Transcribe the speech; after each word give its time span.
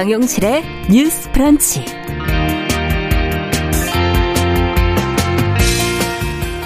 정용실의 0.00 0.64
뉴스 0.90 1.30
프런치. 1.30 1.84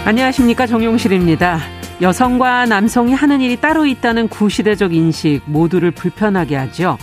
안녕하십니까. 0.04 0.68
정용실입니다. 0.68 1.58
여성과 2.00 2.66
남성이 2.66 3.12
하는 3.12 3.40
일이 3.40 3.56
따로 3.56 3.86
있다는 3.86 4.28
구시대적 4.28 4.94
인식 4.94 5.40
모두를 5.46 5.90
불편하게 5.90 6.54
하죠. 6.54 6.96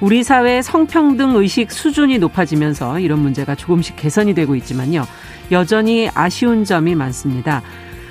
우리 0.00 0.24
사회의 0.24 0.64
성평등 0.64 1.36
의식 1.36 1.70
수준이 1.70 2.18
높아지면서 2.18 2.98
이런 2.98 3.20
문제가 3.20 3.54
조금씩 3.54 3.94
개선이 3.94 4.34
되고 4.34 4.56
있지만요. 4.56 5.06
여전히 5.52 6.10
아쉬운 6.12 6.64
점이 6.64 6.96
많습니다. 6.96 7.62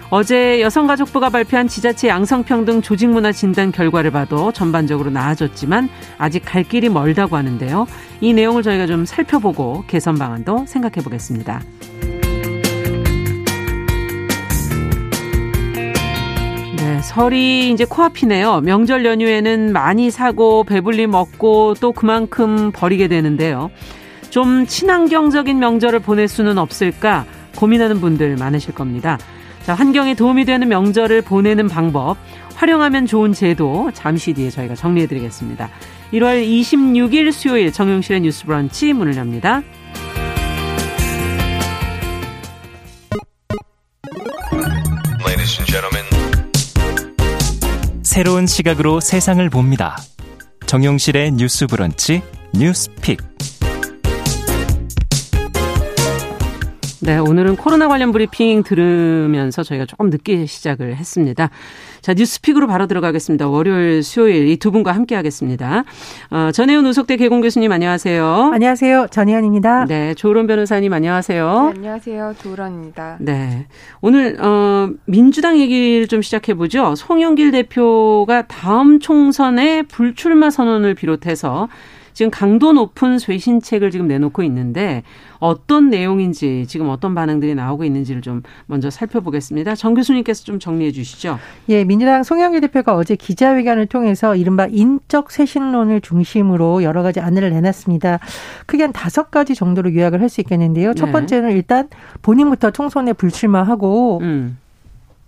어제 0.10 0.62
여성가족부가 0.62 1.30
발표한 1.30 1.68
지자체 1.68 2.08
양성평등 2.08 2.82
조직문화 2.82 3.34
진단 3.34 3.74
결과를 3.74 4.12
봐도 4.12 4.54
전반적으로 4.54 5.10
나아졌지만 5.10 5.90
아직 6.18 6.44
갈 6.46 6.64
길이 6.64 6.88
멀다고 6.88 7.36
하는데요. 7.36 7.88
이 8.22 8.34
내용을 8.34 8.64
저희가 8.64 8.88
좀 8.88 9.06
살펴보고 9.06 9.84
개선 9.88 10.16
방안도 10.16 10.66
생각해 10.66 11.04
보겠습니다. 11.04 11.62
네, 16.78 17.02
설이 17.02 17.72
이제 17.72 17.84
코앞이네요. 17.84 18.62
명절 18.62 19.04
연휴에는 19.04 19.74
많이 19.74 20.10
사고 20.10 20.64
배불리 20.64 21.08
먹고 21.08 21.74
또 21.82 21.92
그만큼 21.92 22.72
버리게 22.72 23.10
되는데요. 23.10 23.70
좀 24.30 24.66
친환경적인 24.66 25.60
명절을 25.60 26.00
보낼 26.00 26.30
수는 26.30 26.58
없을까 26.58 27.26
고민하는 27.58 28.00
분들 28.00 28.38
많으실 28.38 28.74
겁니다. 28.74 29.18
자, 29.68 29.74
환경에 29.74 30.14
도움이 30.14 30.46
되는 30.46 30.70
명절을 30.70 31.24
보내는 31.24 31.68
방법, 31.68 32.16
활용하면 32.56 33.06
좋은 33.06 33.34
제도 33.34 33.92
잠시 33.94 34.32
뒤에 34.32 34.50
저희가 34.50 34.76
정리해 34.76 35.08
드리겠습니다. 35.08 35.70
1월 36.14 36.42
26일 36.42 37.34
수요일 37.34 37.74
정용실의 37.74 38.22
뉴스 38.22 38.46
브런치 38.46 38.94
문을 38.94 39.18
엽니다. 39.18 39.62
새로운 48.04 48.48
시각으로 48.48 49.02
세상을 49.02 49.50
봅니다. 49.50 49.98
정용실의 50.66 51.34
뉴스 51.34 51.68
브런치 51.68 52.22
뉴스 52.54 52.90
pick. 53.02 53.20
네, 57.08 57.18
오늘은 57.20 57.56
코로나 57.56 57.88
관련 57.88 58.12
브리핑 58.12 58.64
들으면서 58.64 59.64
저희가 59.64 59.86
조금 59.86 60.10
늦게 60.10 60.46
시작을 60.46 60.98
했습니다. 60.98 61.50
자, 62.02 62.14
뉴스픽으로 62.14 62.68
바로 62.68 62.86
들어가겠습니다. 62.86 63.48
월요일, 63.48 64.04
수요일 64.04 64.50
이 64.50 64.58
두 64.58 64.72
분과 64.72 64.92
함께 64.92 65.16
하겠습니다. 65.16 65.86
어, 66.32 66.52
전혜연 66.54 66.86
우석대 66.86 67.16
개공 67.16 67.40
교수님 67.40 67.72
안녕하세요. 67.72 68.52
안녕하세요. 68.54 69.08
전혜연입니다. 69.10 69.86
네, 69.86 70.16
조론 70.16 70.48
변호사님 70.48 70.92
안녕하세요. 70.92 71.70
네, 71.72 71.78
안녕하세요. 71.78 72.36
조론입니다. 72.44 73.18
네. 73.22 73.68
오늘 74.02 74.36
어 74.44 74.90
민주당 75.06 75.58
얘기를 75.60 76.08
좀 76.08 76.22
시작해 76.22 76.56
보죠. 76.56 76.94
송영길 76.96 77.52
대표가 77.52 78.48
다음 78.48 79.00
총선에 79.00 79.84
불출마 79.84 80.50
선언을 80.50 80.94
비롯해서 80.96 81.70
지금 82.12 82.32
강도 82.32 82.74
높은 82.74 83.20
쇄신책을 83.20 83.92
지금 83.92 84.08
내놓고 84.08 84.42
있는데 84.44 85.04
어떤 85.40 85.90
내용인지 85.90 86.66
지금 86.68 86.90
어떤 86.90 87.16
반응들이 87.16 87.56
나오고 87.56 87.84
있는지를 87.84 88.22
좀 88.22 88.44
먼저 88.68 88.90
살펴보겠습니다. 88.90 89.76
정 89.76 89.94
교수님께서 89.94 90.44
좀 90.44 90.60
정리해 90.60 90.92
주시죠. 90.92 91.40
예, 91.70 91.84
민주당 91.84 92.24
송영길 92.24 92.62
대표가 92.62 92.96
어제 92.96 93.16
기자회견을 93.16 93.88
통해서 93.88 94.36
이른바 94.36 94.68
인적 94.68 95.32
쇄신론을 95.32 96.02
중심으로 96.02 96.84
여러 96.84 97.04
가지 97.04 97.20
안내를 97.20 97.50
내놨습니다. 97.52 98.20
크게 98.66 98.84
한 98.84 98.94
다섯 98.94 99.32
가지 99.32 99.56
정도로 99.56 99.94
요약을 99.96 100.22
할 100.22 100.28
수 100.28 100.42
있겠는데요. 100.42 100.94
첫 100.94 101.06
네. 101.06 101.12
번째는 101.14 101.52
일단 101.52 101.88
본인부터 102.22 102.72
총선에 102.72 103.14
불출마하고 103.14 104.20
음. 104.22 104.58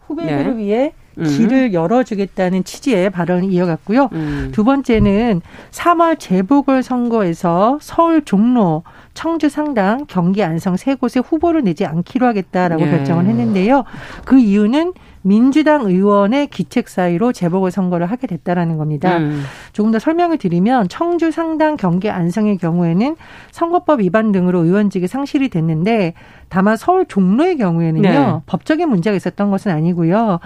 후배들을 0.08 0.58
네. 0.58 0.64
위해 0.64 0.94
음. 1.18 1.24
길을 1.24 1.74
열어주겠다는 1.74 2.64
취지의 2.64 3.10
발언을 3.10 3.52
이어갔고요. 3.52 4.10
음. 4.14 4.50
두 4.54 4.64
번째는 4.64 5.42
3월 5.72 6.20
재보궐 6.20 6.84
선거에서 6.84 7.78
서울 7.82 8.24
종로, 8.24 8.84
청주 9.20 9.50
상당, 9.50 10.06
경기 10.08 10.42
안성 10.42 10.78
세 10.78 10.96
곳에 10.96 11.20
후보를 11.20 11.62
내지 11.66 11.86
않기로 11.86 12.26
하겠다라고 12.26 12.84
예. 12.84 12.90
결정을 12.90 13.26
했는데요. 13.26 13.84
그 14.24 14.40
이유는 14.40 14.94
민주당 15.24 15.82
의원의 15.82 16.48
기책 16.48 16.88
사이로 16.88 17.34
재보궐 17.34 17.70
선거를 17.70 18.06
하게 18.06 18.28
됐다라는 18.28 18.78
겁니다. 18.78 19.18
음. 19.18 19.44
조금 19.74 19.92
더 19.92 20.00
설명을 20.00 20.38
드리면 20.38 20.88
청주 20.88 21.32
상당 21.32 21.76
경기 21.76 22.10
안성의 22.10 22.60
경우에는 22.60 23.18
선거법 23.52 24.00
위반 24.00 24.32
등으로 24.32 24.64
의원직이 24.64 25.08
상실이 25.08 25.50
됐는데 25.50 26.14
다만 26.50 26.78
서울 26.78 27.06
종로의 27.06 27.58
경우에는요 27.58 28.10
네. 28.10 28.42
법적인 28.46 28.90
문제가 28.90 29.16
있었던 29.16 29.50
것은 29.52 29.72
아니고요. 29.72 30.40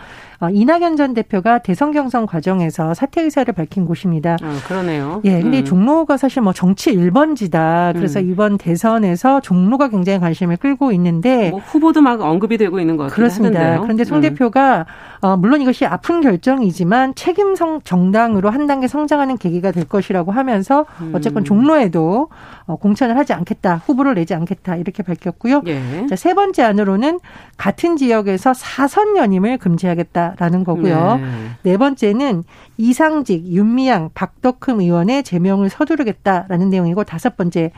어, 0.43 0.49
이낙연 0.49 0.97
전 0.97 1.13
대표가 1.13 1.59
대선 1.59 1.93
경선 1.93 2.25
과정에서 2.25 2.93
사퇴 2.93 3.21
의사를 3.21 3.51
밝힌 3.53 3.85
곳입니다. 3.85 4.37
아, 4.41 4.59
그러네요. 4.67 5.21
예, 5.23 5.41
근데 5.41 5.59
음. 5.59 5.65
종로가 5.65 6.17
사실 6.17 6.41
뭐 6.41 6.51
정치 6.51 6.93
1번지다. 6.93 7.93
그래서 7.93 8.19
음. 8.19 8.29
이번 8.29 8.57
대선에서 8.57 9.39
종로가 9.39 9.87
굉장히 9.87 10.19
관심을 10.19 10.57
끌고 10.57 10.91
있는데 10.91 11.49
뭐 11.49 11.59
후보도 11.61 12.01
막 12.01 12.19
언급이 12.19 12.57
되고 12.57 12.77
있는 12.81 12.97
것 12.97 13.03
같아요. 13.03 13.15
그렇습니다. 13.15 13.59
하는데요. 13.59 13.81
그런데 13.83 14.03
송 14.03 14.17
음. 14.17 14.21
대표가 14.21 14.85
어, 15.21 15.37
물론 15.37 15.61
이것이 15.61 15.85
아픈 15.85 16.19
결정이지만 16.19 17.15
책임 17.15 17.55
성, 17.55 17.79
정당으로 17.81 18.49
한 18.49 18.67
단계 18.67 18.87
성장하는 18.89 19.37
계기가 19.37 19.71
될 19.71 19.85
것이라고 19.85 20.33
하면서 20.33 20.85
음. 20.99 21.13
어쨌건 21.15 21.45
종로에도 21.45 22.27
어, 22.65 22.75
공천을 22.75 23.17
하지 23.17 23.31
않겠다, 23.31 23.81
후보를 23.85 24.15
내지 24.15 24.33
않겠다 24.33 24.75
이렇게 24.75 25.03
밝혔고요. 25.03 25.61
예. 25.67 25.81
자, 26.07 26.15
세 26.15 26.33
번째 26.33 26.63
안으로는 26.63 27.19
같은 27.57 27.97
지역에서 27.97 28.53
사선 28.53 29.17
연임을 29.17 29.57
금지하겠다라는 29.57 30.63
거고요. 30.63 31.17
네. 31.17 31.71
네 31.71 31.77
번째는 31.77 32.43
이상직, 32.77 33.45
윤미향, 33.45 34.11
박덕흠 34.13 34.81
의원의 34.81 35.23
제명을 35.23 35.69
서두르겠다라는 35.69 36.69
내용이고 36.69 37.03
다섯 37.03 37.37
번째 37.37 37.71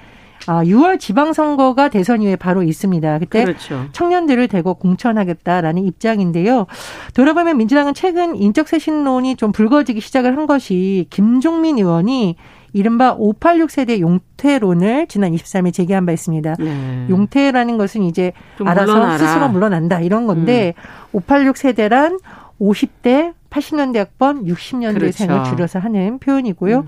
아, 0.48 0.64
6월 0.64 1.00
지방선거가 1.00 1.90
대선 1.90 2.22
이후에 2.22 2.36
바로 2.36 2.62
있습니다. 2.62 3.20
그때 3.20 3.46
그렇죠. 3.46 3.86
청년들을 3.94 4.48
대고 4.48 4.76
공천하겠다라는 4.76 5.84
입장인데요. 5.86 6.68
돌아보면 7.16 7.58
민주당은 7.58 7.94
최근 7.94 8.36
인적 8.36 8.68
쇄신론이 8.68 9.38
좀 9.38 9.52
불거지기 9.52 10.02
시작을 10.02 10.38
한 10.38 10.46
것이 10.46 11.08
김종민 11.10 11.80
의원이 11.80 12.36
이른바 12.76 13.14
586 13.18 13.72
세대 13.72 14.02
용퇴론을 14.02 15.08
지난 15.08 15.32
23일 15.32 15.72
제기한 15.72 16.06
바 16.06 16.12
있습니다. 16.12 16.56
네. 16.60 17.06
용퇴라는 17.10 17.78
것은 17.78 18.04
이제 18.04 18.34
알아서 18.66 18.92
물러나라. 18.92 19.18
스스로 19.18 19.48
물러난다 19.48 20.02
이런 20.02 20.28
건데 20.28 20.74
음. 21.14 21.20
586 21.26 21.56
세대란 21.56 22.20
50대 22.60 23.34
80년대 23.50 23.96
학번 23.96 24.44
60년대생을 24.44 25.28
그렇죠. 25.28 25.44
줄여서 25.52 25.80
하는 25.80 26.20
표현이고요. 26.20 26.80
음. 26.80 26.86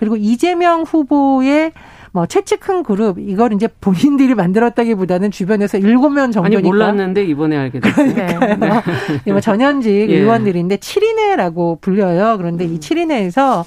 그리고 0.00 0.16
이재명 0.16 0.82
후보의 0.82 1.70
뭐 2.10 2.26
채찍 2.26 2.58
큰 2.58 2.82
그룹 2.82 3.20
이걸 3.20 3.52
이제 3.52 3.68
본인들이 3.80 4.34
만들었다기보다는 4.34 5.30
주변에서 5.30 5.78
일곱 5.78 6.10
명 6.10 6.32
정도니까 6.32 6.58
아니 6.58 6.66
몰랐는데 6.66 7.24
이번에 7.24 7.56
알게 7.56 7.78
됐어요. 7.78 8.12
그러니까요. 8.12 8.82
네. 9.24 9.30
뭐 9.30 9.40
전현직 9.40 9.92
예. 10.10 10.18
의원들인데 10.18 10.78
7인회라고 10.78 11.80
불려요. 11.80 12.38
그런데 12.38 12.64
이 12.64 12.80
7인회에서 12.80 13.64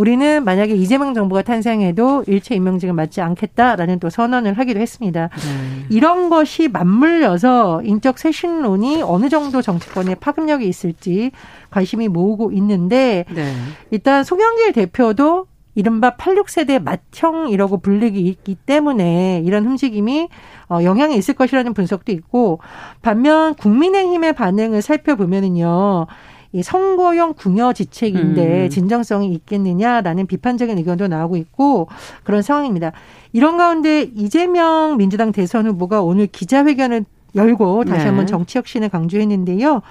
우리는 0.00 0.44
만약에 0.44 0.72
이재명 0.72 1.12
정부가 1.12 1.42
탄생해도 1.42 2.24
일체 2.26 2.54
임명직을 2.54 2.94
맡지 2.94 3.20
않겠다라는 3.20 3.98
또 3.98 4.08
선언을 4.08 4.54
하기도 4.54 4.80
했습니다. 4.80 5.28
네. 5.28 5.86
이런 5.90 6.30
것이 6.30 6.68
맞물려서 6.68 7.82
인적 7.84 8.18
쇄신론이 8.18 9.02
어느 9.02 9.28
정도 9.28 9.60
정치권에 9.60 10.14
파급력이 10.14 10.66
있을지 10.66 11.32
관심이 11.68 12.08
모으고 12.08 12.50
있는데 12.52 13.26
네. 13.28 13.52
일단 13.90 14.24
송영길 14.24 14.72
대표도 14.72 15.48
이른바 15.74 16.16
86세대 16.16 16.82
맏형이라고 16.82 17.82
불리기 17.82 18.20
있기 18.22 18.54
때문에 18.54 19.42
이런 19.44 19.66
움직임이 19.66 20.30
어, 20.70 20.82
영향이 20.82 21.14
있을 21.14 21.34
것이라는 21.34 21.74
분석도 21.74 22.10
있고 22.12 22.60
반면 23.02 23.54
국민의힘의 23.54 24.32
반응을 24.32 24.80
살펴보면은요. 24.80 26.06
이 26.52 26.62
선거용 26.62 27.34
궁여 27.34 27.72
지책인데 27.72 28.64
음. 28.64 28.68
진정성이 28.68 29.32
있겠느냐라는 29.34 30.26
비판적인 30.26 30.76
의견도 30.78 31.06
나오고 31.06 31.36
있고 31.36 31.88
그런 32.24 32.42
상황입니다. 32.42 32.92
이런 33.32 33.56
가운데 33.56 34.02
이재명 34.02 34.96
민주당 34.96 35.30
대선 35.30 35.66
후보가 35.66 36.02
오늘 36.02 36.26
기자회견을 36.26 37.04
열고 37.36 37.84
다시 37.84 38.00
네. 38.00 38.06
한번 38.06 38.26
정치 38.26 38.58
혁신을 38.58 38.88
강조했는데요. 38.88 39.82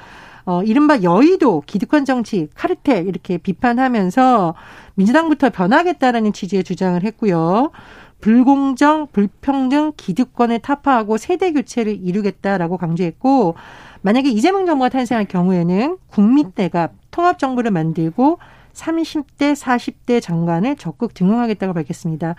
어, 0.45 0.63
이른바 0.63 1.01
여의도 1.03 1.63
기득권 1.65 2.05
정치 2.05 2.47
카르텔 2.55 3.07
이렇게 3.07 3.37
비판하면서 3.37 4.55
민주당부터 4.95 5.51
변하겠다라는 5.51 6.33
취지의 6.33 6.63
주장을 6.63 7.01
했고요. 7.01 7.71
불공정, 8.19 9.07
불평등, 9.13 9.93
기득권을 9.95 10.59
타파하고 10.59 11.17
세대 11.17 11.53
교체를 11.53 11.97
이루겠다라고 12.01 12.77
강조했고 12.77 13.55
만약에 14.01 14.29
이재명 14.29 14.65
정부가 14.65 14.89
탄생할 14.89 15.25
경우에는 15.25 15.97
국민대가 16.07 16.89
통합정부를 17.11 17.71
만들고 17.71 18.39
30대, 18.73 19.55
40대 19.55 20.21
장관을 20.21 20.75
적극 20.77 21.13
등용하겠다고 21.13 21.73
밝혔습니다. 21.73 22.35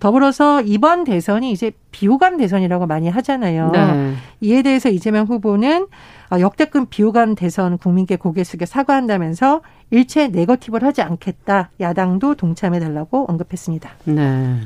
더불어서 0.00 0.60
이번 0.62 1.04
대선이 1.04 1.50
이제 1.50 1.72
비호감 1.92 2.36
대선이라고 2.36 2.86
많이 2.86 3.08
하잖아요. 3.08 3.70
네. 3.72 4.14
이에 4.40 4.62
대해서 4.62 4.88
이재명 4.88 5.26
후보는 5.26 5.86
아, 6.30 6.40
역대급 6.40 6.90
비호감 6.90 7.34
대선 7.34 7.78
국민께 7.78 8.16
고개 8.16 8.44
숙여 8.44 8.66
사과한다면서 8.66 9.62
일체 9.90 10.28
네거티브를 10.28 10.86
하지 10.86 11.00
않겠다. 11.00 11.70
야당도 11.80 12.34
동참해 12.34 12.80
달라고 12.80 13.24
언급했습니다. 13.28 13.90
네. 14.04 14.60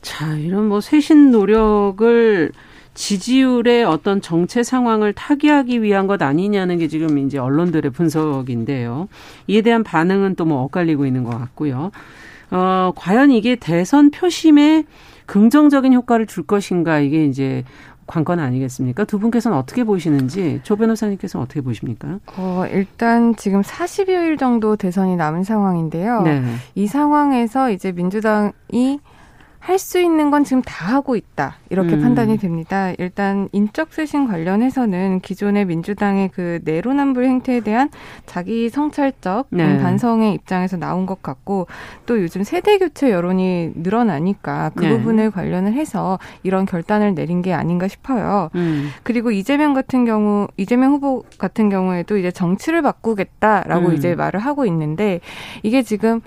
자, 0.00 0.34
이런 0.36 0.68
뭐 0.68 0.80
쇄신 0.80 1.30
노력을 1.30 2.50
지지율의 2.94 3.84
어떤 3.84 4.20
정체 4.20 4.62
상황을 4.62 5.12
타개하기 5.12 5.82
위한 5.82 6.06
것 6.06 6.20
아니냐는 6.22 6.78
게 6.78 6.88
지금 6.88 7.18
이제 7.18 7.38
언론들의 7.38 7.90
분석인데요. 7.92 9.08
이에 9.46 9.62
대한 9.62 9.82
반응은 9.84 10.34
또 10.36 10.44
뭐 10.44 10.62
엇갈리고 10.62 11.06
있는 11.06 11.22
것 11.22 11.30
같고요. 11.38 11.92
어, 12.50 12.92
과연 12.96 13.30
이게 13.30 13.54
대선 13.54 14.10
표심에 14.10 14.84
긍정적인 15.26 15.92
효과를 15.94 16.26
줄 16.26 16.42
것인가 16.44 16.98
이게 16.98 17.24
이제 17.24 17.62
관건 18.08 18.40
아니겠습니까? 18.40 19.04
두 19.04 19.20
분께서는 19.20 19.56
어떻게 19.56 19.84
보시는지 19.84 20.58
조 20.64 20.74
변호사님께서는 20.74 21.44
어떻게 21.44 21.60
보십니까? 21.60 22.18
어, 22.36 22.64
일단 22.72 23.36
지금 23.36 23.62
40여일 23.62 24.36
정도 24.36 24.74
대선이 24.74 25.14
남은 25.14 25.44
상황인데요. 25.44 26.22
네. 26.22 26.42
이 26.74 26.88
상황에서 26.88 27.70
이제 27.70 27.92
민주당이 27.92 28.98
할 29.60 29.78
수 29.78 30.00
있는 30.00 30.30
건 30.30 30.44
지금 30.44 30.62
다 30.62 30.94
하고 30.94 31.16
있다. 31.16 31.56
이렇게 31.70 31.94
음. 31.94 32.02
판단이 32.02 32.38
됩니다. 32.38 32.92
일단 32.98 33.48
인적 33.52 33.92
쇄신 33.92 34.26
관련해서는 34.26 35.20
기존의 35.20 35.66
민주당의 35.66 36.30
그 36.34 36.60
내로남불 36.64 37.24
행태에 37.24 37.60
대한 37.60 37.88
자기 38.26 38.68
성찰적 38.68 39.46
네. 39.50 39.78
반성의 39.78 40.34
입장에서 40.34 40.76
나온 40.76 41.06
것 41.06 41.22
같고 41.22 41.66
또 42.06 42.20
요즘 42.20 42.42
세대 42.42 42.78
교체 42.78 43.10
여론이 43.10 43.72
늘어나니까 43.76 44.72
그 44.74 44.84
네. 44.84 44.96
부분을 44.96 45.30
관련을 45.30 45.74
해서 45.74 46.18
이런 46.42 46.66
결단을 46.66 47.14
내린 47.14 47.42
게 47.42 47.52
아닌가 47.52 47.86
싶어요. 47.86 48.50
음. 48.54 48.90
그리고 49.02 49.30
이재명 49.30 49.74
같은 49.74 50.04
경우 50.04 50.48
이재명 50.56 50.92
후보 50.92 51.24
같은 51.38 51.68
경우에도 51.68 52.16
이제 52.16 52.30
정치를 52.30 52.82
바꾸겠다라고 52.82 53.88
음. 53.88 53.94
이제 53.94 54.14
말을 54.14 54.40
하고 54.40 54.64
있는데 54.66 55.20
이게 55.62 55.82
지금 55.82 56.20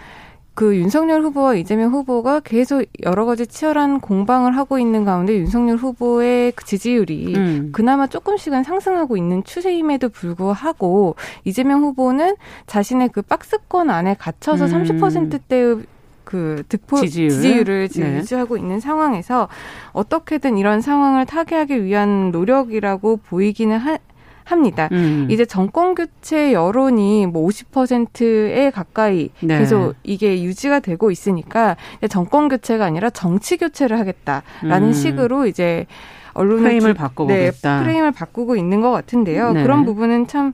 그 0.55 0.77
윤석열 0.77 1.23
후보와 1.23 1.55
이재명 1.55 1.91
후보가 1.91 2.41
계속 2.41 2.85
여러 3.03 3.25
가지 3.25 3.47
치열한 3.47 4.01
공방을 4.01 4.55
하고 4.55 4.77
있는 4.77 5.03
가운데 5.03 5.35
윤석열 5.35 5.77
후보의 5.77 6.51
그 6.51 6.63
지지율이 6.63 7.35
음. 7.35 7.69
그나마 7.73 8.05
조금씩은 8.05 8.63
상승하고 8.63 9.17
있는 9.17 9.43
추세임에도 9.43 10.09
불구하고 10.09 11.15
이재명 11.43 11.81
후보는 11.81 12.35
자신의 12.67 13.09
그 13.09 13.23
박스권 13.23 13.89
안에 13.89 14.15
갇혀서 14.19 14.65
음. 14.65 14.83
30%대의 14.83 15.83
그 16.23 16.63
득표 16.69 16.97
지지율? 16.97 17.69
을 17.69 17.89
지금 17.89 18.11
네. 18.11 18.17
유지하고 18.17 18.57
있는 18.57 18.79
상황에서 18.79 19.49
어떻게든 19.91 20.57
이런 20.57 20.81
상황을 20.81 21.25
타개하기 21.25 21.83
위한 21.83 22.31
노력이라고 22.31 23.17
보이기는 23.17 23.77
하, 23.77 23.97
합니다. 24.45 24.89
음. 24.91 25.27
이제 25.29 25.45
정권 25.45 25.95
교체 25.95 26.53
여론이 26.53 27.27
뭐 27.27 27.47
50%에 27.47 28.69
가까이 28.71 29.29
네. 29.41 29.59
계속 29.59 29.95
이게 30.03 30.43
유지가 30.43 30.79
되고 30.79 31.11
있으니까 31.11 31.75
정권 32.09 32.49
교체가 32.49 32.85
아니라 32.85 33.09
정치 33.09 33.57
교체를 33.57 33.99
하겠다라는 33.99 34.87
음. 34.87 34.93
식으로 34.93 35.47
이제 35.47 35.85
언론 36.33 36.61
프레임을 36.61 36.93
바꾸고겠다. 36.93 37.77
네, 37.79 37.83
프레임을 37.83 38.11
바꾸고 38.11 38.55
있는 38.55 38.81
것 38.81 38.91
같은데요. 38.91 39.53
네. 39.53 39.63
그런 39.63 39.85
부분은 39.85 40.27
참 40.27 40.53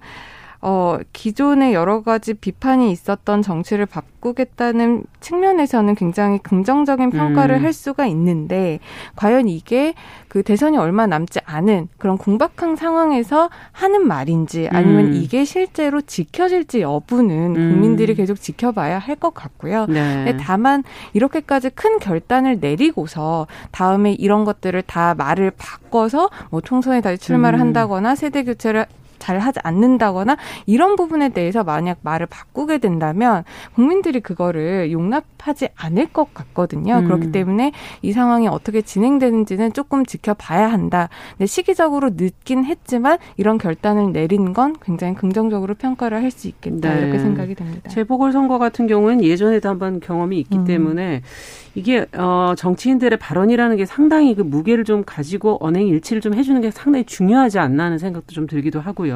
어, 0.61 0.97
기존에 1.13 1.73
여러 1.73 2.01
가지 2.01 2.33
비판이 2.33 2.91
있었던 2.91 3.41
정치를 3.41 3.85
바꾸겠다는 3.85 5.03
측면에서는 5.21 5.95
굉장히 5.95 6.37
긍정적인 6.39 7.11
평가를 7.11 7.57
음. 7.57 7.63
할 7.63 7.71
수가 7.71 8.05
있는데, 8.07 8.79
과연 9.15 9.47
이게 9.47 9.93
그 10.27 10.43
대선이 10.43 10.77
얼마 10.77 11.07
남지 11.07 11.39
않은 11.45 11.87
그런 11.97 12.17
공박한 12.17 12.75
상황에서 12.75 13.49
하는 13.71 14.05
말인지, 14.05 14.67
아니면 14.71 15.05
음. 15.07 15.13
이게 15.13 15.45
실제로 15.45 16.01
지켜질지 16.01 16.81
여부는 16.81 17.55
음. 17.55 17.71
국민들이 17.71 18.13
계속 18.15 18.35
지켜봐야 18.41 18.99
할 18.99 19.19
것 19.19 19.33
같고요. 19.33 19.85
네. 19.87 20.37
다만, 20.39 20.83
이렇게까지 21.13 21.71
큰 21.71 21.99
결단을 21.99 22.59
내리고서 22.61 23.47
다음에 23.71 24.13
이런 24.13 24.45
것들을 24.45 24.81
다 24.83 25.13
말을 25.17 25.51
바꿔서 25.57 26.29
뭐 26.49 26.61
총선에 26.61 27.01
다시 27.01 27.17
출마를 27.17 27.59
음. 27.59 27.61
한다거나 27.61 28.15
세대 28.15 28.43
교체를 28.43 28.85
잘 29.19 29.39
하지 29.39 29.59
않는다거나 29.63 30.37
이런 30.65 30.95
부분에 30.95 31.29
대해서 31.29 31.63
만약 31.63 31.99
말을 32.01 32.25
바꾸게 32.25 32.79
된다면 32.79 33.43
국민들이 33.75 34.19
그거를 34.21 34.91
용납하지 34.91 35.69
않을 35.75 36.07
것 36.07 36.33
같거든요. 36.33 36.95
음. 36.99 37.05
그렇기 37.05 37.31
때문에 37.31 37.73
이 38.01 38.11
상황이 38.11 38.47
어떻게 38.47 38.81
진행되는지는 38.81 39.73
조금 39.73 40.05
지켜봐야 40.05 40.71
한다. 40.71 41.09
근데 41.31 41.45
시기적으로 41.45 42.11
늦긴 42.15 42.65
했지만 42.65 43.17
이런 43.37 43.57
결단을 43.57 44.11
내린 44.13 44.53
건 44.53 44.75
굉장히 44.81 45.15
긍정적으로 45.15 45.75
평가를 45.75 46.23
할 46.23 46.29
수 46.29 46.47
있겠다 46.47 46.93
네. 46.93 47.01
이렇게 47.01 47.19
생각이 47.19 47.55
됩니다. 47.55 47.89
재보궐 47.89 48.31
선거 48.31 48.57
같은 48.59 48.87
경우는 48.87 49.23
예전에도 49.23 49.69
한번 49.69 49.99
경험이 49.99 50.39
있기 50.39 50.59
음. 50.59 50.65
때문에 50.65 51.21
이게 51.75 52.05
어 52.17 52.53
정치인들의 52.57 53.17
발언이라는 53.19 53.77
게 53.77 53.85
상당히 53.85 54.35
그 54.35 54.41
무게를 54.41 54.83
좀 54.83 55.03
가지고 55.05 55.57
언행 55.61 55.87
일치를 55.87 56.21
좀 56.21 56.33
해주는 56.33 56.59
게 56.61 56.71
상당히 56.71 57.05
중요하지 57.05 57.59
않나 57.59 57.85
하는 57.85 57.97
생각도 57.97 58.33
좀 58.33 58.47
들기도 58.47 58.79
하고요. 58.79 59.08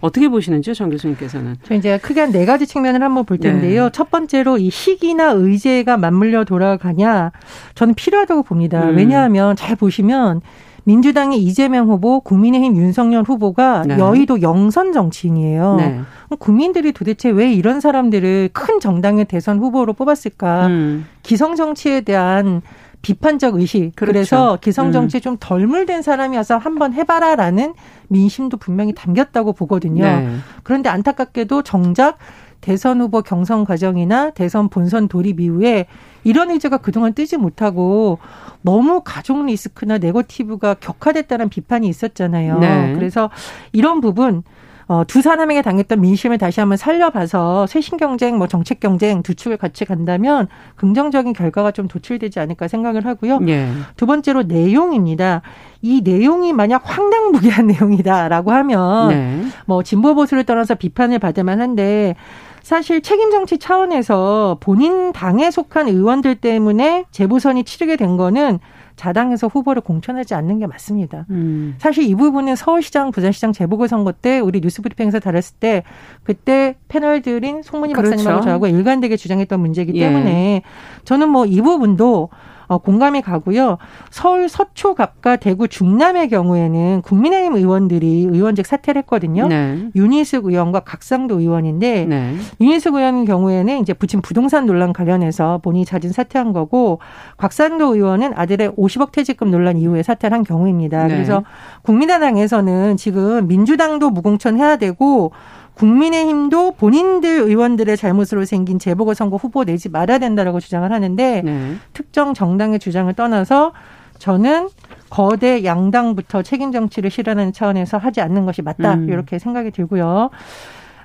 어떻게 0.00 0.28
보시는지요, 0.28 0.74
정 0.74 0.90
교수님께서는? 0.90 1.56
저 1.64 1.74
이제 1.74 1.98
크게 1.98 2.20
한 2.20 2.32
네 2.32 2.46
가지 2.46 2.66
측면을 2.66 3.02
한번 3.02 3.24
볼 3.24 3.38
텐데요. 3.38 3.84
네. 3.84 3.90
첫 3.92 4.10
번째로 4.10 4.56
이 4.58 4.70
시기나 4.70 5.32
의제가 5.32 5.96
맞물려 5.98 6.44
돌아가냐, 6.44 7.32
저는 7.74 7.94
필요하다고 7.94 8.42
봅니다. 8.44 8.88
음. 8.88 8.96
왜냐하면 8.96 9.54
잘 9.56 9.76
보시면 9.76 10.40
민주당의 10.84 11.40
이재명 11.40 11.88
후보, 11.88 12.20
국민의힘 12.20 12.76
윤석열 12.76 13.22
후보가 13.22 13.84
네. 13.86 13.98
여의도 13.98 14.42
영선 14.42 14.92
정치인이에요. 14.92 15.76
네. 15.76 16.00
국민들이 16.38 16.92
도대체 16.92 17.30
왜 17.30 17.52
이런 17.52 17.80
사람들을 17.80 18.50
큰 18.52 18.80
정당의 18.80 19.26
대선 19.26 19.58
후보로 19.58 19.92
뽑았을까? 19.92 20.66
음. 20.66 21.06
기성 21.22 21.54
정치에 21.56 22.00
대한 22.00 22.62
비판적 23.02 23.56
의식. 23.56 23.92
그렇죠. 23.96 24.12
그래서 24.12 24.58
기성 24.60 24.92
정치에 24.92 25.20
음. 25.20 25.22
좀 25.22 25.36
덜 25.40 25.66
물된 25.66 26.02
사람이어서 26.02 26.56
한번 26.58 26.92
해봐라라는 26.94 27.74
민심도 28.08 28.56
분명히 28.56 28.92
담겼다고 28.94 29.52
보거든요. 29.52 30.04
네. 30.04 30.36
그런데 30.62 30.88
안타깝게도 30.88 31.62
정작 31.62 32.18
대선 32.62 33.00
후보 33.00 33.20
경선 33.20 33.64
과정이나 33.64 34.30
대선 34.30 34.70
본선 34.70 35.08
돌입 35.08 35.40
이후에 35.40 35.86
이런 36.24 36.50
의제가 36.50 36.78
그동안 36.78 37.12
뜨지 37.12 37.36
못하고 37.36 38.18
너무 38.62 39.02
가족 39.04 39.44
리스크나 39.44 39.98
네거티브가 39.98 40.74
격화됐다는 40.74 41.50
비판이 41.50 41.86
있었잖아요. 41.88 42.58
네. 42.60 42.92
그래서 42.94 43.28
이런 43.72 44.00
부분 44.00 44.44
어, 44.88 45.04
두 45.06 45.22
사람에게 45.22 45.62
당했던 45.62 46.00
민심을 46.00 46.38
다시 46.38 46.60
한번 46.60 46.76
살려봐서 46.76 47.66
쇄신 47.66 47.98
경쟁, 47.98 48.36
뭐 48.36 48.46
정책 48.46 48.78
경쟁 48.78 49.22
두 49.22 49.34
축을 49.34 49.56
같이 49.56 49.84
간다면 49.84 50.48
긍정적인 50.76 51.32
결과가 51.32 51.70
좀 51.70 51.88
도출되지 51.88 52.40
않을까 52.40 52.68
생각을 52.68 53.06
하고요. 53.06 53.40
예. 53.48 53.70
두 53.96 54.06
번째로 54.06 54.42
내용입니다. 54.42 55.42
이 55.80 56.02
내용이 56.02 56.52
만약 56.52 56.82
황당무계한 56.84 57.66
내용이다라고 57.68 58.52
하면 58.52 59.08
네. 59.08 59.42
뭐 59.66 59.82
진보 59.82 60.14
보수를 60.14 60.44
떠나서 60.44 60.74
비판을 60.74 61.18
받을 61.18 61.44
만한데 61.44 62.14
사실 62.62 63.00
책임 63.02 63.30
정치 63.30 63.58
차원에서 63.58 64.58
본인 64.60 65.12
당에 65.12 65.50
속한 65.50 65.88
의원들 65.88 66.36
때문에 66.36 67.04
재보선이 67.10 67.64
치르게 67.64 67.96
된 67.96 68.16
거는 68.16 68.58
자당에서 68.94 69.48
후보를 69.48 69.82
공천하지 69.82 70.34
않는 70.34 70.58
게 70.58 70.66
맞습니다. 70.66 71.26
음. 71.30 71.74
사실 71.78 72.04
이 72.04 72.14
부분은 72.14 72.54
서울시장, 72.56 73.10
부산시장 73.10 73.52
재보궐선거 73.52 74.12
때 74.12 74.38
우리 74.38 74.60
뉴스브리핑에서 74.60 75.18
다뤘을 75.18 75.56
때 75.58 75.82
그때 76.22 76.76
패널들인 76.88 77.62
송문희 77.62 77.94
그렇죠. 77.94 78.10
박사님하고 78.10 78.44
저하고 78.44 78.66
일관되게 78.68 79.16
주장했던 79.16 79.58
문제이기 79.60 79.94
예. 79.96 80.08
때문에 80.08 80.62
저는 81.04 81.28
뭐 81.30 81.46
이 81.46 81.60
부분도 81.60 82.28
어, 82.30 82.38
공감이 82.78 83.22
가고요. 83.22 83.78
서울 84.10 84.48
서초갑과 84.48 85.36
대구 85.36 85.68
중남의 85.68 86.28
경우에는 86.28 87.02
국민의힘 87.02 87.54
의원들이 87.54 88.28
의원직 88.30 88.66
사퇴를 88.66 89.02
했거든요. 89.02 89.46
네. 89.48 89.88
윤희숙 89.94 90.46
의원과 90.46 90.80
각상도 90.80 91.40
의원인데 91.40 92.06
네. 92.06 92.36
윤희숙 92.60 92.94
의원 92.94 93.24
경우에는 93.24 93.80
이제 93.80 93.92
부친 93.92 94.20
부동산 94.20 94.66
논란 94.66 94.92
관련해서 94.92 95.58
본인이 95.58 95.84
자진 95.84 96.12
사퇴한 96.12 96.52
거고 96.52 96.98
곽상도 97.36 97.94
의원은 97.94 98.32
아들의 98.36 98.70
50억 98.70 99.12
퇴직금 99.12 99.50
논란 99.50 99.76
이후에 99.76 100.02
사퇴를 100.02 100.36
한 100.36 100.44
경우입니다. 100.44 101.06
네. 101.06 101.14
그래서 101.14 101.44
국민의당에서는 101.82 102.96
지금 102.96 103.46
민주당도 103.46 104.10
무공천 104.10 104.56
해야 104.58 104.76
되고 104.76 105.32
국민의힘도 105.74 106.72
본인들 106.72 107.28
의원들의 107.40 107.96
잘못으로 107.96 108.44
생긴 108.44 108.78
재보궐선거 108.78 109.36
후보 109.36 109.64
내지 109.64 109.88
말아야 109.88 110.18
된다라고 110.18 110.60
주장을 110.60 110.90
하는데 110.90 111.42
네. 111.42 111.74
특정 111.92 112.34
정당의 112.34 112.78
주장을 112.78 113.12
떠나서 113.14 113.72
저는 114.18 114.68
거대 115.10 115.64
양당부터 115.64 116.42
책임 116.42 116.72
정치를 116.72 117.10
실현하는 117.10 117.52
차원에서 117.52 117.98
하지 117.98 118.20
않는 118.20 118.46
것이 118.46 118.62
맞다 118.62 118.94
음. 118.94 119.08
이렇게 119.08 119.38
생각이 119.38 119.70
들고요. 119.70 120.30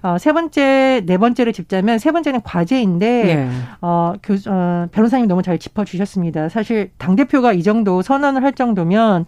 어, 0.03 0.17
세 0.19 0.31
번째, 0.31 1.01
네 1.05 1.17
번째를 1.17 1.53
짚자면 1.53 1.97
세 1.97 2.11
번째는 2.11 2.41
과제인데, 2.43 3.29
예. 3.29 3.49
어, 3.81 4.13
교, 4.21 4.35
어, 4.47 4.87
변호사님 4.91 5.27
너무 5.27 5.41
잘 5.41 5.57
짚어주셨습니다. 5.57 6.49
사실 6.49 6.91
당 6.97 7.15
대표가 7.15 7.51
이 7.53 7.63
정도 7.63 8.01
선언을 8.01 8.43
할 8.43 8.53
정도면 8.53 9.25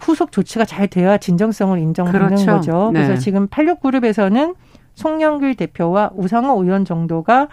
후속 0.00 0.32
조치가 0.32 0.64
잘 0.64 0.86
돼야 0.86 1.18
진정성을 1.18 1.78
인정받는 1.78 2.28
그렇죠. 2.28 2.46
거죠. 2.46 2.90
그래서 2.92 3.14
네. 3.14 3.18
지금 3.18 3.48
86그룹에서는 3.48 4.54
송영길 4.94 5.56
대표와 5.56 6.10
우상호 6.14 6.62
의원 6.62 6.84
정도가 6.84 7.48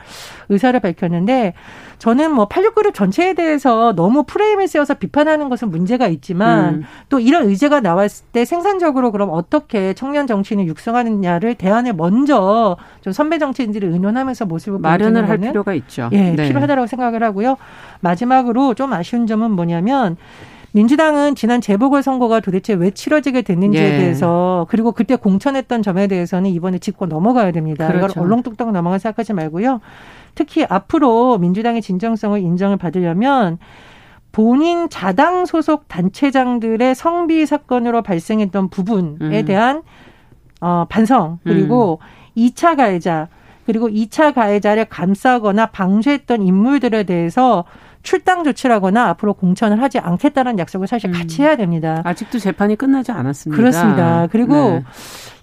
의사를 0.50 0.80
밝혔는데 0.80 1.54
저는 1.98 2.34
뭐 2.34 2.48
86그룹 2.48 2.96
전체에 2.96 3.34
대해서 3.36 3.94
너무 3.96 4.24
프레임을 4.24 4.68
세워서 4.68 4.96
비판하는 4.96 5.50
것은 5.50 5.70
문제가 5.70 6.08
있지만 6.08 6.76
음. 6.76 6.84
또 7.10 7.20
이런 7.20 7.48
의제가 7.48 7.80
나왔을 7.80 8.26
때 8.32 8.44
생산적으로 8.44 9.12
그럼 9.12 9.30
어떻게 9.32 9.94
청년 9.94 10.26
정치인을 10.26 10.66
육성하느냐를 10.66 11.56
대안을 11.56 11.94
먼저 11.94 12.78
좀 13.02 13.14
선배 13.14 13.38
정치인들이 13.38 13.86
의논하면서 13.86 14.46
모습을 14.46 14.80
마련을 14.80 15.30
할 15.30 15.38
필요가 15.38 15.74
있죠. 15.76 16.10
예, 16.12 16.32
네. 16.32 16.48
필요하다고 16.48 16.88
생각을 16.88 17.24
하고요. 17.24 17.58
마지막으로 18.00 18.74
좀 18.74 18.94
아쉬운 18.94 19.28
점은 19.28 19.52
뭐냐면 19.52 20.18
민주당은 20.74 21.36
지난 21.36 21.60
재보궐선거가 21.60 22.40
도대체 22.40 22.74
왜 22.74 22.92
치러지게 22.92 23.42
됐는지에 23.42 23.84
예. 23.84 23.98
대해서 23.98 24.66
그리고 24.70 24.94
그때 24.94 25.16
공천했던 25.16 25.84
점에 25.84 26.08
대해서는 26.08 26.50
이번에 26.50 26.80
짚고 26.80 27.08
넘어가야 27.08 27.51
됩니다. 27.51 27.88
그렇죠. 27.88 28.12
이걸 28.13 28.24
얼렁뚱땅 28.24 28.72
넘어가 28.72 28.98
생각하지 28.98 29.34
말고요. 29.34 29.82
특히 30.36 30.66
앞으로 30.68 31.38
민주당의 31.40 31.82
진정성을 31.82 32.40
인정을 32.40 32.78
받으려면 32.78 33.58
본인 34.32 34.90
자당 34.90 35.46
소속 35.46 35.90
단체장들의 35.90 36.96
성비 36.96 37.46
사건으로 37.46 38.01
발생했던 38.01 38.70
부분에 38.70 39.40
음. 39.42 39.46
대한 39.46 39.84
어, 40.62 40.86
반성 40.88 41.40
그리고 41.44 42.00
음. 42.01 42.38
2차 42.38 42.78
가해자 42.78 43.28
그리고 43.66 43.90
2차 43.90 44.34
가해자를 44.34 44.86
감싸거나 44.86 45.68
방조했던 45.68 46.42
인물들에 46.44 47.04
대해서 47.04 47.66
출당 48.03 48.43
조치라거나 48.43 49.08
앞으로 49.10 49.34
공천을 49.34 49.81
하지 49.81 50.00
않겠다는 50.00 50.60
약속을 50.60 50.88
사실 50.88 51.10
음. 51.10 51.13
같이 51.13 51.41
해야 51.41 51.55
됩니다. 51.55 52.01
아직도 52.03 52.39
재판이 52.39 52.75
끝나지 52.75 53.12
않았습니다. 53.12 53.58
그렇습니다. 53.58 54.27
그리고 54.31 54.53
네. 54.55 54.84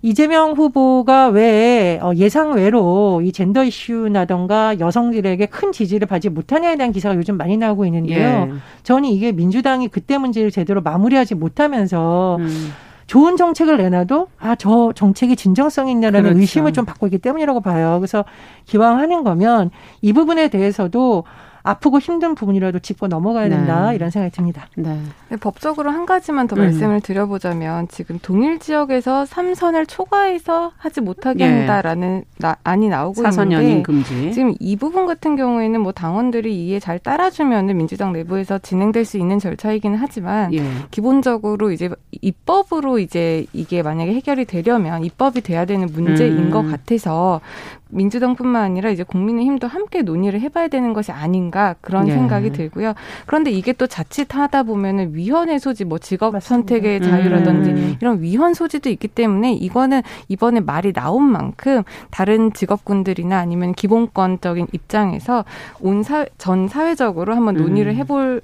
이재명 0.02 0.52
후보가 0.52 1.28
왜 1.28 1.98
어, 2.02 2.12
예상 2.16 2.54
외로 2.54 3.20
이 3.22 3.32
젠더 3.32 3.64
이슈나던가 3.64 4.78
여성들에게 4.78 5.46
큰 5.46 5.72
지지를 5.72 6.06
받지 6.06 6.28
못하냐에 6.28 6.76
대한 6.76 6.92
기사가 6.92 7.16
요즘 7.16 7.36
많이 7.36 7.56
나오고 7.56 7.84
있는데요. 7.86 8.48
예. 8.50 8.52
저는 8.82 9.08
이게 9.08 9.32
민주당이 9.32 9.88
그때 9.88 10.18
문제를 10.18 10.50
제대로 10.50 10.80
마무리하지 10.82 11.34
못하면서 11.34 12.36
음. 12.40 12.72
좋은 13.06 13.36
정책을 13.38 13.78
내놔도 13.78 14.28
아 14.38 14.54
저 14.56 14.92
정책이 14.94 15.34
진정성이 15.34 15.92
있냐라는 15.92 16.22
그렇죠. 16.24 16.40
의심을 16.40 16.72
좀 16.74 16.84
받고 16.84 17.06
있기 17.06 17.18
때문이라고 17.18 17.60
봐요. 17.60 17.96
그래서 17.98 18.24
기왕 18.66 18.98
하는 18.98 19.24
거면 19.24 19.70
이 20.02 20.12
부분에 20.12 20.48
대해서도 20.48 21.24
아프고 21.68 21.98
힘든 21.98 22.34
부분이라도 22.34 22.78
짚고 22.78 23.08
넘어가야 23.08 23.50
된다 23.50 23.90
네. 23.90 23.96
이런 23.96 24.10
생각이 24.10 24.34
듭니다. 24.34 24.68
네. 24.76 24.98
네. 25.28 25.37
법적으로 25.37 25.90
한 25.90 26.06
가지만 26.06 26.46
더 26.46 26.56
음. 26.56 26.62
말씀을 26.62 27.00
드려보자면 27.02 27.88
지금 27.88 28.18
동일 28.22 28.58
지역에서 28.58 29.26
삼선을 29.26 29.84
초과해서 29.87 30.72
하지 30.78 31.02
못하게 31.02 31.44
예. 31.44 31.48
한다라는 31.50 32.25
나, 32.38 32.56
안이 32.64 32.88
나오고 32.88 33.22
있는데 33.22 33.82
금지. 33.82 34.32
지금 34.32 34.54
이 34.58 34.76
부분 34.76 35.04
같은 35.04 35.37
경우에는 35.37 35.80
뭐 35.80 35.92
당원들이 35.92 36.66
이에 36.66 36.80
잘 36.80 36.98
따라주면 36.98 37.66
민주당 37.76 38.12
내부에서 38.14 38.58
진행될 38.58 39.04
수 39.04 39.18
있는 39.18 39.38
절차이기는 39.38 39.98
하지만 39.98 40.54
예. 40.54 40.62
기본적으로 40.90 41.70
이제 41.70 41.90
입법으로 42.22 42.98
이제 42.98 43.44
이게 43.52 43.82
만약에 43.82 44.14
해결이 44.14 44.46
되려면 44.46 45.04
입법이 45.04 45.42
돼야 45.42 45.66
되는 45.66 45.87
문제인 45.92 46.38
음. 46.38 46.50
것 46.50 46.62
같아서 46.62 47.42
민주당뿐만 47.88 48.62
아니라 48.62 48.90
이제 48.90 49.02
국민의힘도 49.02 49.66
함께 49.66 50.02
논의를 50.02 50.40
해봐야 50.40 50.68
되는 50.68 50.92
것이 50.92 51.12
아닌가 51.12 51.75
그런 51.80 52.09
예. 52.09 52.12
생각이 52.12 52.50
들고요. 52.50 52.95
그런데 53.26 53.50
이게 53.50 53.73
또 53.73 53.87
자칫하다 53.87 54.64
보면은 54.64 55.14
위헌의 55.14 55.59
소지, 55.59 55.85
뭐 55.85 55.99
직업 55.99 56.33
맞습니다. 56.33 56.54
선택의 56.54 57.00
자유라든지 57.00 57.71
음. 57.71 57.97
이런 58.00 58.23
위헌 58.23 58.54
소지도 58.54 58.90
있기 58.90 59.09
때문에 59.09 59.52
이거는 59.54 60.02
이번에 60.28 60.61
말이 60.61 60.92
나온 60.92 61.25
만큼 61.25 61.83
다른 62.11 62.52
직업군들이나 62.52 63.38
아니면 63.38 63.73
기본권적인 63.73 64.68
입장에서 64.73 65.45
온 65.80 66.02
사, 66.02 66.26
전 66.37 66.68
사회적으로 66.68 67.35
한번 67.35 67.54
논의를 67.57 67.92
음. 67.92 67.97
해볼 67.97 68.42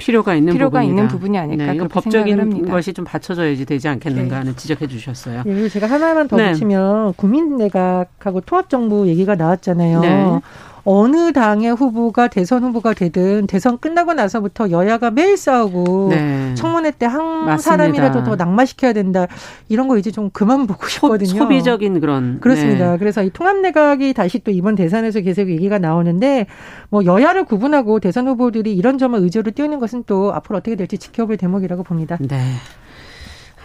필요가 0.00 0.34
있는 0.34 0.52
필요가 0.52 0.80
부분이다. 0.80 0.90
있는 0.90 1.08
부분이 1.08 1.38
아닐까 1.38 1.72
네, 1.72 1.88
법적인 1.88 2.68
것이 2.68 2.92
좀 2.92 3.04
받쳐져야지 3.04 3.66
되지 3.66 3.86
않겠는가 3.88 4.36
하는 4.36 4.52
네. 4.52 4.56
지적해 4.56 4.88
주셨어요. 4.88 5.42
네, 5.44 5.68
제가 5.68 5.86
하나만 5.86 6.26
더 6.26 6.36
네. 6.36 6.52
붙이면 6.52 7.14
국민내각하고 7.14 8.40
통합정부 8.40 9.06
얘기가 9.08 9.34
나왔잖아요. 9.34 10.00
네. 10.00 10.40
어느 10.84 11.32
당의 11.32 11.74
후보가 11.74 12.28
대선 12.28 12.64
후보가 12.64 12.94
되든 12.94 13.46
대선 13.46 13.78
끝나고 13.78 14.14
나서부터 14.14 14.70
여야가 14.70 15.10
매일 15.10 15.36
싸우고 15.36 16.08
네. 16.10 16.54
청문회 16.54 16.92
때 16.92 17.10
한 17.10 17.58
사람이라도 17.58 18.24
더 18.24 18.36
낙마시켜야 18.36 18.92
된다 18.92 19.26
이런 19.68 19.88
거 19.88 19.98
이제 19.98 20.10
좀 20.10 20.30
그만 20.30 20.66
보고 20.66 20.86
싶거든요. 20.86 21.28
소 21.28 21.48
비적인 21.48 22.00
그런 22.00 22.40
그렇습니다. 22.40 22.92
네. 22.92 22.98
그래서 22.98 23.22
이 23.22 23.30
통합 23.30 23.56
내각이 23.58 24.14
다시 24.14 24.38
또 24.38 24.50
이번 24.50 24.76
대선에서 24.76 25.20
계속 25.20 25.48
얘기가 25.50 25.78
나오는데 25.78 26.46
뭐 26.88 27.04
여야를 27.04 27.44
구분하고 27.44 28.00
대선 28.00 28.28
후보들이 28.28 28.74
이런 28.74 28.98
점을 28.98 29.18
의제로 29.18 29.50
띄우는 29.50 29.80
것은 29.80 30.04
또 30.06 30.32
앞으로 30.32 30.58
어떻게 30.58 30.76
될지 30.76 30.98
지켜볼 30.98 31.36
대목이라고 31.36 31.82
봅니다. 31.82 32.16
네. 32.20 32.38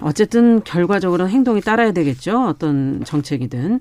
어쨌든 0.02 0.64
결과적으로 0.64 1.30
행동이 1.30 1.62
따라야 1.62 1.92
되겠죠. 1.92 2.46
어떤 2.48 3.04
정책이든. 3.06 3.80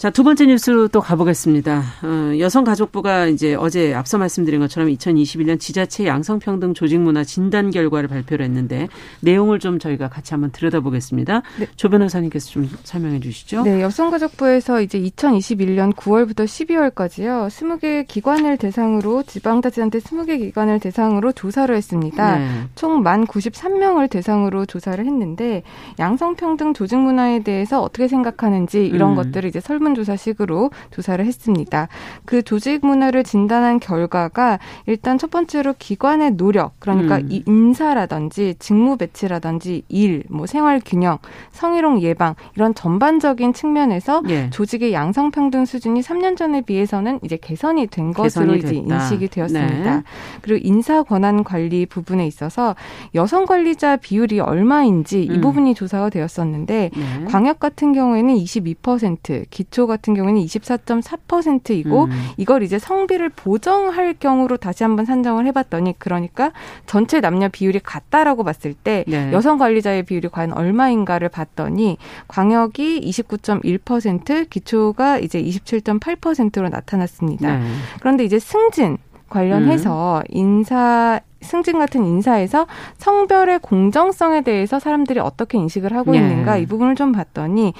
자, 0.00 0.08
두 0.08 0.24
번째 0.24 0.46
뉴스로 0.46 0.88
또 0.88 1.02
가보겠습니다. 1.02 1.82
어, 2.04 2.38
여성가족부가 2.38 3.26
이제 3.26 3.54
어제 3.54 3.92
앞서 3.92 4.16
말씀드린 4.16 4.58
것처럼 4.58 4.88
2021년 4.88 5.60
지자체 5.60 6.06
양성평등 6.06 6.72
조직문화 6.72 7.22
진단 7.24 7.70
결과를 7.70 8.08
발표를 8.08 8.46
했는데 8.46 8.88
내용을 9.20 9.58
좀 9.58 9.78
저희가 9.78 10.08
같이 10.08 10.32
한번 10.32 10.52
들여다보겠습니다. 10.52 11.42
네. 11.58 11.66
조 11.76 11.90
변호사님께서 11.90 12.48
좀 12.48 12.70
설명해 12.82 13.20
주시죠. 13.20 13.62
네, 13.64 13.82
여성가족부에서 13.82 14.80
이제 14.80 14.98
2021년 14.98 15.94
9월부터 15.94 16.46
12월까지요. 16.46 17.48
20개 17.48 18.06
기관을 18.06 18.56
대상으로 18.56 19.22
지방자치단체 19.24 19.98
20개 19.98 20.38
기관을 20.38 20.80
대상으로 20.80 21.32
조사를 21.32 21.76
했습니다. 21.76 22.38
네. 22.38 22.48
총 22.74 23.02
1,093명을 23.04 24.08
대상으로 24.08 24.64
조사를 24.64 25.04
했는데 25.04 25.62
양성평등 25.98 26.72
조직문화에 26.72 27.42
대해서 27.42 27.82
어떻게 27.82 28.08
생각하는지 28.08 28.86
이런 28.86 29.10
음. 29.10 29.16
것들을 29.16 29.46
이제 29.46 29.60
설문 29.60 29.89
설문조사식으로 29.90 30.70
조사를 30.90 31.24
했습니다. 31.24 31.88
그 32.24 32.42
조직 32.42 32.84
문화를 32.84 33.24
진단한 33.24 33.80
결과가 33.80 34.58
일단 34.86 35.18
첫 35.18 35.30
번째로 35.30 35.74
기관의 35.78 36.36
노력, 36.36 36.78
그러니까 36.78 37.18
음. 37.18 37.42
인사라든지 37.46 38.54
직무 38.58 38.96
배치라든지 38.96 39.82
일, 39.88 40.24
뭐 40.28 40.46
생활 40.46 40.80
균형, 40.84 41.18
성희롱 41.52 42.02
예방 42.02 42.34
이런 42.56 42.74
전반적인 42.74 43.52
측면에서 43.52 44.22
예. 44.28 44.50
조직의 44.50 44.92
양성 44.92 45.30
평등 45.30 45.64
수준이 45.64 46.00
3년 46.00 46.36
전에 46.36 46.62
비해서는 46.62 47.20
이제 47.22 47.36
개선이 47.36 47.86
된 47.88 48.12
것으로 48.12 48.54
이제 48.56 48.74
인식이 48.74 49.28
되었습니다. 49.28 49.96
네. 49.96 50.02
그리고 50.42 50.60
인사 50.66 51.02
권한 51.02 51.44
관리 51.44 51.86
부분에 51.86 52.26
있어서 52.26 52.74
여성 53.14 53.44
관리자 53.44 53.96
비율이 53.96 54.40
얼마인지 54.40 55.22
이 55.22 55.30
음. 55.30 55.40
부분이 55.40 55.74
조사가 55.74 56.10
되었었는데 56.10 56.90
네. 56.94 57.24
광역 57.26 57.58
같은 57.60 57.92
경우에는 57.92 58.34
22%, 58.36 59.46
기초 59.50 59.79
기초 59.80 59.86
같은 59.86 60.14
경우에는 60.14 60.42
24.4%이고 60.42 62.04
음. 62.04 62.10
이걸 62.36 62.62
이제 62.62 62.78
성비를 62.78 63.30
보정할 63.30 64.14
경우로 64.14 64.58
다시 64.58 64.82
한번 64.82 65.06
산정을 65.06 65.46
해봤더니 65.46 65.94
그러니까 65.98 66.52
전체 66.84 67.20
남녀 67.20 67.48
비율이 67.48 67.80
같다라고 67.80 68.44
봤을 68.44 68.74
때 68.74 69.04
네. 69.08 69.32
여성 69.32 69.56
관리자의 69.56 70.02
비율이 70.02 70.28
과연 70.28 70.52
얼마인가를 70.52 71.30
봤더니 71.30 71.96
광역이 72.28 73.00
29.1% 73.08 74.50
기초가 74.50 75.18
이제 75.18 75.42
27.8%로 75.42 76.68
나타났습니다. 76.68 77.56
네. 77.56 77.64
그런데 78.00 78.24
이제 78.24 78.38
승진 78.38 78.98
관련해서 79.30 80.18
음. 80.18 80.24
인사 80.28 81.20
승진 81.40 81.78
같은 81.78 82.04
인사에서 82.04 82.66
성별의 82.98 83.60
공정성에 83.60 84.42
대해서 84.42 84.78
사람들이 84.78 85.20
어떻게 85.20 85.56
인식을 85.56 85.94
하고 85.94 86.12
네. 86.12 86.18
있는가 86.18 86.58
이 86.58 86.66
부분을 86.66 86.96
좀 86.96 87.12
봤더니 87.12 87.72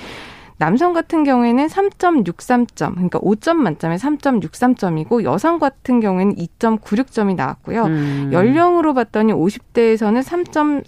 남성 0.61 0.93
같은 0.93 1.25
경우에는 1.25 1.69
3.63점, 1.69 2.93
그러니까 2.93 3.19
5점 3.19 3.57
만점에 3.57 3.97
3.63점이고 3.97 5.25
여성 5.25 5.59
같은 5.59 6.01
경우에는 6.01 6.37
2.96점이 6.37 7.35
나왔고요. 7.35 7.85
음. 7.87 8.31
연령으로 8.31 8.93
봤더니 8.93 9.33
50대에서는 9.33 10.23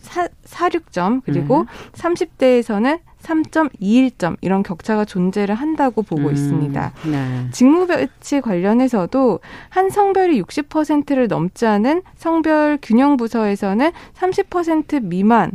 3.46점, 0.04 1.22
그리고 1.24 1.60
음. 1.60 1.66
30대에서는 1.94 2.98
3.21점 3.22 4.36
이런 4.42 4.62
격차가 4.62 5.06
존재를 5.06 5.54
한다고 5.54 6.02
보고 6.02 6.28
음, 6.28 6.32
있습니다. 6.34 6.92
네. 7.10 7.48
직무 7.52 7.86
배치 7.86 8.42
관련해서도 8.42 9.40
한 9.70 9.88
성별이 9.88 10.42
60%를 10.42 11.28
넘지 11.28 11.64
않은 11.64 12.02
성별 12.16 12.78
균형 12.82 13.16
부서에서는 13.16 13.90
30% 14.14 15.04
미만 15.04 15.52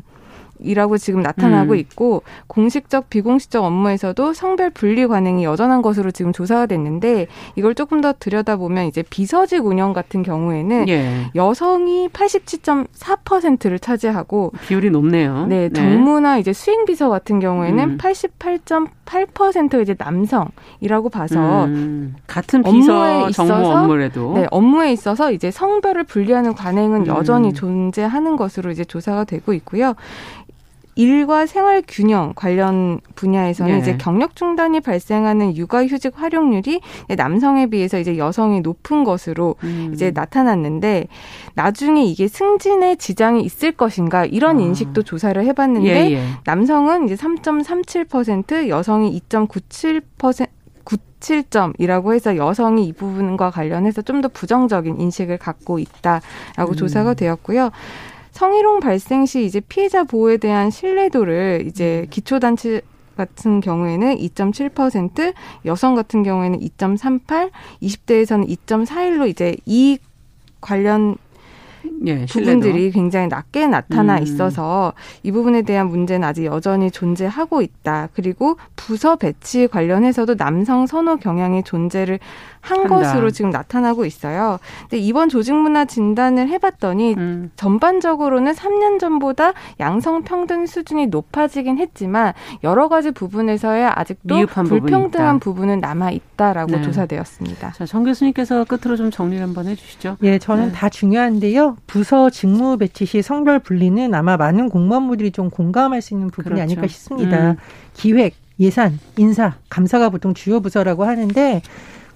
이라고 0.59 0.97
지금 0.97 1.21
나타나고 1.21 1.73
음. 1.73 1.77
있고 1.77 2.23
공식적 2.47 3.09
비공식적 3.09 3.63
업무에서도 3.63 4.33
성별 4.33 4.69
분리 4.69 5.07
관행이 5.07 5.43
여전한 5.43 5.81
것으로 5.81 6.11
지금 6.11 6.33
조사가 6.33 6.65
됐는데 6.67 7.27
이걸 7.55 7.75
조금 7.75 8.01
더 8.01 8.13
들여다보면 8.17 8.85
이제 8.85 9.03
비서직 9.03 9.65
운영 9.65 9.93
같은 9.93 10.23
경우에는 10.23 10.89
예. 10.89 11.31
여성이 11.35 12.09
87.4%를 12.09 13.79
차지하고 13.79 14.51
비율이 14.67 14.89
높네요. 14.89 15.45
네, 15.47 15.69
네. 15.69 15.73
정무나 15.73 16.37
이제 16.37 16.53
수행 16.53 16.85
비서 16.85 17.09
같은 17.09 17.39
경우에는 17.39 17.83
음. 17.83 17.97
88.8% 17.97 19.81
이제 19.81 19.95
남성이라고 19.97 21.09
봐서 21.09 21.65
음. 21.65 22.15
같은 22.27 22.63
비서 22.63 23.31
정무 23.31 23.53
업무에도 23.53 24.33
네, 24.35 24.47
업무에 24.51 24.91
있어서 24.91 25.31
이제 25.31 25.51
성별을 25.51 26.03
분리하는 26.03 26.53
관행은 26.53 27.01
음. 27.01 27.07
여전히 27.07 27.53
존재하는 27.53 28.35
것으로 28.35 28.71
이제 28.71 28.83
조사가 28.83 29.25
되고 29.25 29.53
있고요. 29.53 29.95
일과 30.97 31.45
생활 31.45 31.83
균형 31.87 32.33
관련 32.35 32.99
분야에서는 33.15 33.71
네. 33.71 33.79
이제 33.79 33.97
경력 33.97 34.35
중단이 34.35 34.81
발생하는 34.81 35.55
육아휴직 35.55 36.13
활용률이 36.15 36.81
남성에 37.15 37.67
비해서 37.67 37.99
이제 37.99 38.17
여성이 38.17 38.61
높은 38.61 39.03
것으로 39.03 39.55
음. 39.63 39.91
이제 39.93 40.11
나타났는데 40.11 41.07
나중에 41.53 42.03
이게 42.03 42.27
승진에 42.27 42.95
지장이 42.95 43.43
있을 43.43 43.71
것인가 43.71 44.25
이런 44.25 44.57
아. 44.57 44.61
인식도 44.61 45.03
조사를 45.03 45.43
해봤는데 45.45 46.11
예, 46.11 46.15
예. 46.15 46.23
남성은 46.45 47.05
이제 47.05 47.15
3.37% 47.15 48.67
여성이 48.67 49.19
2.97% 49.29 50.47
97점이라고 50.87 52.13
해서 52.13 52.37
여성이 52.37 52.87
이 52.87 52.93
부분과 52.93 53.51
관련해서 53.51 54.01
좀 54.01 54.17
더 54.17 54.29
부정적인 54.29 54.99
인식을 54.99 55.37
갖고 55.37 55.77
있다라고 55.77 56.71
음. 56.71 56.75
조사가 56.75 57.13
되었고요. 57.13 57.69
성희롱 58.37 58.81
발생 58.81 59.25
시 59.25 59.45
이제 59.45 59.59
피해자 59.59 60.03
보호에 60.03 60.37
대한 60.37 60.69
신뢰도를 60.69 61.63
이제 61.65 62.03
음. 62.05 62.09
기초단체 62.11 62.81
같은 63.17 63.61
경우에는 63.61 64.15
2.7%, 64.15 65.33
여성 65.65 65.95
같은 65.95 66.21
경우에는 66.21 66.59
2.38, 66.59 67.49
20대에서는 67.81 68.47
2.41로 68.47 69.27
이제 69.27 69.55
이 69.65 69.97
관련 70.61 71.17
예, 72.05 72.25
부분들이 72.25 72.91
굉장히 72.91 73.27
낮게 73.27 73.65
나타나 73.65 74.17
음. 74.17 74.23
있어서 74.23 74.93
이 75.23 75.31
부분에 75.31 75.63
대한 75.63 75.87
문제는 75.87 76.27
아직 76.27 76.45
여전히 76.45 76.91
존재하고 76.91 77.63
있다. 77.63 78.09
그리고 78.13 78.57
부서 78.75 79.15
배치 79.15 79.67
관련해서도 79.67 80.35
남성 80.35 80.85
선호 80.85 81.17
경향이 81.17 81.63
존재를 81.63 82.19
한 82.67 82.79
한다. 82.79 82.95
것으로 82.95 83.31
지금 83.31 83.49
나타나고 83.49 84.05
있어요. 84.05 84.59
근데 84.81 84.97
이번 84.97 85.29
조직 85.29 85.55
문화 85.55 85.85
진단을 85.85 86.49
해봤더니 86.49 87.13
음. 87.17 87.51
전반적으로는 87.55 88.53
3년 88.53 88.99
전보다 88.99 89.53
양성 89.79 90.23
평등 90.23 90.65
수준이 90.65 91.07
높아지긴 91.07 91.77
했지만 91.77 92.33
여러 92.63 92.89
가지 92.89 93.11
부분에서의 93.11 93.85
아직도 93.85 94.45
불평등한 94.47 95.39
부분은 95.39 95.79
남아 95.79 96.11
있다라고 96.11 96.71
네. 96.71 96.81
조사되었습니다. 96.81 97.71
자, 97.71 97.85
정 97.85 98.03
교수님께서 98.03 98.65
끝으로 98.65 98.97
좀 98.97 99.11
정리를 99.11 99.41
한번 99.41 99.67
해주시죠. 99.67 100.17
예, 100.23 100.37
저는 100.37 100.67
네. 100.67 100.71
다 100.73 100.89
중요한데요. 100.89 101.77
부서 101.87 102.29
직무 102.29 102.77
배치 102.77 103.05
시 103.05 103.21
성별 103.21 103.59
분리는 103.59 104.13
아마 104.13 104.35
많은 104.37 104.69
공무원분들이 104.69 105.31
좀 105.31 105.49
공감할 105.49 106.01
수 106.01 106.13
있는 106.13 106.29
부분이 106.29 106.55
그렇죠. 106.55 106.63
아닐까 106.63 106.87
싶습니다. 106.87 107.51
음. 107.51 107.55
기획, 107.93 108.35
예산, 108.59 108.99
인사, 109.17 109.53
감사가 109.69 110.09
보통 110.09 110.33
주요 110.33 110.59
부서라고 110.59 111.05
하는데 111.05 111.61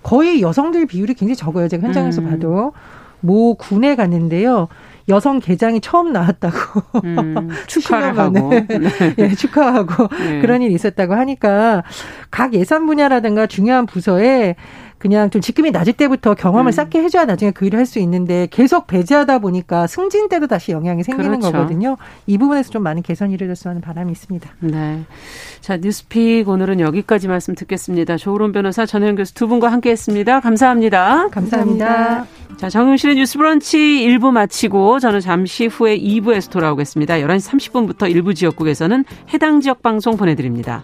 거의 0.04 0.42
여성들 0.42 0.86
비율이 0.88 1.14
굉장히 1.14 1.36
적어요. 1.36 1.68
제가 1.68 1.86
현장에서 1.88 2.22
음. 2.22 2.30
봐도. 2.30 2.74
모 3.22 3.56
군에 3.56 3.96
갔는데요. 3.96 4.68
여성 5.10 5.40
개장이 5.40 5.82
처음 5.82 6.12
나왔다고 6.12 6.56
음, 7.04 7.50
축하를 7.68 8.18
하고 8.18 8.50
네. 8.68 9.16
예, 9.18 9.30
축하하고 9.30 10.08
네. 10.08 10.42
그런 10.42 10.62
일이 10.62 10.74
있었다고 10.74 11.14
하니까 11.14 11.84
각 12.30 12.54
예산 12.54 12.86
분야라든가 12.86 13.48
중요한 13.48 13.86
부서에 13.86 14.56
그냥 15.02 15.32
좀 15.32 15.42
직급이 15.42 15.72
낮을 15.72 15.94
때부터 15.94 16.36
경험을 16.36 16.70
음. 16.70 16.72
쌓게 16.72 17.02
해줘야 17.02 17.26
나중에 17.26 17.50
그 17.52 17.66
일을 17.66 17.80
할 17.80 17.92
수 17.92 17.98
있는데 18.00 18.48
계속 18.52 18.86
배제하다 18.88 19.40
보니까 19.40 19.88
승진 19.88 20.30
때도 20.30 20.46
다시 20.48 20.72
영향이 20.72 21.04
생기는 21.04 21.40
그렇죠. 21.40 21.52
거거든요. 21.52 21.98
이 22.28 22.38
부분에서 22.38 22.70
좀 22.70 22.84
많은 22.84 23.02
개선이 23.02 23.34
이루어졌으면 23.34 23.72
하는 23.72 23.82
바람이 23.82 24.12
있습니다. 24.12 24.50
네. 24.60 25.04
자, 25.60 25.78
뉴스픽 25.78 26.48
오늘은 26.48 26.80
여기까지 26.80 27.28
말씀 27.28 27.56
듣겠습니다. 27.56 28.18
조으론 28.18 28.52
변호사 28.52 28.86
전혜영 28.86 29.16
교수 29.16 29.34
두 29.34 29.48
분과 29.48 29.72
함께 29.72 29.90
했습니다. 29.90 30.40
감사합니다. 30.40 31.30
감사합니다. 31.30 31.86
감사합니다. 31.88 32.58
자, 32.58 32.70
정용실의 32.70 33.16
뉴스 33.16 33.38
브런치 33.40 33.78
1부 33.78 34.30
마치고 34.32 35.00
저는 35.00 35.20
잠시 35.20 35.66
후에 35.66 35.98
2부에서 35.98 36.52
돌아오겠습니다. 36.52 37.16
11시 37.16 37.50
30분부터 37.50 38.10
일부 38.10 38.34
지역국에서는 38.36 39.04
해당 39.34 39.60
지역 39.60 39.82
방송 39.82 40.16
보내드립니다. 40.16 40.84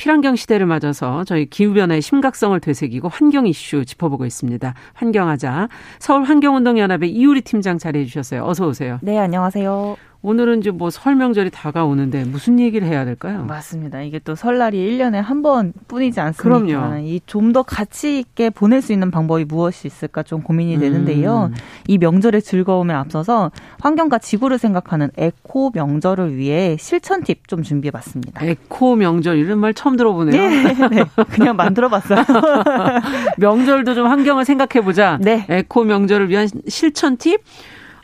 필환경 0.00 0.34
시대를 0.34 0.64
맞아서 0.64 1.24
저희 1.24 1.44
기후변화의 1.44 2.00
심각성을 2.00 2.58
되새기고 2.58 3.10
환경 3.10 3.46
이슈 3.46 3.84
짚어보고 3.84 4.24
있습니다. 4.24 4.72
환경하자. 4.94 5.68
서울환경운동연합의 5.98 7.10
이우리 7.10 7.42
팀장 7.42 7.76
자리해 7.76 8.06
주셨어요. 8.06 8.46
어서 8.46 8.66
오세요. 8.66 8.98
네, 9.02 9.18
안녕하세요. 9.18 9.98
오늘은 10.22 10.58
이제 10.60 10.70
뭐 10.70 10.90
설명절이 10.90 11.48
다가오는데 11.50 12.24
무슨 12.24 12.60
얘기를 12.60 12.86
해야 12.86 13.06
될까요? 13.06 13.42
맞습니다. 13.48 14.02
이게 14.02 14.18
또 14.18 14.34
설날이 14.34 14.76
1년에 14.76 15.14
한 15.14 15.40
번 15.40 15.72
뿐이지 15.88 16.20
않습니까? 16.20 16.66
그럼요. 16.66 16.98
이 16.98 17.20
좀 17.26 17.52
더 17.54 17.62
가치 17.62 18.18
있게 18.18 18.50
보낼 18.50 18.82
수 18.82 18.92
있는 18.92 19.10
방법이 19.10 19.46
무엇이 19.46 19.86
있을까 19.88 20.22
좀 20.22 20.42
고민이 20.42 20.78
되는데요. 20.78 21.50
음. 21.50 21.54
이 21.88 21.96
명절의 21.96 22.42
즐거움에 22.42 22.92
앞서서 22.92 23.50
환경과 23.80 24.18
지구를 24.18 24.58
생각하는 24.58 25.10
에코 25.16 25.70
명절을 25.74 26.36
위해 26.36 26.76
실천 26.78 27.22
팁 27.24 27.48
좀 27.48 27.62
준비해 27.62 27.90
봤습니다. 27.90 28.44
에코 28.44 28.96
명절 28.96 29.38
이런 29.38 29.58
말 29.58 29.72
처음 29.72 29.96
들어보네요. 29.96 30.40
네, 30.42 30.74
네. 30.88 31.04
그냥 31.30 31.56
만들어 31.56 31.88
봤어요. 31.88 32.22
명절도 33.38 33.94
좀 33.94 34.06
환경을 34.06 34.44
생각해 34.44 34.84
보자. 34.84 35.18
네. 35.20 35.46
에코 35.48 35.84
명절을 35.84 36.28
위한 36.28 36.46
실천 36.68 37.16
팁? 37.16 37.40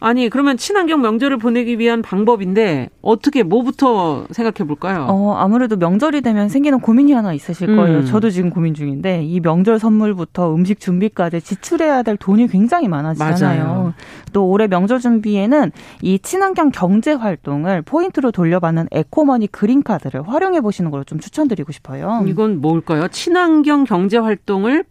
아니 0.00 0.28
그러면 0.28 0.56
친환경 0.58 1.00
명절을 1.00 1.38
보내기 1.38 1.78
위한 1.78 2.02
방법인데 2.02 2.90
어떻게 3.00 3.42
뭐부터 3.42 4.26
생각해 4.30 4.66
볼까요? 4.68 5.06
어 5.08 5.34
아무래도 5.38 5.76
명절이 5.76 6.20
되면 6.20 6.48
생기는 6.50 6.80
고민이 6.80 7.12
하나 7.12 7.32
있으실 7.32 7.74
거예요. 7.76 8.00
음. 8.00 8.04
저도 8.04 8.28
지금 8.30 8.50
고민 8.50 8.74
중인데 8.74 9.24
이 9.24 9.40
명절 9.40 9.78
선물부터 9.78 10.54
음식 10.54 10.80
준비까지 10.80 11.40
지출해야 11.40 12.02
될 12.02 12.16
돈이 12.18 12.48
굉장히 12.48 12.88
많아지잖아요. 12.88 13.64
맞아요. 13.64 13.94
또 14.32 14.46
올해 14.48 14.66
명절 14.66 15.00
준비에는 15.00 15.72
이 16.02 16.18
친환경 16.18 16.70
경제 16.70 17.12
활동을 17.12 17.80
포인트로 17.82 18.32
돌려받는 18.32 18.88
에코머니 18.90 19.46
그린 19.46 19.82
카드를 19.82 20.28
활용해 20.28 20.60
보시는 20.60 20.90
걸 20.90 21.06
좀 21.06 21.20
추천드리고 21.20 21.70
싶어요. 21.70 22.24
이건 22.26 22.60
뭘까요? 22.60 23.06
친환경 23.06 23.84
경제 23.84 24.18
활동을 24.18 24.82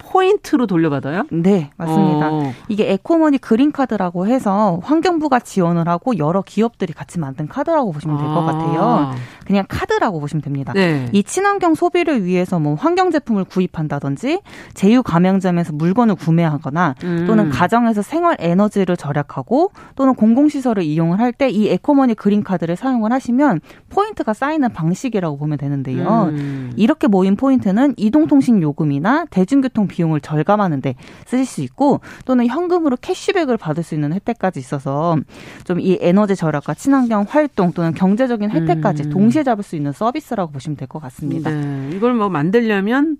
포인트로 0.00 0.66
돌려받아요? 0.66 1.24
네, 1.30 1.70
맞습니다. 1.76 2.30
어. 2.32 2.52
이게 2.68 2.92
에코머니 2.92 3.38
그린카드라고 3.38 4.26
해서 4.26 4.80
환경부가 4.82 5.40
지원을 5.40 5.88
하고 5.88 6.18
여러 6.18 6.42
기업들이 6.42 6.92
같이 6.92 7.18
만든 7.18 7.46
카드라고 7.46 7.92
보시면 7.92 8.18
될것 8.18 8.36
아. 8.36 8.46
같아요. 8.46 9.12
그냥 9.46 9.64
카드라고 9.68 10.20
보시면 10.20 10.42
됩니다. 10.42 10.72
네. 10.72 11.08
이 11.12 11.22
친환경 11.22 11.74
소비를 11.74 12.24
위해서 12.24 12.58
뭐 12.58 12.74
환경 12.74 13.10
제품을 13.10 13.44
구입한다든지 13.44 14.40
제휴 14.74 15.02
가맹점에서 15.02 15.72
물건을 15.72 16.14
구매하거나 16.16 16.94
음. 17.04 17.24
또는 17.26 17.50
가정에서 17.50 18.02
생활 18.02 18.36
에너지를 18.38 18.96
절약하고 18.96 19.72
또는 19.96 20.14
공공시설을 20.14 20.82
이용을 20.82 21.18
할 21.20 21.30
때 21.32 21.50
이 21.50 21.68
에코머니 21.68 22.14
그린카드를 22.14 22.76
사용을 22.76 23.12
하시면 23.12 23.60
포인트가 23.88 24.32
쌓이는 24.34 24.68
방식이라고 24.72 25.36
보면 25.38 25.58
되는데요. 25.58 26.28
음. 26.32 26.72
이렇게 26.76 27.06
모인 27.06 27.36
포인트는 27.36 27.94
이동통신 27.96 28.62
요금이나 28.62 29.26
대중교통 29.30 29.86
비용을 29.90 30.20
절감하는데 30.20 30.94
쓰실 31.26 31.44
수 31.44 31.60
있고 31.62 32.00
또는 32.24 32.46
현금으로 32.46 32.96
캐시백을 33.00 33.56
받을 33.56 33.82
수 33.82 33.94
있는 33.94 34.12
혜택까지 34.14 34.58
있어서 34.60 35.18
좀 35.64 35.80
이 35.80 35.98
에너지 36.00 36.36
절약과 36.36 36.74
친환경 36.74 37.24
활동 37.28 37.72
또는 37.72 37.92
경제적인 37.94 38.50
혜택까지 38.50 39.04
음. 39.04 39.10
동시에 39.10 39.42
잡을 39.42 39.64
수 39.64 39.76
있는 39.76 39.92
서비스라고 39.92 40.52
보시면 40.52 40.76
될 40.76 40.88
것 40.88 41.00
같습니다. 41.00 41.50
네. 41.50 41.90
이걸 41.94 42.14
뭐 42.14 42.28
만들려면 42.28 43.16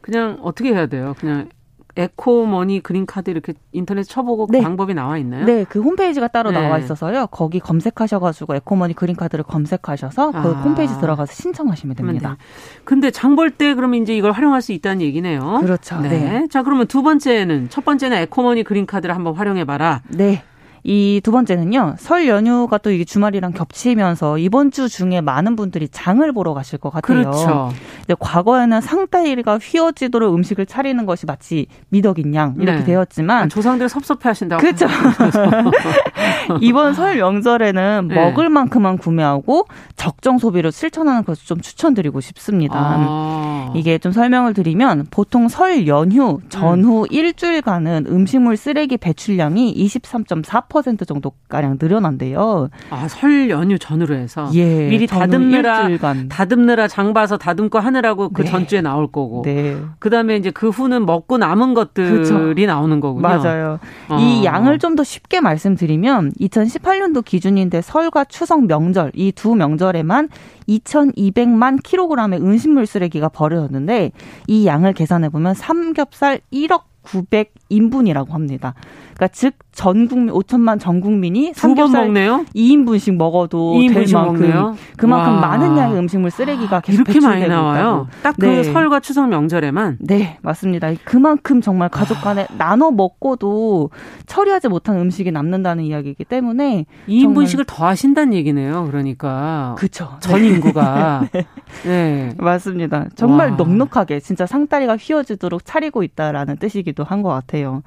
그냥 0.00 0.38
어떻게 0.42 0.70
해야 0.72 0.86
돼요? 0.86 1.14
그냥 1.18 1.48
에코머니 1.96 2.80
그린카드 2.80 3.30
이렇게 3.30 3.54
인터넷 3.72 4.02
쳐보고 4.04 4.46
그 4.46 4.52
네. 4.56 4.62
방법이 4.62 4.94
나와 4.94 5.18
있나요? 5.18 5.44
네, 5.44 5.64
그 5.68 5.80
홈페이지가 5.80 6.28
따로 6.28 6.50
네. 6.50 6.60
나와 6.60 6.78
있어서요. 6.78 7.26
거기 7.28 7.60
검색하셔가지고 7.60 8.54
에코머니 8.56 8.94
그린카드를 8.94 9.44
검색하셔서 9.44 10.32
그 10.32 10.38
아. 10.38 10.40
홈페이지 10.62 10.98
들어가서 11.00 11.32
신청하시면 11.32 11.96
됩니다. 11.96 12.30
네. 12.30 12.36
근데 12.84 13.10
장 13.10 13.36
볼 13.36 13.50
때 13.50 13.74
그러면 13.74 14.02
이제 14.02 14.16
이걸 14.16 14.32
활용할 14.32 14.62
수 14.62 14.72
있다는 14.72 15.02
얘기네요. 15.02 15.58
그렇죠. 15.60 16.00
네. 16.00 16.08
네. 16.08 16.48
자, 16.50 16.62
그러면 16.62 16.86
두 16.86 17.02
번째는 17.02 17.68
첫 17.70 17.84
번째는 17.84 18.16
에코머니 18.18 18.62
그린카드를 18.62 19.14
한번 19.14 19.34
활용해봐라. 19.34 20.02
네. 20.08 20.42
이두 20.84 21.30
번째는요, 21.30 21.94
설 21.98 22.26
연휴가 22.26 22.76
또 22.76 22.90
이게 22.90 23.04
주말이랑 23.04 23.52
겹치면서 23.52 24.38
이번 24.38 24.72
주 24.72 24.88
중에 24.88 25.20
많은 25.20 25.54
분들이 25.54 25.88
장을 25.88 26.32
보러 26.32 26.54
가실 26.54 26.78
것 26.80 26.90
같아요. 26.90 27.22
그렇죠. 27.22 27.70
근데 28.06 28.16
과거에는 28.18 28.80
상다리가 28.80 29.58
휘어지도록 29.58 30.34
음식을 30.34 30.66
차리는 30.66 31.04
것이 31.06 31.26
마치 31.26 31.66
미덕인 31.90 32.34
양 32.34 32.54
이렇게 32.58 32.78
네. 32.78 32.84
되었지만 32.84 33.44
아, 33.44 33.48
조상들 33.48 33.88
섭섭해 33.88 34.28
하신다고. 34.28 34.60
그렇죠. 34.60 34.86
이번 36.60 36.94
설 36.94 37.16
명절에는 37.16 38.08
네. 38.08 38.14
먹을 38.14 38.48
만큼만 38.48 38.98
구매하고 38.98 39.66
적정 39.96 40.38
소비를 40.38 40.72
실천하는 40.72 41.24
것을 41.24 41.46
좀 41.46 41.60
추천드리고 41.60 42.20
싶습니다. 42.20 42.74
아. 42.76 43.72
이게 43.74 43.98
좀 43.98 44.12
설명을 44.12 44.54
드리면 44.54 45.06
보통 45.10 45.48
설 45.48 45.86
연휴 45.86 46.40
전후 46.48 47.02
음. 47.02 47.06
일주일간은 47.10 48.06
음식물 48.08 48.56
쓰레기 48.56 48.96
배출량이 48.96 49.74
23.4 49.74 50.62
10% 50.68 51.06
정도 51.06 51.32
가량 51.48 51.78
늘어난대요. 51.80 52.68
아, 52.90 53.08
설 53.08 53.50
연휴 53.50 53.78
전후로 53.78 54.14
해서 54.14 54.50
예, 54.54 54.88
미리 54.88 55.06
다듬느라 55.06 55.82
일주일간. 55.82 56.28
다듬느라 56.28 56.88
장 56.88 57.12
봐서 57.12 57.36
다듬고 57.36 57.78
하느라고 57.92 58.30
그 58.30 58.42
네. 58.42 58.50
전주에 58.50 58.80
나올 58.80 59.06
거고. 59.10 59.42
네. 59.44 59.76
그다음에 59.98 60.36
이제 60.36 60.50
그 60.50 60.68
후는 60.70 61.04
먹고 61.06 61.38
남은 61.38 61.74
것들이 61.74 62.08
그렇죠. 62.10 62.54
나오는 62.66 63.00
거군요. 63.00 63.22
맞아요. 63.22 63.78
어. 64.08 64.16
이 64.18 64.44
양을 64.44 64.78
좀 64.78 64.92
더 64.92 65.04
쉽게 65.04 65.40
말씀드리면 65.40 66.32
2018년도 66.38 67.24
기준인데 67.24 67.80
설과 67.80 68.24
추석 68.24 68.66
명절 68.66 69.12
이 69.14 69.32
두 69.32 69.54
명절에만 69.54 70.28
2,200만 70.68 71.82
킬로그램의 71.82 72.40
음식물 72.40 72.86
쓰레기가 72.86 73.28
버려졌는데 73.28 74.12
이 74.46 74.66
양을 74.66 74.92
계산해 74.92 75.30
보면 75.30 75.54
삼겹살 75.54 76.40
1억 76.52 76.82
900인분이라고 77.04 78.30
합니다. 78.30 78.74
그러니까 79.22 79.28
즉 79.28 79.62
전 79.72 80.06
국민 80.06 80.34
5천만 80.34 80.78
전 80.78 81.00
국민이 81.00 81.52
삼겹살 81.54 82.04
먹네요? 82.04 82.44
2인분씩 82.54 83.16
먹어도 83.16 83.74
2인분씩 83.76 83.94
될 83.94 84.06
만큼 84.12 84.40
먹네요? 84.42 84.76
그만큼 84.98 85.34
와. 85.34 85.40
많은 85.40 85.78
양의 85.78 85.98
음식물 85.98 86.30
쓰레기가 86.30 86.80
계속 86.80 87.08
이렇게 87.08 87.26
많이 87.26 87.48
나와요. 87.48 88.06
딱그 88.22 88.44
네. 88.44 88.62
설과 88.64 89.00
추석 89.00 89.28
명절에만. 89.30 89.96
네, 90.00 90.38
맞습니다. 90.42 90.90
그만큼 91.04 91.62
정말 91.62 91.88
가족 91.88 92.20
간에 92.20 92.46
나눠 92.58 92.90
먹고도 92.90 93.88
처리하지 94.26 94.68
못한 94.68 94.98
음식이 94.98 95.32
남는다는 95.32 95.84
이야기이기 95.84 96.24
때문에 96.26 96.84
2인분씩을 97.08 97.64
더 97.66 97.86
하신다는 97.86 98.34
얘기네요. 98.34 98.86
그러니까. 98.90 99.74
그렇죠. 99.78 100.16
전 100.20 100.44
인구가. 100.44 101.26
네. 101.32 101.46
네. 101.84 102.30
맞습니다. 102.36 103.06
정말 103.14 103.50
와. 103.52 103.56
넉넉하게 103.56 104.20
진짜 104.20 104.44
상다리가 104.44 104.98
휘어지도록 104.98 105.64
차리고 105.64 106.02
있다라는 106.02 106.58
뜻이기도 106.58 107.04
한 107.04 107.22
것 107.22 107.28
같아요. 107.28 107.82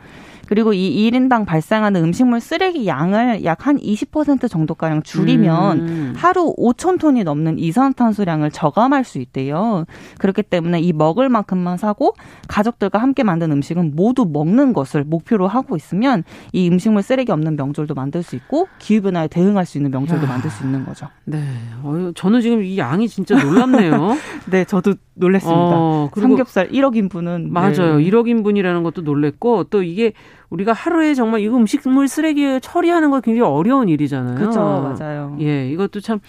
그리고 0.48 0.74
이 0.74 1.10
1인당 1.12 1.46
발생하는 1.46 2.04
음식물 2.04 2.40
쓰레기 2.40 2.88
양을 2.88 3.44
약 3.44 3.66
한 3.66 3.80
20% 3.80 4.48
정도가량 4.48 5.02
줄이면 5.02 5.80
음. 5.80 6.14
하루 6.16 6.54
5천 6.56 7.00
톤이 7.00 7.24
넘는 7.24 7.58
이산화탄소량을 7.58 8.52
저감할 8.52 9.04
수 9.04 9.18
있대요. 9.18 9.86
그렇기 10.20 10.44
때문에 10.44 10.82
이 10.82 10.94
먹을 10.94 11.30
만큼만 11.30 11.78
사고 11.78 12.14
가족들과 12.48 13.00
함께 13.00 13.24
만든 13.24 13.52
음식은 13.52 13.94
모두 13.96 14.26
먹는 14.32 14.74
것을 14.74 15.04
목표로 15.04 15.48
하고 15.48 15.76
있으면 15.76 16.24
이 16.54 16.70
음식물 16.70 17.02
쓰레기 17.02 17.32
없는 17.32 17.56
명절도 17.56 17.96
만들 17.96 18.22
수 18.22 18.36
있고 18.36 18.68
기후변화에 18.78 19.30
대응할 19.30 19.66
수 19.66 19.80
있는 19.80 19.90
명절도 19.90 20.26
야. 20.26 20.30
만들 20.30 20.52
수 20.52 20.64
있는 20.64 20.86
거죠. 20.86 21.08
네. 21.24 21.40
어, 21.82 22.12
저는 22.14 22.42
지금 22.42 22.64
이 22.64 22.78
양이 22.78 23.08
진짜 23.08 23.36
놀랍네요. 23.36 24.16
네, 24.52 24.64
저도 24.66 24.94
놀랐습니다. 25.16 25.72
어, 25.74 26.10
삼겹살 26.16 26.70
1억 26.70 26.96
인분은 26.96 27.52
맞아요. 27.52 27.98
네. 27.98 28.04
1억 28.04 28.28
인분이라는 28.28 28.84
것도 28.84 29.02
놀랬고 29.02 29.66
또 29.66 29.82
이게 29.82 30.14
우리가 30.50 30.74
하루에 30.74 31.14
정말 31.14 31.42
이 31.42 31.48
음식물 31.48 32.08
쓰레기 32.08 32.60
처리하는 32.62 33.12
거 33.12 33.22
굉장히 33.22 33.50
어려운 33.50 33.90
일이잖아요. 33.90 34.36
그렇죠, 34.36 34.60
맞아요. 34.60 35.38
예, 35.42 35.70
이것도 35.70 36.00
참 36.02 36.20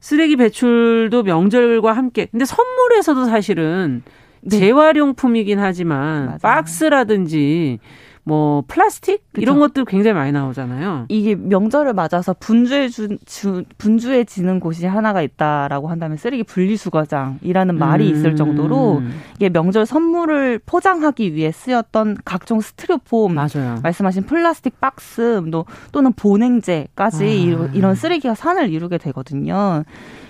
쓰레기 0.00 0.36
배출도 0.36 1.22
명절과 1.22 1.92
함께. 1.92 2.26
근데 2.30 2.44
선물에서도 2.44 3.24
사실은 3.24 4.02
네. 4.42 4.58
재활용품이긴 4.58 5.58
하지만 5.58 6.26
맞아요. 6.26 6.38
박스라든지 6.42 7.78
뭐 8.26 8.64
플라스틱 8.66 9.22
그쵸. 9.32 9.42
이런 9.42 9.58
것도 9.58 9.84
굉장히 9.84 10.14
많이 10.14 10.32
나오잖아요. 10.32 11.06
이게 11.08 11.34
명절을 11.34 11.92
맞아서 11.92 12.32
분주해 12.32 12.88
주, 12.88 13.18
주, 13.26 13.64
분주해지는 13.76 14.60
곳이 14.60 14.86
하나가 14.86 15.20
있다라고 15.20 15.88
한다면 15.88 16.16
쓰레기 16.16 16.42
분리수거장이라는 16.42 17.78
말이 17.78 18.10
음. 18.10 18.14
있을 18.14 18.34
정도로 18.34 19.02
이게 19.36 19.50
명절 19.50 19.84
선물을 19.84 20.60
포장하기 20.64 21.34
위해 21.34 21.52
쓰였던 21.52 22.16
각종 22.24 22.60
스티로폼, 22.60 23.34
맞아요. 23.34 23.78
말씀하신 23.82 24.24
플라스틱 24.24 24.80
박스 24.80 25.42
또 25.50 25.66
또는 25.92 26.12
보냉제까지 26.12 27.56
아. 27.58 27.70
이런 27.74 27.94
쓰레기가 27.94 28.34
산을 28.34 28.70
이루게 28.70 28.96
되거든요. 28.98 29.84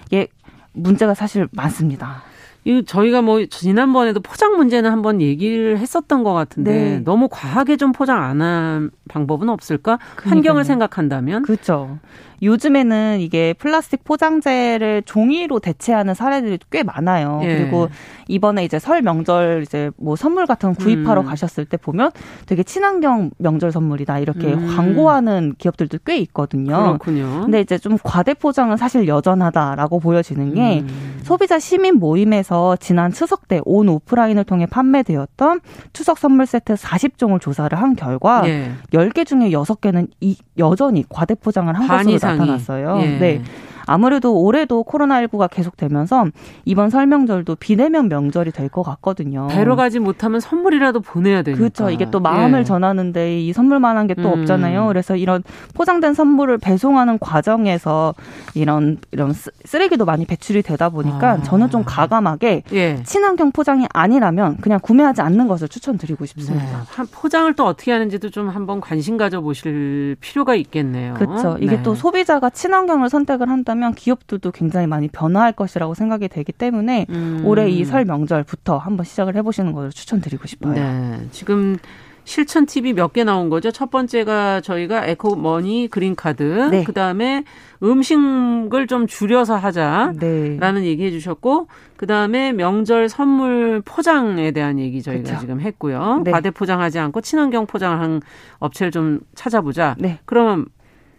이게 0.06 0.26
문제가 0.72 1.14
사실 1.14 1.46
많습니다. 1.52 2.22
이 2.66 2.82
저희가 2.84 3.20
뭐 3.22 3.44
지난번에도 3.46 4.20
포장 4.20 4.56
문제는 4.56 4.90
한번 4.90 5.20
얘기를 5.20 5.78
했었던 5.78 6.24
것 6.24 6.32
같은데 6.32 6.72
네. 6.72 6.98
너무 7.00 7.28
과하게 7.30 7.76
좀 7.76 7.92
포장 7.92 8.22
안 8.22 8.40
한 8.40 8.90
방법은 9.08 9.48
없을까? 9.48 9.98
그러니까요. 10.16 10.30
환경을 10.30 10.64
생각한다면 10.64 11.42
그렇죠. 11.42 11.98
요즘에는 12.42 13.20
이게 13.20 13.52
플라스틱 13.54 14.04
포장재를 14.04 15.02
종이로 15.04 15.58
대체하는 15.58 16.14
사례들이 16.14 16.58
꽤 16.70 16.82
많아요. 16.82 17.40
예. 17.44 17.58
그리고 17.58 17.88
이번에 18.28 18.64
이제 18.64 18.78
설 18.78 19.02
명절 19.02 19.62
이제 19.62 19.90
뭐 19.96 20.16
선물 20.16 20.46
같은 20.46 20.74
거 20.74 20.84
구입하러 20.84 21.22
음. 21.22 21.26
가셨을 21.26 21.64
때 21.64 21.76
보면 21.76 22.10
되게 22.46 22.62
친환경 22.62 23.30
명절 23.38 23.72
선물이다 23.72 24.18
이렇게 24.20 24.52
음. 24.54 24.74
광고하는 24.76 25.54
기업들도 25.58 25.98
꽤 26.04 26.16
있거든요. 26.18 26.76
그렇군요. 26.98 27.42
근데 27.42 27.60
이제 27.60 27.78
좀 27.78 27.98
과대 28.02 28.34
포장은 28.34 28.76
사실 28.76 29.08
여전하다라고 29.08 30.00
보여지는 30.00 30.54
게 30.54 30.80
음. 30.80 31.20
소비자 31.22 31.58
시민 31.58 31.96
모임에서 31.96 32.76
지난 32.76 33.10
추석 33.12 33.48
때 33.48 33.60
온 33.64 33.88
오프라인을 33.88 34.44
통해 34.44 34.66
판매되었던 34.66 35.60
추석 35.92 36.18
선물 36.18 36.46
세트 36.46 36.74
40종을 36.74 37.40
조사를 37.40 37.76
한 37.80 37.96
결과 37.96 38.42
예. 38.48 38.70
10개 38.92 39.26
중에 39.26 39.50
6개는 39.50 40.08
이, 40.20 40.36
여전히 40.58 41.04
과대 41.08 41.34
포장을 41.34 41.72
한 41.74 41.86
것으로 41.86 42.33
나타났어요. 42.38 43.00
예. 43.02 43.18
네. 43.18 43.42
아무래도 43.86 44.40
올해도 44.40 44.84
코로나19가 44.84 45.48
계속되면서 45.50 46.26
이번 46.64 46.90
설명절도 46.90 47.56
비대면 47.56 48.08
명절이 48.08 48.50
될 48.52 48.64
것 48.74 48.82
같거든요. 48.82 49.46
배로 49.48 49.76
가지 49.76 50.00
못하면 50.00 50.40
선물이라도 50.40 51.00
보내야 51.00 51.42
되니까. 51.42 51.58
그렇죠. 51.58 51.90
이게 51.90 52.10
또 52.10 52.18
마음을 52.18 52.60
예. 52.60 52.64
전하는데 52.64 53.40
이 53.40 53.52
선물만한 53.52 54.06
게또 54.08 54.32
음. 54.32 54.40
없잖아요. 54.40 54.86
그래서 54.88 55.14
이런 55.16 55.42
포장된 55.74 56.14
선물을 56.14 56.58
배송하는 56.58 57.18
과정에서 57.20 58.14
이런 58.54 58.98
이런 59.12 59.32
쓰레기도 59.64 60.04
많이 60.06 60.24
배출이 60.24 60.62
되다 60.62 60.88
보니까 60.88 61.30
아. 61.32 61.42
저는 61.42 61.70
좀 61.70 61.84
가감하게 61.84 62.62
예. 62.72 63.02
친환경 63.04 63.52
포장이 63.52 63.86
아니라면 63.92 64.56
그냥 64.56 64.80
구매하지 64.82 65.20
않는 65.20 65.46
것을 65.46 65.68
추천드리고 65.68 66.26
싶습니다. 66.26 66.64
네. 66.64 67.04
포장을 67.12 67.52
또 67.54 67.66
어떻게 67.66 67.92
하는지도 67.92 68.30
좀 68.30 68.48
한번 68.48 68.80
관심 68.80 69.16
가져 69.16 69.40
보실 69.40 70.16
필요가 70.20 70.54
있겠네요. 70.54 71.14
그렇죠. 71.14 71.58
이게 71.60 71.76
네. 71.76 71.82
또 71.82 71.94
소비자가 71.94 72.50
친환경을 72.50 73.08
선택을 73.10 73.48
한다 73.48 73.73
한다면 73.74 73.94
기업들도 73.94 74.50
굉장히 74.52 74.86
많이 74.86 75.08
변화할 75.08 75.52
것이라고 75.52 75.94
생각이 75.94 76.28
되기 76.28 76.52
때문에 76.52 77.06
음. 77.10 77.42
올해 77.44 77.68
이 77.68 77.84
설 77.84 78.04
명절부터 78.04 78.78
한번 78.78 79.04
시작을 79.04 79.34
해보시는 79.36 79.72
것을 79.72 79.90
추천드리고 79.90 80.46
싶어요. 80.46 80.72
네. 80.74 81.26
지금 81.32 81.76
실천 82.24 82.64
팁이 82.64 82.94
몇 82.94 83.12
개 83.12 83.22
나온 83.24 83.50
거죠. 83.50 83.70
첫 83.70 83.90
번째가 83.90 84.62
저희가 84.62 85.06
에코머니 85.06 85.88
그린카드. 85.90 86.42
네. 86.70 86.84
그 86.84 86.92
다음에 86.94 87.44
음식을 87.82 88.86
좀 88.86 89.06
줄여서 89.06 89.56
하자라는 89.56 90.18
네. 90.18 90.84
얘기 90.84 91.04
해주셨고, 91.04 91.66
그 91.98 92.06
다음에 92.06 92.52
명절 92.52 93.10
선물 93.10 93.82
포장에 93.84 94.52
대한 94.52 94.78
얘기 94.78 95.02
저희가 95.02 95.22
그쵸. 95.24 95.40
지금 95.40 95.60
했고요. 95.60 96.22
네. 96.24 96.30
과대 96.30 96.50
포장하지 96.50 96.98
않고 96.98 97.20
친환경 97.20 97.66
포장을 97.66 97.98
한 98.00 98.22
업체를 98.58 98.90
좀 98.90 99.20
찾아보자. 99.34 99.94
네. 99.98 100.20
그러면 100.24 100.64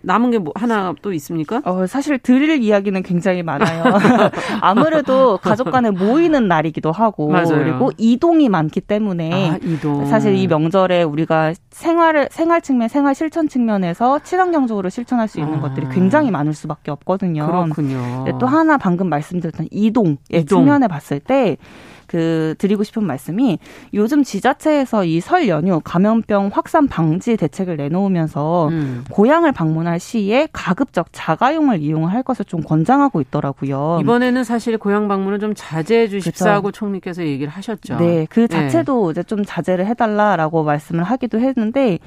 남은 0.05 0.31
게 0.31 0.37
뭐 0.37 0.51
하나 0.55 0.93
또 1.01 1.11
있습니까? 1.13 1.61
어, 1.65 1.87
사실 1.87 2.19
드릴 2.19 2.61
이야기는 2.61 3.01
굉장히 3.03 3.41
많아요. 3.43 3.83
아무래도 4.61 5.37
가족 5.37 5.71
간에 5.71 5.89
모이는 5.89 6.47
날이기도 6.47 6.91
하고 6.91 7.29
맞아요. 7.29 7.47
그리고 7.49 7.91
이동이 7.97 8.49
많기 8.49 8.81
때문에 8.81 9.49
아, 9.51 9.57
이동. 9.63 10.05
사실 10.05 10.35
이 10.35 10.47
명절에 10.47 11.03
우리가 11.03 11.53
생활을 11.71 12.29
생활 12.31 12.61
측면, 12.61 12.87
생활 12.87 13.15
실천 13.15 13.47
측면에서 13.47 14.19
친환경적으로 14.19 14.89
실천할 14.89 15.27
수 15.27 15.39
있는 15.39 15.55
아. 15.59 15.61
것들이 15.61 15.87
굉장히 15.91 16.31
많을 16.31 16.53
수밖에 16.53 16.91
없거든요. 16.91 17.45
그렇군요. 17.47 18.25
또 18.39 18.45
하나 18.47 18.77
방금 18.77 19.09
말씀드렸던 19.09 19.67
이동의 19.71 20.17
이동. 20.29 20.45
측면에 20.65 20.87
봤을 20.87 21.19
때 21.19 21.57
그 22.07 22.55
드리고 22.57 22.83
싶은 22.83 23.03
말씀이 23.03 23.59
요즘 23.93 24.23
지자체에서 24.23 25.03
이 25.03 25.25
설 25.25 25.47
연휴 25.47 25.81
감염병 25.83 26.51
확산 26.53 26.87
방지 26.87 27.35
대책을 27.35 27.77
내놓으면서 27.77 28.67
음. 28.67 29.03
고향을 29.09 29.51
방문할 29.53 29.99
시에 29.99 30.47
가급적 30.53 31.07
자가용을 31.11 31.81
이용할 31.81 32.21
것을 32.21 32.45
좀 32.45 32.61
권장하고 32.61 33.21
있더라고요. 33.21 33.97
이번에는 34.01 34.43
사실 34.43 34.77
고향 34.77 35.07
방문을 35.07 35.39
좀 35.39 35.53
자제해 35.55 36.07
주십사고 36.09 36.71
총리께서 36.71 37.23
얘기를 37.23 37.51
하셨죠. 37.51 37.97
네, 37.97 38.27
그 38.29 38.41
네. 38.41 38.47
자체도 38.47 39.07
네. 39.07 39.11
이제 39.11 39.23
좀 39.23 39.43
자제를 39.43 39.87
해달라라고 39.87 40.63
말씀을 40.63 41.03
하기도 41.03 41.39
했는데 41.39 41.97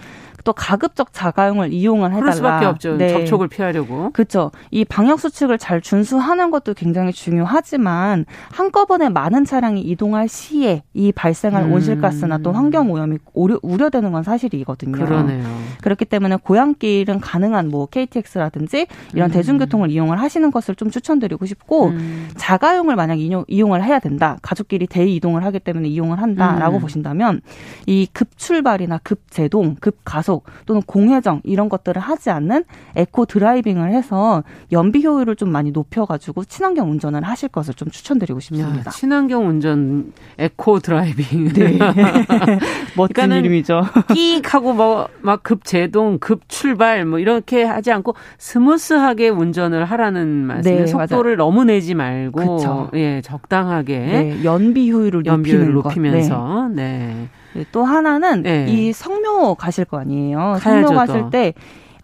또 0.44 0.52
가급적 0.52 1.12
자가용을 1.12 1.72
이용을 1.72 2.10
해달라. 2.10 2.20
그럴 2.20 2.32
수밖에 2.34 2.66
없죠. 2.66 2.96
네. 2.96 3.08
접촉을 3.08 3.48
피하려고. 3.48 4.10
그렇죠. 4.12 4.50
이 4.70 4.84
방역 4.84 5.20
수칙을 5.20 5.58
잘 5.58 5.80
준수하는 5.80 6.50
것도 6.50 6.74
굉장히 6.74 7.12
중요하지만 7.12 8.24
한꺼번에 8.50 9.08
많은 9.08 9.44
차량이 9.44 9.80
이동할 9.80 10.28
시에 10.28 10.82
이 10.94 11.12
발생할 11.12 11.64
음. 11.64 11.72
온실가스나 11.72 12.38
또 12.38 12.52
환경 12.52 12.90
오염이 12.90 13.18
우려, 13.34 13.58
우려되는 13.62 14.12
건 14.12 14.22
사실이거든요. 14.22 14.92
그러네요. 15.04 15.44
그렇기 15.82 16.04
때문에 16.04 16.36
고향길은 16.36 17.20
가능한 17.20 17.68
뭐 17.68 17.86
KTX라든지 17.86 18.86
이런 19.14 19.30
음. 19.30 19.32
대중교통을 19.32 19.90
이용을 19.90 20.20
하시는 20.20 20.50
것을 20.50 20.74
좀 20.74 20.90
추천드리고 20.90 21.46
싶고 21.46 21.88
음. 21.88 22.28
자가용을 22.36 22.96
만약 22.96 23.18
이용, 23.20 23.44
이용을 23.48 23.82
해야 23.84 23.98
된다. 23.98 24.38
가족끼리 24.42 24.86
대이동을 24.86 25.44
하기 25.44 25.60
때문에 25.60 25.88
이용을 25.88 26.20
한다라고 26.20 26.76
음. 26.76 26.80
보신다면 26.80 27.40
이 27.86 28.06
급출발이나 28.12 28.98
급제동, 28.98 29.76
급가속 29.80 30.27
또는 30.66 30.82
공회정 30.82 31.40
이런 31.44 31.68
것들을 31.68 32.00
하지 32.00 32.30
않는 32.30 32.64
에코 32.96 33.26
드라이빙을 33.26 33.92
해서 33.92 34.42
연비 34.72 35.04
효율을 35.04 35.36
좀 35.36 35.50
많이 35.50 35.70
높여가지고 35.70 36.44
친환경 36.44 36.90
운전을 36.90 37.22
하실 37.24 37.48
것을 37.48 37.74
좀 37.74 37.90
추천드리고 37.90 38.40
싶습니다. 38.40 38.78
야, 38.80 38.90
친환경 38.90 39.48
운전 39.48 40.12
eco 40.38 40.78
driving. 40.80 41.52
네. 41.52 41.78
멋진 42.96 43.32
이름이죠. 43.32 43.82
끼익 44.14 44.54
하고 44.54 44.72
뭐 44.72 45.08
막 45.20 45.42
급제동, 45.42 46.18
급출발 46.18 47.04
뭐 47.04 47.18
이렇게 47.18 47.62
하지 47.64 47.92
않고 47.92 48.14
스무스하게 48.38 49.28
운전을 49.28 49.84
하라는 49.84 50.26
말씀이에요. 50.26 50.80
네, 50.82 50.86
속도를 50.86 51.36
맞아요. 51.36 51.50
너무 51.50 51.64
내지 51.64 51.94
말고 51.94 52.56
그쵸. 52.56 52.90
예, 52.94 53.20
적당하게 53.22 53.98
네, 53.98 54.44
연비 54.44 54.90
효율을 54.90 55.26
연비를 55.26 55.72
높이면서 55.72 56.68
네. 56.72 56.98
네. 56.98 57.28
또 57.72 57.84
하나는 57.84 58.42
네. 58.42 58.66
이 58.68 58.92
성묘 58.92 59.56
가실 59.56 59.84
거 59.84 59.98
아니에요. 59.98 60.58
성묘 60.60 60.90
가실 60.90 61.30
때 61.30 61.54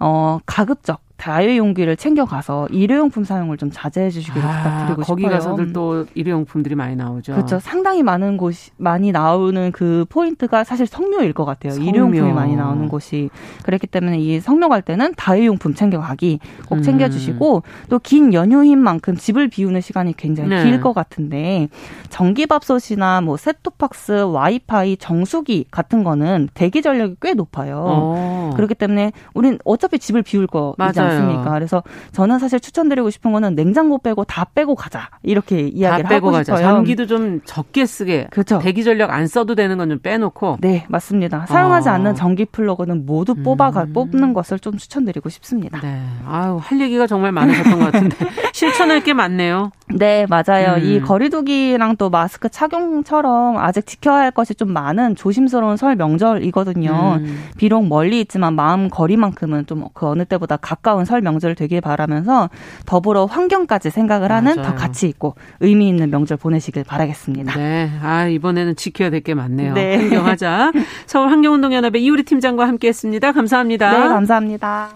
어, 0.01 0.39
가급적 0.47 1.04
다회용기를 1.17 1.97
챙겨가서 1.97 2.69
일회용품 2.71 3.25
사용을 3.25 3.57
좀 3.57 3.71
자제해 3.73 4.11
주시기를 4.11 4.47
아, 4.47 4.63
부탁드리고 4.63 5.03
거기 5.03 5.23
싶어요. 5.23 5.33
거기 5.33 5.45
가서들 5.45 5.73
또 5.73 6.07
일회용품들이 6.15 6.75
많이 6.75 6.97
나오죠. 6.97 7.35
그렇죠. 7.35 7.61
상당히 7.61 8.03
많은 8.03 8.37
곳이 8.37 8.73
많이 8.77 9.13
나오는 9.13 9.71
그 9.73 10.05
포인트가 10.09 10.65
사실 10.65 10.87
성묘일 10.87 11.33
것 11.33 11.45
같아요. 11.45 11.73
성묘. 11.73 11.89
일회용품이 11.89 12.33
많이 12.33 12.57
나오는 12.57 12.89
곳이 12.89 13.31
그렇기 13.63 13.87
때문에 13.87 14.19
이 14.19 14.41
성묘 14.41 14.69
갈 14.69 14.83
때는 14.83 15.15
다회용품 15.17 15.75
챙겨가기 15.75 16.41
꼭 16.69 16.77
음. 16.77 16.83
챙겨주시고 16.83 17.63
또긴 17.89 18.35
연휴인 18.35 18.79
만큼 18.79 19.17
집을 19.17 19.49
비우는 19.49 19.81
시간이 19.81 20.17
굉장히 20.17 20.51
네. 20.51 20.65
길것 20.65 20.95
같은데 20.95 21.69
전기밥솥이나 22.11 23.21
뭐 23.21 23.37
셋톱박스, 23.37 24.25
와이파이, 24.25 24.97
정수기 24.97 25.67
같은 25.71 26.05
거는 26.05 26.49
대기 26.55 26.83
전력이 26.83 27.17
꽤 27.21 27.35
높아요. 27.35 27.77
오. 27.77 28.15
어. 28.17 28.51
그렇기 28.57 28.75
때문에 28.75 29.13
우린 29.35 29.59
어차피 29.65 29.99
집을 29.99 30.23
비울 30.23 30.47
거이지 30.47 31.04
않습니까? 31.05 31.51
그래서 31.53 31.83
저는 32.13 32.39
사실 32.39 32.61
추천드리고 32.61 33.11
싶은 33.11 33.33
거는 33.33 33.55
냉장고 33.55 33.99
빼고 33.99 34.25
다 34.25 34.47
빼고 34.55 34.75
가자 34.75 35.09
이렇게 35.23 35.61
이야기를 35.61 36.11
하고 36.11 36.31
가자. 36.31 36.57
싶어요. 36.57 36.75
전기도 36.75 37.07
좀 37.07 37.41
적게 37.45 37.87
쓰게. 37.87 38.29
그렇죠. 38.31 38.59
대기 38.59 38.85
전력 38.85 39.11
안 39.11 39.27
써도 39.27 39.55
되는 39.55 39.77
건 39.79 39.89
좀 39.89 39.99
빼놓고. 39.99 40.59
네, 40.61 40.87
맞습니다. 40.89 41.47
사용하지 41.47 41.89
어. 41.89 41.93
않는 41.93 42.15
전기 42.15 42.45
플러그는 42.47 43.05
모두 43.07 43.35
뽑아가 43.35 43.83
음. 43.85 43.93
뽑는 43.93 44.33
것을 44.35 44.59
좀 44.59 44.77
추천드리고 44.77 45.29
싶습니다. 45.29 45.81
네, 45.83 46.01
아유 46.27 46.59
할 46.63 46.81
얘기가 46.81 47.07
정말 47.07 47.33
많으셨던 47.33 47.79
것 47.79 47.93
같은데 47.93 48.17
실천할 48.55 49.03
게 49.03 49.13
많네요. 49.13 49.71
네, 49.95 50.27
맞아요. 50.29 50.77
음. 50.79 50.85
이 50.85 51.01
거리두기랑 51.01 51.97
또 51.97 52.09
마스크 52.11 52.49
착용처럼 52.49 53.59
아직 53.59 53.87
지켜야 53.87 54.21
할 54.21 54.31
것이 54.31 54.55
좀 54.55 54.73
많은 54.73 55.17
조심스러운 55.17 55.77
설 55.77 55.97
명절이거든요. 55.97 57.19
음. 57.21 57.45
비록 57.59 57.87
멀리 57.87 58.21
있지만 58.21 58.55
마음 58.55 58.89
거리만큼은 58.89 59.67
좀 59.67 59.85
그 59.93 60.07
어느 60.09 60.25
때보다 60.25 60.57
가까운 60.57 60.94
설 61.05 61.21
명절 61.21 61.57
되길 61.57 61.81
바라면서 61.81 62.49
더불어 62.87 63.25
환경까지 63.25 63.91
생각을 63.91 64.31
하는 64.31 64.55
맞아요. 64.55 64.69
더 64.71 64.75
가치 64.77 65.09
있고 65.09 65.35
의미 65.59 65.89
있는 65.89 66.11
명절 66.11 66.37
보내시길 66.37 66.85
바라겠습니다. 66.85 67.57
네, 67.59 67.91
아 68.01 68.27
이번에는 68.29 68.77
지켜야 68.77 69.11
될 69.11 69.25
게 69.25 69.33
많네요. 69.35 69.73
네. 69.73 69.97
환경하자. 69.97 70.73
서울 71.07 71.31
환경운동연합의 71.31 72.05
이우리 72.05 72.25
팀장과 72.25 72.69
함께 72.69 72.89
했습니다. 72.89 73.33
감사합니다. 73.33 73.91
네, 73.91 74.09
감사합니다. 74.09 74.91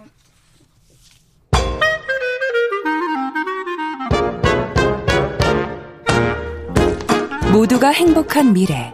모두가 7.52 7.88
행복한 7.88 8.52
미래 8.52 8.92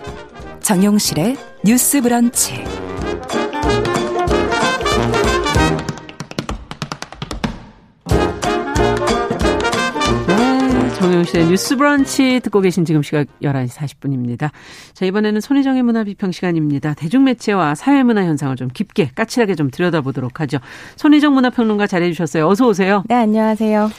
정용실의 0.61 1.37
뉴스 1.65 2.01
브런치 2.01 2.65
정용실의 11.05 11.49
뉴스 11.49 11.77
브런치 11.77 12.41
듣고 12.43 12.63
계신 12.63 12.87
지금 12.87 13.03
시각 13.03 13.27
11시 13.43 13.73
40분입니다. 13.73 14.51
자, 14.95 15.05
이번에는 15.05 15.39
손희정의 15.39 15.83
문화 15.83 16.03
비평 16.03 16.33
시간입니다. 16.33 16.95
대중매체와 16.95 17.75
사회문화 17.75 18.25
현상을 18.25 18.57
좀 18.57 18.69
깊게, 18.73 19.11
까칠하게 19.15 19.55
좀 19.55 19.71
들여다보도록 19.71 20.41
하죠. 20.41 20.61
손희정 20.97 21.35
문화평론가 21.35 21.87
잘해주셨어요. 21.89 22.49
어서 22.49 22.67
오세요. 22.67 23.05
네, 23.07 23.17
안녕하세요. 23.17 23.91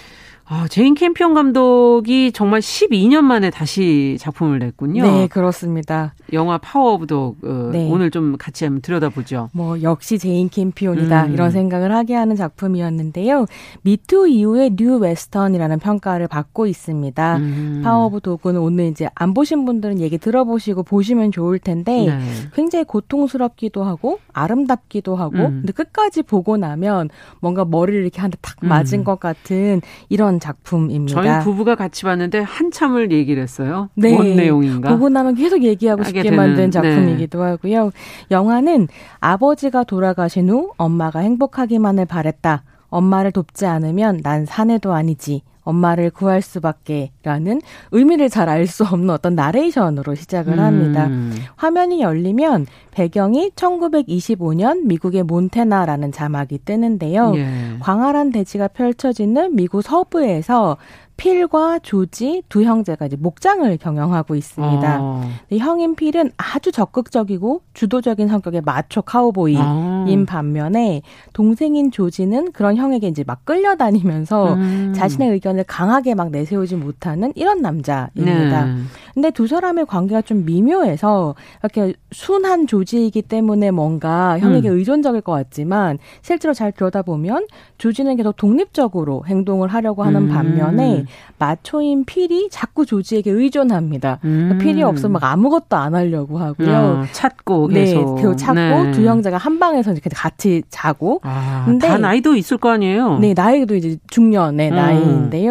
아, 0.47 0.67
제인 0.69 0.93
캠피언 0.93 1.33
감독이 1.33 2.31
정말 2.31 2.59
12년 2.59 3.21
만에 3.21 3.49
다시 3.49 4.15
작품을 4.19 4.59
냈군요. 4.59 5.01
네, 5.01 5.27
그렇습니다. 5.27 6.13
영화 6.33 6.59
파워 6.59 6.93
오브 6.93 7.07
도그. 7.07 7.35
어, 7.43 7.69
네. 7.71 7.89
오늘 7.91 8.11
좀 8.11 8.37
같이 8.37 8.63
한번 8.63 8.81
들여다보죠. 8.83 9.49
뭐 9.53 9.81
역시 9.81 10.19
제인 10.19 10.47
캠피언이다 10.49 11.25
음. 11.25 11.33
이런 11.33 11.49
생각을 11.49 11.91
하게 11.91 12.13
하는 12.13 12.35
작품이었는데요. 12.35 13.47
미투 13.81 14.27
이후에 14.27 14.69
new 14.75 14.97
western이라는 14.97 15.79
평가를 15.79 16.27
받고 16.27 16.67
있습니다. 16.67 17.37
음. 17.37 17.81
파워 17.83 18.05
오브 18.05 18.19
도그는 18.21 18.61
오늘 18.61 18.85
이제 18.85 19.09
안 19.15 19.33
보신 19.33 19.65
분들은 19.65 19.99
얘기 19.99 20.19
들어보시고 20.19 20.83
보시면 20.83 21.31
좋을 21.31 21.57
텐데 21.57 22.05
네. 22.05 22.19
굉장히 22.53 22.85
고통스럽기도 22.85 23.83
하고 23.83 24.19
아름답기도 24.31 25.15
하고 25.15 25.37
음. 25.37 25.61
근데 25.61 25.73
끝까지 25.73 26.21
보고 26.21 26.55
나면 26.57 27.09
뭔가 27.39 27.65
머리를 27.65 27.99
이렇게 27.99 28.21
한 28.21 28.29
대 28.29 28.37
탁 28.41 28.57
맞은 28.59 28.99
음. 28.99 29.03
것 29.05 29.19
같은 29.19 29.81
이런 30.09 30.34
그런 30.35 30.39
작품입니다. 30.39 31.21
저희 31.21 31.43
부부가 31.43 31.75
같이 31.75 32.03
봤는데 32.03 32.39
한참을 32.39 33.11
얘기를 33.11 33.41
했어요. 33.41 33.89
네. 33.95 34.13
뭔 34.13 34.35
내용인가? 34.35 34.89
보고 34.89 35.09
나면 35.09 35.35
계속 35.35 35.63
얘기하고 35.63 36.03
싶게 36.03 36.23
되는, 36.23 36.37
만든 36.37 36.65
네. 36.65 36.69
작품이기도 36.69 37.43
네. 37.43 37.49
하고요. 37.51 37.91
영화는 38.31 38.87
아버지가 39.19 39.83
돌아가신 39.83 40.49
후 40.49 40.71
엄마가 40.77 41.19
행복하기만을 41.19 42.05
바랬다. 42.05 42.63
엄마를 42.89 43.31
돕지 43.31 43.65
않으면 43.65 44.21
난 44.23 44.45
사내도 44.45 44.93
아니지. 44.93 45.41
엄마를 45.65 46.09
구할 46.11 46.41
수밖에 46.41 47.11
라는 47.23 47.59
의미를 47.91 48.29
잘 48.29 48.45
알 48.47 48.67
수 48.67 48.83
없는 48.83 49.09
어떤 49.09 49.35
나레이션으로 49.35 50.15
시작을 50.15 50.59
합니다. 50.59 51.07
음. 51.07 51.35
화면이 51.55 52.01
열리면 52.01 52.67
배경이 52.91 53.49
1925년 53.55 54.85
미국의 54.85 55.23
몬테나라는 55.23 56.11
자막이 56.11 56.59
뜨는데요. 56.63 57.33
예. 57.35 57.47
광활한 57.79 58.31
대지가 58.31 58.67
펼쳐지는 58.69 59.55
미국 59.55 59.81
서부에서 59.81 60.77
필과 61.17 61.79
조지 61.79 62.43
두 62.49 62.63
형제가 62.63 63.05
이제 63.05 63.15
목장을 63.15 63.77
경영하고 63.77 64.35
있습니다. 64.35 64.97
어. 64.99 65.29
형인 65.57 65.95
필은 65.95 66.31
아주 66.35 66.73
적극적이고 66.73 67.61
주도적인 67.73 68.27
성격의 68.27 68.61
마초 68.65 69.01
카우보이인 69.01 69.61
어. 69.61 70.05
반면에 70.27 71.01
동생인 71.31 71.91
조지는 71.91 72.51
그런 72.51 72.75
형에게 72.75 73.07
이제 73.07 73.23
막 73.25 73.45
끌려다니면서 73.45 74.53
음. 74.55 74.93
자신의 74.93 75.31
의견 75.31 75.54
을 75.57 75.63
강하게 75.67 76.15
막 76.15 76.31
내세우지 76.31 76.75
못하는 76.75 77.31
이런 77.35 77.61
남자입니다. 77.61 78.65
네. 78.65 78.75
근데 79.13 79.31
두 79.31 79.47
사람의 79.47 79.85
관계가 79.85 80.21
좀 80.21 80.45
미묘해서 80.45 81.35
이렇게 81.63 81.93
순한 82.11 82.67
조지이기 82.67 83.21
때문에 83.23 83.71
뭔가 83.71 84.37
형에게 84.39 84.69
음. 84.69 84.77
의존적일 84.77 85.21
것 85.21 85.31
같지만 85.31 85.97
실제로 86.21 86.53
잘 86.53 86.71
들여다보면 86.71 87.47
조지는 87.77 88.17
계속 88.17 88.35
독립적으로 88.35 89.23
행동을 89.27 89.69
하려고 89.69 90.03
하는 90.03 90.23
음. 90.23 90.29
반면에 90.29 91.05
마초인 91.37 92.05
필이 92.05 92.49
자꾸 92.51 92.85
조지에게 92.85 93.31
의존합니다. 93.31 94.19
음. 94.25 94.57
필이 94.61 94.83
없으면 94.83 95.13
막 95.13 95.23
아무것도 95.23 95.75
안 95.75 95.95
하려고 95.95 96.37
하고요. 96.37 96.75
어, 96.75 97.05
찾고 97.11 97.69
네, 97.69 97.85
계속. 97.85 98.15
네, 98.15 98.21
계속 98.21 98.35
찾고 98.35 98.59
네. 98.59 98.91
두 98.91 99.05
형제가 99.05 99.37
한 99.37 99.59
방에서 99.59 99.91
이렇게 99.91 100.09
같이 100.09 100.63
자고. 100.69 101.19
아, 101.23 101.63
근데 101.65 101.87
다 101.87 101.97
나이도 101.97 102.35
있을 102.35 102.57
거 102.57 102.69
아니에요? 102.69 103.19
네, 103.19 103.33
나이도 103.33 103.75
이제 103.75 103.97
중년의 104.09 104.71
음. 104.71 104.75
나이인데요. 104.75 105.44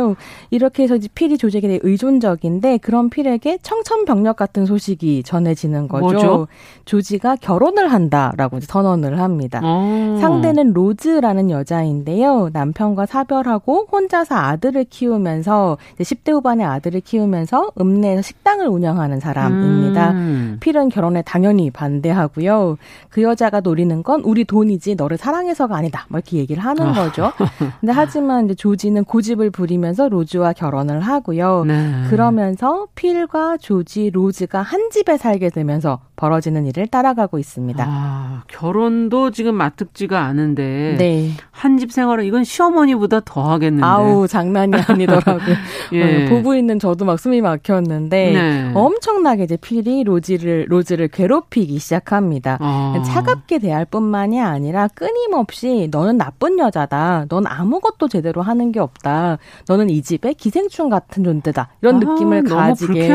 이렇게 0.51 0.83
해서 0.83 0.97
이제 0.97 1.09
필이 1.15 1.39
조지에게 1.39 1.69
대해 1.69 1.81
의존적인데 1.83 2.79
그런 2.79 3.11
필에게 3.11 3.59
청천벽력 3.63 4.37
같은 4.37 4.67
소식이 4.67 5.23
전해지는 5.25 5.89
거죠. 5.89 6.05
뭐죠? 6.05 6.49
조지가 6.85 7.37
결혼을 7.37 7.93
한다라고 7.93 8.61
선언을 8.61 9.21
합니다. 9.21 9.61
어. 9.63 10.19
상대는 10.21 10.73
로즈라는 10.73 11.51
여자인데요. 11.51 12.51
남편과 12.53 13.07
사별하고 13.07 13.89
혼자서 13.91 14.35
아들을 14.35 14.85
키우면서 14.85 15.79
10대 15.99 16.33
후반의 16.33 16.67
아들을 16.67 17.01
키우면서 17.01 17.73
읍내에서 17.81 18.23
식당을 18.23 18.67
운영하는 18.69 19.21
사람입니다. 19.21 20.11
음. 20.13 20.57
필은 20.61 20.89
결혼에 20.89 21.23
당연히 21.23 21.71
반대하고요. 21.71 22.77
그 23.09 23.23
여자가 23.23 23.61
노리는 23.61 24.03
건 24.03 24.21
우리 24.25 24.45
돈이지 24.45 24.95
너를 24.95 25.17
사랑해서가 25.17 25.77
아니다. 25.77 26.07
뭐 26.09 26.19
이렇게 26.19 26.39
얘기를 26.39 26.63
하는 26.63 26.89
아. 26.89 26.93
거죠. 26.93 27.33
근데 27.81 27.93
하지만 27.93 28.47
이제 28.47 28.55
조지는 28.55 29.05
고집을 29.05 29.51
부리 29.51 29.79
면서 29.85 30.09
로즈와 30.09 30.55
결혼을 30.55 31.01
하고요. 31.01 31.65
네. 31.67 32.05
그러면서 32.09 32.87
필과 32.95 33.59
조지, 33.59 34.11
로즈가 34.11 34.63
한 34.63 34.91
집에 34.91 35.19
살게 35.19 35.51
되면서 35.51 36.01
벌어지는 36.17 36.67
일을 36.67 36.87
따라가고 36.87 37.39
있습니다. 37.39 37.85
아, 37.87 38.45
결혼도 38.49 39.31
지금 39.31 39.57
마뜩지가 39.57 40.21
않은데 40.23 40.97
네. 40.99 41.31
한집 41.51 41.93
생활은 41.93 42.25
이건 42.25 42.45
시어머니보다 42.45 43.21
더 43.25 43.51
하겠는데. 43.51 43.85
아우 43.85 44.27
장난이 44.27 44.73
아니더라고요. 44.87 45.55
예. 45.93 46.27
어, 46.27 46.29
보고 46.31 46.55
있는 46.55 46.79
저도 46.79 47.05
막 47.05 47.19
숨이 47.19 47.41
막혔는데 47.41 48.33
네. 48.33 48.73
엄청나게 48.75 49.45
이제 49.45 49.57
필이 49.57 50.05
로지를 50.05 50.67
로즈를 50.69 51.09
괴롭히기 51.09 51.79
시작합니다. 51.79 52.59
아. 52.61 53.03
차갑게 53.05 53.59
대할 53.59 53.85
뿐만이 53.85 54.41
아니라 54.41 54.89
끊임없이 54.95 55.89
너는 55.91 56.17
나쁜 56.17 56.59
여자다. 56.59 57.27
넌 57.29 57.47
아무것도 57.47 58.09
제대로 58.09 58.41
하는 58.41 58.73
게 58.73 58.81
없다. 58.81 59.39
너는 59.69 59.91
이 59.91 60.01
집의 60.03 60.35
기생충 60.35 60.89
같은 60.89 61.25
존재다. 61.25 61.69
이런 61.83 61.97
아, 61.97 61.99
느낌을 61.99 62.45
가지게. 62.45 63.09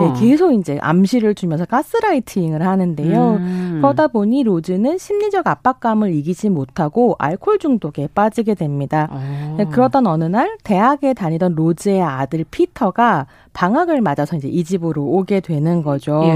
네, 0.00 0.20
계속 0.20 0.52
이제 0.52 0.78
암시를 0.80 1.34
주면서 1.34 1.64
가스라이트 1.64 2.34
마케팅을 2.34 2.66
하는데요. 2.66 3.30
음. 3.34 3.78
그러다 3.80 4.08
보니 4.08 4.42
로즈는 4.42 4.98
심리적 4.98 5.46
압박감을 5.46 6.12
이기지 6.14 6.50
못하고 6.50 7.16
알코올 7.18 7.58
중독에 7.58 8.08
빠지게 8.14 8.54
됩니다. 8.54 9.08
아. 9.10 9.56
그러던 9.70 10.06
어느 10.06 10.24
날 10.24 10.56
대학에 10.64 11.14
다니던 11.14 11.54
로즈의 11.54 12.02
아들 12.02 12.44
피터가 12.50 13.26
방학을 13.54 14.00
맞아서 14.00 14.36
이제 14.36 14.48
이 14.48 14.64
집으로 14.64 15.02
오게 15.02 15.40
되는 15.40 15.82
거죠. 15.82 16.22
예. 16.24 16.32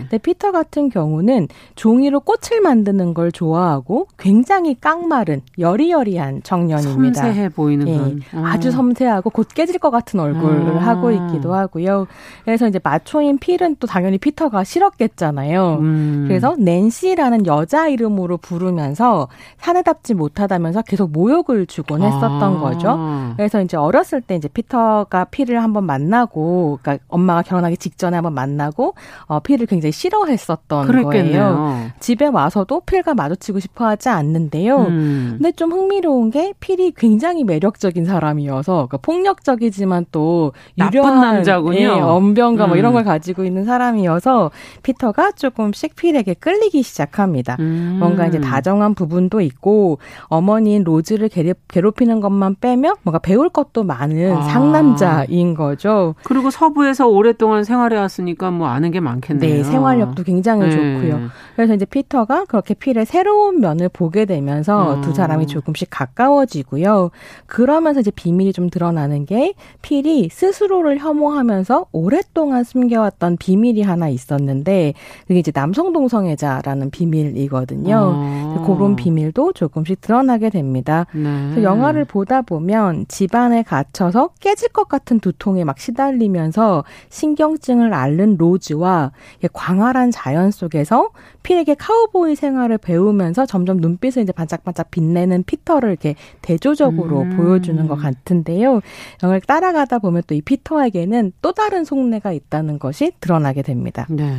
근데 0.00 0.18
피터 0.18 0.52
같은 0.52 0.88
경우는 0.88 1.48
종이로 1.76 2.20
꽃을 2.20 2.60
만드는 2.62 3.14
걸 3.14 3.30
좋아하고 3.30 4.08
굉장히 4.16 4.74
깡마른 4.80 5.42
여리여리한 5.58 6.42
청년입니다. 6.42 7.20
섬세해 7.20 7.50
보이는 7.50 7.86
예. 7.88 7.92
그런. 7.92 8.20
아. 8.34 8.52
아주 8.52 8.70
섬세하고 8.70 9.30
곧 9.30 9.48
깨질 9.54 9.78
것 9.78 9.90
같은 9.90 10.18
얼굴을 10.18 10.78
아. 10.78 10.80
하고 10.80 11.10
있기도 11.10 11.54
하고요. 11.54 12.06
그래서 12.44 12.66
이제 12.66 12.80
마초인 12.82 13.38
필은 13.38 13.76
또 13.78 13.86
당연히 13.86 14.16
피터가 14.16 14.64
싫었겠잖아요. 14.64 15.78
음. 15.80 16.24
그래서 16.26 16.56
낸시라는 16.58 17.46
여자 17.46 17.88
이름으로 17.88 18.38
부르면서 18.38 19.28
사내답지 19.58 20.14
못하다면서 20.14 20.82
계속 20.82 21.12
모욕을 21.12 21.66
주곤 21.66 22.02
했었던 22.02 22.42
아. 22.56 22.60
거죠. 22.60 22.98
그래서 23.36 23.60
이제 23.60 23.76
어렸을 23.76 24.22
때 24.22 24.36
이제 24.36 24.48
피터가 24.48 25.24
필을 25.26 25.62
한번 25.62 25.84
만나고 25.84 26.61
그러니까 26.82 27.04
엄마가 27.08 27.42
결혼하기 27.42 27.76
직전에 27.76 28.16
한번 28.16 28.34
만나고 28.34 28.94
어, 29.26 29.40
필을 29.40 29.66
굉장히 29.66 29.92
싫어했었던 29.92 30.86
그랬겠네요. 30.86 31.42
거예요. 31.42 31.90
집에 32.00 32.26
와서도 32.26 32.80
필과 32.80 33.14
마주치고 33.14 33.60
싶어 33.60 33.86
하지 33.86 34.08
않는데요. 34.08 34.78
음. 34.78 35.34
근데 35.38 35.52
좀 35.52 35.72
흥미로운 35.72 36.30
게 36.30 36.52
필이 36.60 36.92
굉장히 36.96 37.44
매력적인 37.44 38.04
사람이어서 38.04 38.72
그러니까 38.72 38.98
폭력적이지만 38.98 40.06
또 40.12 40.52
유려한 40.78 41.20
남자군요. 41.20 41.78
예, 41.78 41.86
언변과 41.88 42.64
음. 42.64 42.68
뭐 42.68 42.76
이런 42.76 42.92
걸 42.92 43.04
가지고 43.04 43.44
있는 43.44 43.64
사람이어서 43.64 44.50
피터가 44.82 45.32
조금씩 45.32 45.96
필에게 45.96 46.34
끌리기 46.34 46.82
시작합니다. 46.82 47.56
음. 47.60 47.96
뭔가 47.98 48.26
이제 48.26 48.40
다정한 48.40 48.94
부분도 48.94 49.40
있고 49.40 49.98
어머니인 50.26 50.84
로즈를 50.84 51.28
괴롭히는 51.68 52.20
것만 52.20 52.56
빼면 52.60 52.96
뭔가 53.02 53.18
배울 53.18 53.48
것도 53.48 53.84
많은 53.84 54.36
아. 54.36 54.42
상남자인 54.42 55.54
거죠. 55.54 56.14
그리고 56.24 56.50
서부에서 56.52 57.08
오랫동안 57.08 57.64
생활해 57.64 57.96
왔으니까 57.96 58.50
뭐 58.52 58.68
아는 58.68 58.92
게 58.92 59.00
많겠네요. 59.00 59.54
네, 59.56 59.64
생활력도 59.64 60.22
굉장히 60.22 60.68
네. 60.68 60.70
좋고요. 60.70 61.28
그래서 61.56 61.74
이제 61.74 61.84
피터가 61.84 62.44
그렇게 62.44 62.74
필의 62.74 63.06
새로운 63.06 63.60
면을 63.60 63.88
보게 63.88 64.24
되면서 64.24 64.92
어. 64.92 65.00
두 65.00 65.12
사람이 65.12 65.46
조금씩 65.46 65.88
가까워지고요. 65.90 67.10
그러면서 67.46 68.00
이제 68.00 68.10
비밀이 68.10 68.52
좀 68.52 68.70
드러나는 68.70 69.26
게 69.26 69.54
필이 69.82 70.28
스스로를 70.30 70.98
혐오하면서 70.98 71.86
오랫동안 71.92 72.64
숨겨왔던 72.64 73.38
비밀이 73.38 73.82
하나 73.82 74.08
있었는데 74.08 74.94
그게 75.26 75.38
이제 75.38 75.50
남성 75.50 75.92
동성애자라는 75.92 76.90
비밀이거든요. 76.90 77.96
어. 77.96 78.64
그런 78.66 78.96
비밀도 78.96 79.52
조금씩 79.52 80.00
드러나게 80.00 80.50
됩니다. 80.50 81.06
네. 81.14 81.22
그래서 81.50 81.62
영화를 81.62 82.04
보다 82.04 82.42
보면 82.42 83.06
집안에 83.08 83.62
갇혀서 83.62 84.30
깨질 84.40 84.68
것 84.68 84.88
같은 84.88 85.20
두통에 85.20 85.64
막 85.64 85.78
시달리면 85.78 86.41
서 86.50 86.84
신경증을 87.10 87.94
앓는 87.94 88.36
로즈와 88.36 89.12
광활한 89.52 90.10
자연 90.10 90.50
속에서 90.50 91.10
필에게 91.42 91.74
카우보이 91.74 92.34
생활을 92.34 92.78
배우면서 92.78 93.46
점점 93.46 93.76
눈빛을 93.78 94.22
이제 94.22 94.32
반짝반짝 94.32 94.90
빛내는 94.90 95.44
피터를 95.44 95.90
이렇게 95.90 96.16
대조적으로 96.42 97.20
음. 97.22 97.36
보여주는 97.36 97.86
것 97.86 97.96
같은데요. 97.96 98.80
영화를 99.22 99.40
따라가다 99.42 100.00
보면 100.00 100.22
또 100.26 100.32
이 100.32 100.40
피터에게는 100.40 101.32
또 101.42 101.52
다른 101.52 101.84
속내가 101.84 102.32
있다는 102.32 102.78
것이 102.78 103.12
드러나게 103.20 103.62
됩니다. 103.62 104.06
네. 104.08 104.36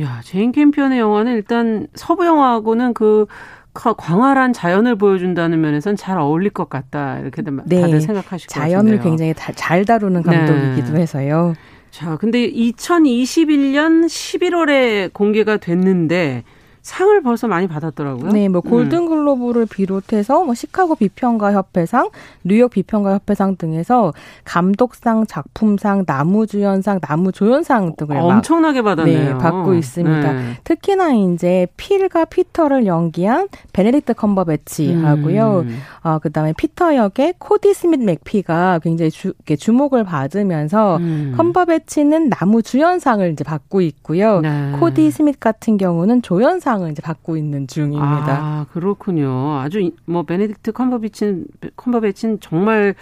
야, 0.00 0.20
제인 0.24 0.52
캠피언의 0.52 0.98
영화는 0.98 1.32
일단 1.32 1.86
서부 1.94 2.24
영화하고는 2.26 2.94
그 2.94 3.26
광활한 3.72 4.52
자연을 4.52 4.96
보여준다는 4.96 5.60
면에선 5.60 5.96
잘 5.96 6.18
어울릴 6.18 6.50
것 6.50 6.68
같다 6.68 7.18
이렇게 7.18 7.42
네. 7.66 7.80
다들 7.80 8.00
생각하실 8.00 8.48
것 8.48 8.54
같은데요. 8.54 8.78
자연을 8.78 9.00
굉장히 9.00 9.34
다, 9.34 9.52
잘 9.54 9.84
다루는 9.84 10.22
감독이기도 10.22 10.94
네. 10.94 11.02
해서요. 11.02 11.54
자, 11.90 12.16
근데 12.16 12.50
2021년 12.50 14.06
11월에 14.06 15.12
공개가 15.12 15.56
됐는데 15.56 16.44
상을 16.82 17.22
벌써 17.22 17.46
많이 17.46 17.68
받았더라고요. 17.68 18.32
네, 18.32 18.48
뭐 18.48 18.62
골든글로브를 18.62 19.66
비롯해서 19.66 20.44
뭐 20.44 20.54
시카고 20.54 20.94
비평가 20.94 21.52
협회상, 21.52 22.08
뉴욕 22.42 22.70
비평가 22.70 23.12
협회상 23.14 23.56
등에서 23.56 24.12
감독상, 24.44 25.26
작품상, 25.26 26.04
남우주연상, 26.06 27.00
남우조연상 27.06 27.96
등을 27.96 28.16
엄청나게 28.16 28.82
받았네요. 28.82 29.32
네, 29.32 29.38
받고 29.38 29.74
있습니다. 29.74 30.32
네. 30.32 30.42
특히나 30.64 31.12
이제 31.12 31.66
필 31.76 32.24
캐릭터를 32.26 32.86
연기한 32.86 33.48
베네딕트 33.72 34.16
컴버배치하고요. 34.16 35.64
음. 35.66 35.78
어, 36.02 36.18
그다음에 36.18 36.54
피터 36.56 36.96
역의 36.96 37.34
코디 37.38 37.74
스밋 37.74 38.00
맥피가 38.00 38.80
굉장히 38.82 39.10
주, 39.10 39.34
주목을 39.58 40.04
받으면서 40.04 40.96
음. 40.96 41.34
컴버배치는 41.36 42.30
남우주연상을 42.30 43.30
이제 43.32 43.44
받고 43.44 43.82
있고요. 43.82 44.40
네. 44.40 44.72
코디 44.80 45.10
스밋 45.10 45.40
같은 45.40 45.76
경우는 45.76 46.22
조연상 46.22 46.69
상을 46.70 46.88
이제 46.88 47.02
받고 47.02 47.36
있는 47.36 47.66
중입니다. 47.66 48.38
아, 48.40 48.66
그렇군요. 48.72 49.58
아주 49.58 49.90
뭐 50.04 50.22
베네딕트 50.22 50.72
컴버비친 50.72 51.46
컴버배치는 51.74 52.38
정말 52.40 52.94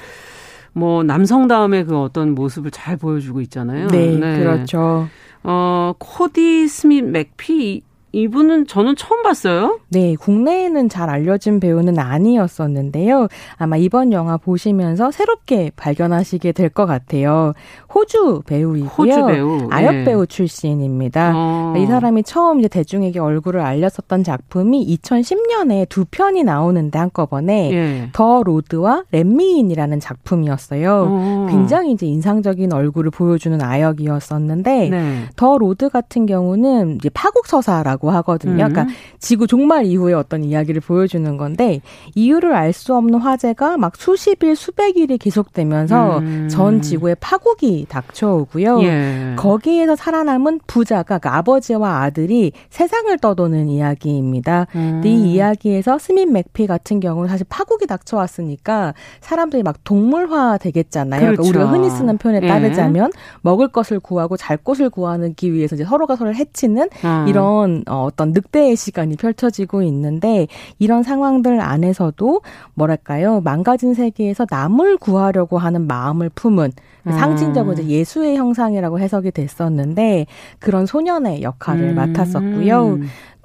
뭐 0.73 1.03
남성다움의 1.03 1.85
그 1.85 1.99
어떤 2.01 2.35
모습을 2.35 2.71
잘 2.71 2.97
보여주고 2.97 3.43
있잖아요. 3.43 3.89
네, 3.89 4.16
네. 4.19 4.39
그렇죠. 4.39 5.07
어, 5.43 5.93
코디 5.99 6.66
스밋 6.66 7.05
맥피 7.05 7.83
이분은 8.12 8.66
저는 8.66 8.97
처음 8.97 9.23
봤어요. 9.23 9.81
네, 9.91 10.14
국내에는 10.14 10.89
잘 10.89 11.11
알려진 11.11 11.61
배우는 11.61 11.99
아니었었는데요. 11.99 13.29
아마 13.57 13.77
이번 13.77 14.12
영화 14.12 14.39
보시면서 14.39 15.11
새롭게 15.11 15.73
발견하시게 15.77 16.53
될 16.53 16.71
것 16.71 16.87
같아요. 16.87 17.53
호주 17.95 18.43
배우이고요. 18.47 18.89
호주 18.89 19.26
배우. 19.26 19.68
아역 19.70 19.95
네. 19.95 20.05
배우 20.05 20.26
출신입니다. 20.26 21.32
어. 21.34 21.74
이 21.76 21.86
사람이 21.86 22.22
처음 22.24 22.59
이제 22.61 22.68
대중에게 22.68 23.18
얼굴을 23.18 23.61
알렸었던 23.61 24.24
작품이 24.24 24.97
2010년에 24.97 25.89
두 25.89 26.05
편이 26.11 26.45
나오는데 26.45 26.99
한꺼번에 26.99 27.72
예. 27.72 28.11
더 28.12 28.43
로드와 28.43 29.05
렛미인이라는 29.12 30.01
작품이었어요. 30.01 31.07
어. 31.09 31.47
굉장히 31.51 31.93
이제 31.93 32.07
인상적인 32.07 32.72
얼굴을 32.72 33.11
보여주는 33.11 33.61
아역이었었는데 33.61 34.89
네. 34.89 35.24
더 35.36 35.59
로드 35.59 35.91
같은 35.91 36.26
경우는 36.26 36.97
이제 36.97 37.09
파국 37.11 37.47
서사라고 37.47 38.09
이야기라고 38.09 38.11
하거든요. 38.11 38.64
음. 38.64 38.72
그러니까 38.72 38.86
지구 39.18 39.47
종말 39.47 39.84
이후의 39.84 40.14
어떤 40.14 40.45
이야기를 40.45 40.80
보여주는 40.80 41.36
건데 41.36 41.80
이유를 42.14 42.55
알 42.55 42.68
수 42.78 42.95
없는 42.95 43.18
화재가 43.18 43.76
막 43.78 43.97
수십 43.97 44.45
일, 44.45 44.55
수백 44.55 44.97
일이 44.99 45.18
계속되면서 45.18 46.18
음. 46.18 46.49
전 46.49 46.80
지구에 46.80 47.16
파국이 47.16 47.86
닥쳐오고요. 47.89 48.82
예. 48.82 49.34
거기에서 49.36 49.97
살아남은 49.97 50.61
부자가 50.66 51.18
그러니까 51.18 51.36
아버지와 51.36 52.03
아들이 52.03 52.53
세상을 52.70 53.16
떠도는 53.18 53.68
이야기입니다. 53.68 54.66
음. 54.74 55.03
이 55.05 55.32
이야기에서 55.32 55.99
스민 55.99 56.32
맥피 56.32 56.66
같은 56.66 57.01
경우는 57.01 57.28
사실 57.28 57.47
파국이 57.49 57.86
닥쳐왔으니까 57.86 58.95
사람들이 59.20 59.62
막 59.62 59.76
동물화 59.84 60.59
되겠잖아요. 60.59 61.20
그러니까 61.20 61.43
그렇죠. 61.43 61.53
그러니까 61.53 61.72
우리가 61.72 61.89
흔히 61.89 61.97
쓰는 61.97 62.18
표현에 62.18 62.41
예. 62.43 62.49
따르자면 62.49 63.11
예. 63.14 63.20
먹을 63.43 63.68
것을 63.68 64.01
구하고 64.01 64.36
잘 64.36 64.57
곳을 64.57 64.91
구하기 64.91 65.53
위해서 65.53 65.74
이제 65.74 65.84
서로가 65.84 66.16
서로를 66.16 66.36
해치는 66.36 66.89
아. 67.03 67.24
이런 67.28 67.84
어, 67.89 68.05
어떤 68.05 68.32
늑대의 68.32 68.76
시간이 68.76 69.16
펼쳐지고 69.16 69.82
있는데 69.82 70.47
이런 70.78 71.03
상황들 71.03 71.61
안에서도 71.61 72.43
뭐랄까요 72.74 73.41
망가진 73.41 73.95
세계에서 73.95 74.47
남을 74.51 74.99
구하려고 74.99 75.59
하는 75.59 75.86
마음을 75.86 76.28
품은 76.28 76.72
음. 77.11 77.19
상징적으로 77.19 77.85
예수의 77.85 78.37
형상이라고 78.37 79.01
해석이 79.01 79.31
됐었는데 79.33 80.27
그런 80.59 80.87
소년의 80.87 81.43
역할을 81.43 81.91
음. 81.91 81.95
맡았었고요. 81.95 82.99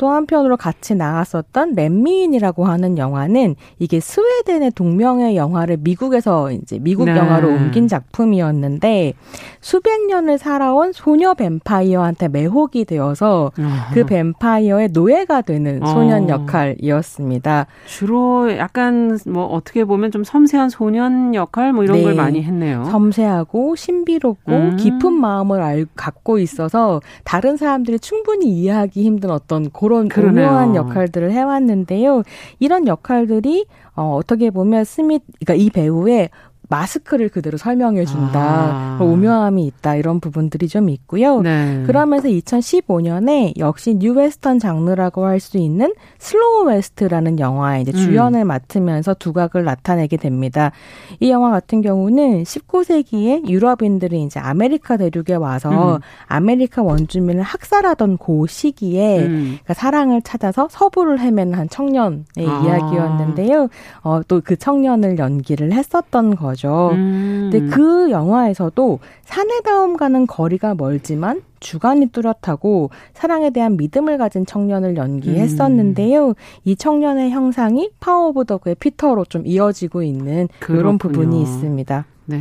또 0.04 0.10
한편으로 0.10 0.58
같이 0.58 0.96
나왔었던 0.96 1.76
렛미인이라고 1.76 2.66
하는 2.66 2.98
영화는 2.98 3.56
이게 3.80 4.02
스웨덴의 4.02 4.72
동명의 4.72 5.38
영화를 5.38 5.78
미국에서 5.80 6.52
이제 6.52 6.78
미국 6.78 7.06
네. 7.06 7.16
영화로 7.16 7.48
옮긴 7.48 7.88
작품이었는데 7.88 9.14
수백 9.62 10.06
년을 10.08 10.40
살아온 10.40 10.92
소녀 10.92 11.34
뱀파이어한테 11.36 12.28
매혹이 12.28 12.84
되어서 12.84 13.54
그 13.94 14.06
뱀파이어의 14.06 14.90
노예가 14.92 15.40
되는 15.40 15.80
소년 15.86 16.26
어. 16.26 16.28
역할이었습니다. 16.34 17.68
주로 17.86 18.52
약간 18.58 19.18
뭐 19.26 19.46
어떻게 19.46 19.86
보면 19.86 20.12
좀 20.12 20.26
섬세한 20.26 20.68
소년 20.68 21.34
역할 21.34 21.72
뭐 21.72 21.86
이런 21.86 22.00
네. 22.00 22.04
걸 22.04 22.16
많이 22.16 22.44
했네요. 22.44 22.84
섬세하고 22.92 23.78
신비롭고 23.78 24.52
음. 24.52 24.76
깊은 24.76 25.14
마음을 25.14 25.62
알, 25.62 25.86
갖고 25.96 26.40
있어서 26.40 27.00
다른 27.24 27.56
사람들이 27.56 28.00
충분히 28.00 28.48
이해하기 28.50 29.02
힘든 29.02 29.32
어떤 29.32 29.72
그런 29.72 29.93
그러네요. 30.10 30.48
오묘한 30.48 30.76
역할들을 30.76 31.32
해왔는데요. 31.32 32.24
이런 32.60 32.88
역할들이 32.88 33.66
어, 33.96 34.16
어떻게 34.16 34.50
보면 34.50 34.84
스밋, 34.84 35.22
그러니까 35.46 35.54
이 35.64 35.70
배우의 35.70 36.30
마스크를 36.74 37.30
그대로 37.30 37.58
설명해 37.58 38.06
준다. 38.06 38.40
아. 38.42 38.98
오묘함이 39.00 39.66
있다. 39.68 39.96
이런 39.96 40.20
부분들이 40.20 40.68
좀 40.68 40.90
있고요. 40.90 41.42
네. 41.42 41.84
그러면서 41.86 42.28
2015년에 42.30 43.58
역시 43.60 43.96
뉴 43.96 44.14
웨스턴 44.14 44.60
장르라고 44.60 45.26
할 45.26 45.44
수 45.44 45.58
있는 45.58 45.94
슬로우 46.20 46.68
웨스트라는 46.68 47.38
영화에 47.38 47.82
이제 47.82 47.92
주연을 47.92 48.46
음. 48.46 48.48
맡으면서 48.48 49.14
두각을 49.14 49.66
나타내게 49.66 50.16
됩니다. 50.16 50.72
이 51.20 51.30
영화 51.30 51.52
같은 51.52 51.82
경우는 51.82 52.44
19세기에 52.44 53.50
유럽인들이 53.50 54.24
이제 54.24 54.40
아메리카 54.40 54.96
대륙에 54.96 55.34
와서 55.36 55.96
음. 55.96 56.00
아메리카 56.28 56.82
원주민을 56.82 57.44
학살하던 57.44 58.20
그 58.20 58.46
시기에 58.48 59.20
음. 59.26 59.44
그러니까 59.64 59.74
사랑을 59.74 60.22
찾아서 60.22 60.70
서부를 60.72 61.20
헤매는 61.20 61.56
한 61.56 61.68
청년의 61.68 62.24
아. 62.48 62.62
이야기였는데요. 62.64 63.68
어, 64.04 64.22
또 64.28 64.40
그 64.44 64.56
청년을 64.58 65.18
연기를 65.20 65.72
했었던 65.74 66.36
거죠. 66.36 66.63
거죠. 66.64 66.92
음. 66.94 67.50
근데 67.52 67.68
그 67.68 68.10
영화에서도 68.10 69.00
사내다움과는 69.24 70.28
거리가 70.28 70.76
멀지만 70.76 71.42
주관이 71.60 72.08
뚜렷하고 72.08 72.90
사랑에 73.14 73.50
대한 73.50 73.78
믿음을 73.78 74.18
가진 74.18 74.46
청년을 74.46 74.96
연기했었는데요. 74.96 76.30
음. 76.30 76.34
이 76.64 76.76
청년의 76.76 77.32
형상이 77.32 77.92
파워 78.00 78.30
오브 78.30 78.46
도그의 78.46 78.76
피터로 78.76 79.26
좀 79.26 79.46
이어지고 79.46 80.04
있는 80.04 80.48
그렇군요. 80.60 80.80
이런 80.80 80.98
부분이 80.98 81.42
있습니다. 81.42 82.06
네. 82.26 82.40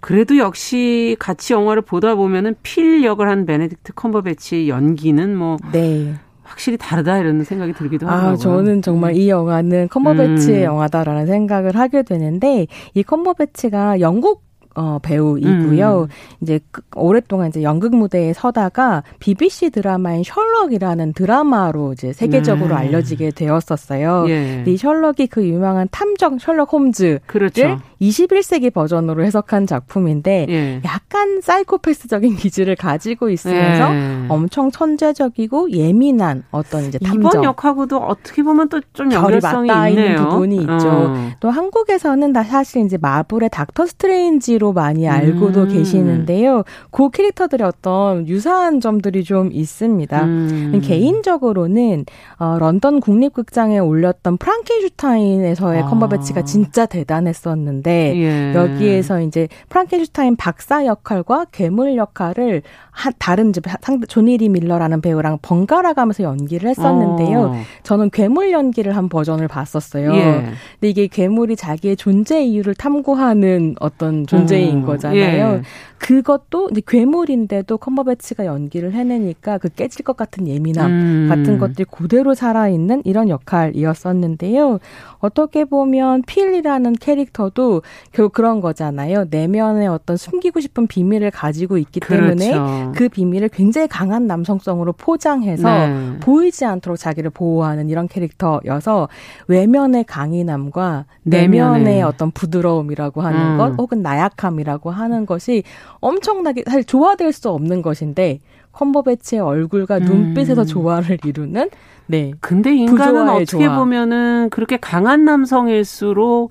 그래도 0.00 0.36
역시 0.38 1.16
같이 1.20 1.52
영화를 1.52 1.82
보다 1.82 2.16
보면은 2.16 2.56
필 2.62 3.04
역을 3.04 3.28
한 3.28 3.46
베네딕트 3.46 3.94
컴버배치 3.94 4.68
연기는 4.68 5.36
뭐 5.36 5.56
네. 5.72 6.14
확실히 6.54 6.78
다르다 6.78 7.18
이런 7.18 7.42
생각이 7.42 7.72
들기도 7.72 8.06
하고요. 8.06 8.30
아, 8.30 8.36
저는 8.36 8.80
정말 8.80 9.10
음. 9.10 9.16
이 9.16 9.28
영화는 9.28 9.88
컴버배치의 9.88 10.60
음. 10.60 10.64
영화다라는 10.64 11.26
생각을 11.26 11.76
하게 11.76 12.02
되는데 12.02 12.68
이 12.94 13.02
컴버배치가 13.02 14.00
영국 14.00 14.44
어, 14.76 14.98
배우이고요. 15.02 16.02
음. 16.02 16.08
이제 16.40 16.58
그, 16.72 16.82
오랫동안 16.96 17.48
이제 17.48 17.62
연극 17.62 17.94
무대에 17.94 18.32
서다가 18.32 19.04
BBC 19.20 19.70
드라마인 19.70 20.24
셜록이라는 20.24 21.12
드라마로 21.12 21.92
이제 21.92 22.12
세계적으로 22.12 22.68
네. 22.70 22.74
알려지게 22.74 23.30
되었었어요. 23.32 24.26
예. 24.28 24.64
이 24.66 24.76
셜록이 24.76 25.28
그 25.28 25.46
유명한 25.46 25.86
탐정 25.92 26.38
셜록 26.38 26.72
홈즈를 26.72 27.20
그렇죠. 27.26 27.78
21세기 28.08 28.72
버전으로 28.72 29.24
해석한 29.24 29.66
작품인데 29.66 30.46
예. 30.48 30.80
약간 30.84 31.40
사이코패스적인 31.42 32.36
기질을 32.36 32.76
가지고 32.76 33.28
있으면서 33.28 33.94
예. 33.94 34.26
엄청 34.28 34.70
천재적이고 34.70 35.72
예민한 35.72 36.44
어떤 36.50 36.84
이제 36.84 36.98
탐정 36.98 37.20
이번 37.20 37.44
역하고도 37.44 37.98
어떻게 37.98 38.42
보면 38.42 38.68
또 38.68 38.80
좀 38.92 39.10
연결성이 39.12 39.70
있네요. 39.90 40.28
부분이 40.28 40.56
있죠. 40.56 40.88
어. 40.88 41.30
또 41.40 41.50
한국에서는 41.50 42.32
다 42.32 42.44
사실 42.44 42.84
이제 42.84 42.96
마블의 42.96 43.48
닥터 43.50 43.86
스트레인지 43.86 44.54
캐릭터로 44.54 44.72
많이 44.72 45.06
알고도 45.08 45.62
음. 45.64 45.68
계시는데요. 45.68 46.62
그 46.90 47.10
캐릭터들의 47.10 47.66
어떤 47.66 48.26
유사한 48.26 48.80
점들이 48.80 49.24
좀 49.24 49.50
있습니다. 49.52 50.24
음. 50.24 50.80
개인적으로는 50.82 52.06
어, 52.38 52.56
런던 52.58 53.00
국립극장에 53.00 53.78
올렸던 53.78 54.38
프랑켄슈타인에서의 54.38 55.82
아. 55.82 55.86
컴버배치가 55.86 56.42
진짜 56.44 56.86
대단했었는데 56.86 57.93
예. 57.94 58.54
여기에서 58.54 59.20
이제 59.20 59.48
프랑켄슈타인 59.68 60.36
박사 60.36 60.86
역할과 60.86 61.46
괴물 61.52 61.96
역할을 61.96 62.62
한 62.90 63.12
다른 63.18 63.52
상대 63.80 64.06
조니 64.06 64.34
리 64.34 64.48
밀러라는 64.48 65.00
배우랑 65.00 65.38
번갈아 65.42 65.94
가면서 65.94 66.22
연기를 66.22 66.70
했었는데요. 66.70 67.40
어. 67.40 67.54
저는 67.82 68.10
괴물 68.10 68.52
연기를 68.52 68.96
한 68.96 69.08
버전을 69.08 69.48
봤었어요. 69.48 70.14
예. 70.14 70.22
근데 70.22 70.88
이게 70.88 71.06
괴물이 71.06 71.56
자기의 71.56 71.96
존재 71.96 72.42
이유를 72.42 72.74
탐구하는 72.74 73.76
어떤 73.80 74.26
존재인 74.26 74.78
음. 74.78 74.86
거잖아요. 74.86 75.54
예. 75.56 75.62
그것도 76.04 76.68
이제 76.70 76.82
괴물인데도 76.86 77.78
컴버배치가 77.78 78.44
연기를 78.44 78.92
해내니까 78.92 79.56
그 79.56 79.70
깨질 79.70 80.04
것 80.04 80.18
같은 80.18 80.46
예민함 80.46 80.90
음. 80.90 81.26
같은 81.30 81.58
것들이 81.58 81.86
그대로 81.90 82.34
살아있는 82.34 83.00
이런 83.06 83.30
역할이었었는데요. 83.30 84.80
어떻게 85.20 85.64
보면 85.64 86.20
필이라는 86.26 86.92
캐릭터도 86.96 87.80
결국 88.12 88.34
그런 88.34 88.60
거잖아요. 88.60 89.28
내면에 89.30 89.86
어떤 89.86 90.18
숨기고 90.18 90.60
싶은 90.60 90.86
비밀을 90.86 91.30
가지고 91.30 91.78
있기 91.78 92.00
그렇죠. 92.00 92.36
때문에 92.36 92.92
그 92.94 93.08
비밀을 93.08 93.48
굉장히 93.48 93.88
강한 93.88 94.26
남성성으로 94.26 94.92
포장해서 94.92 95.86
네. 95.86 96.16
보이지 96.20 96.66
않도록 96.66 96.98
자기를 96.98 97.30
보호하는 97.30 97.88
이런 97.88 98.08
캐릭터여서 98.08 99.08
외면의 99.48 100.04
강인함과 100.04 101.06
내면의 101.22 101.80
내면에. 101.80 102.02
어떤 102.02 102.30
부드러움이라고 102.30 103.22
하는 103.22 103.52
음. 103.52 103.56
것 103.56 103.74
혹은 103.78 104.02
나약함이라고 104.02 104.90
하는 104.90 105.24
것이 105.24 105.62
엄청나게 106.04 106.64
사실 106.66 106.84
조화될 106.84 107.32
수 107.32 107.48
없는 107.48 107.80
것인데 107.80 108.40
컴버배치의 108.72 109.40
얼굴과 109.40 109.98
음. 109.98 110.02
눈빛에서 110.04 110.64
조화를 110.64 111.18
이루는 111.24 111.70
네. 112.06 112.32
근데 112.40 112.74
인간은 112.74 113.28
어떻게 113.30 113.64
조화. 113.64 113.78
보면은 113.78 114.50
그렇게 114.50 114.76
강한 114.76 115.24
남성일수록 115.24 116.50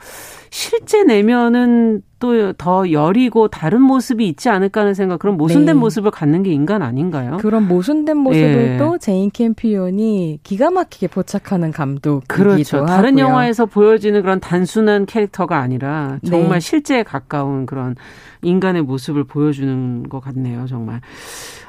실제 0.50 1.04
내면은 1.04 2.02
또 2.24 2.54
더 2.58 2.90
여리고 2.94 3.50
다른 3.50 3.82
모습이 3.82 4.26
있지 4.30 4.48
않을까 4.48 4.82
하는 4.82 4.94
생각, 4.94 5.20
그런 5.20 5.36
모순된 5.36 5.66
네. 5.66 5.74
모습을 5.74 6.10
갖는 6.10 6.44
게 6.44 6.52
인간 6.54 6.82
아닌가요? 6.82 7.36
그런 7.42 7.68
모순된 7.68 8.16
모습을 8.16 8.74
예. 8.74 8.78
또 8.78 8.98
제인 8.98 9.30
캠피온이 9.30 10.40
기가 10.42 10.72
막히게 10.72 11.08
포착하는 11.08 11.72
감독. 11.72 12.24
그렇죠. 12.30 12.78
하고요. 12.78 12.88
다른 12.88 13.20
영화에서 13.20 13.66
보여지는 13.66 14.22
그런 14.22 14.40
단순한 14.40 15.06
캐릭터가 15.06 15.58
아니라 15.58 16.20
정말 16.26 16.54
네. 16.54 16.60
실제에 16.62 17.04
가까운 17.04 17.66
그런 17.66 17.96
인간의 18.42 18.84
모습을 18.84 19.26
보여주는 19.26 20.04
것 20.08 20.22
같네요, 20.22 20.66
정말. 20.68 21.02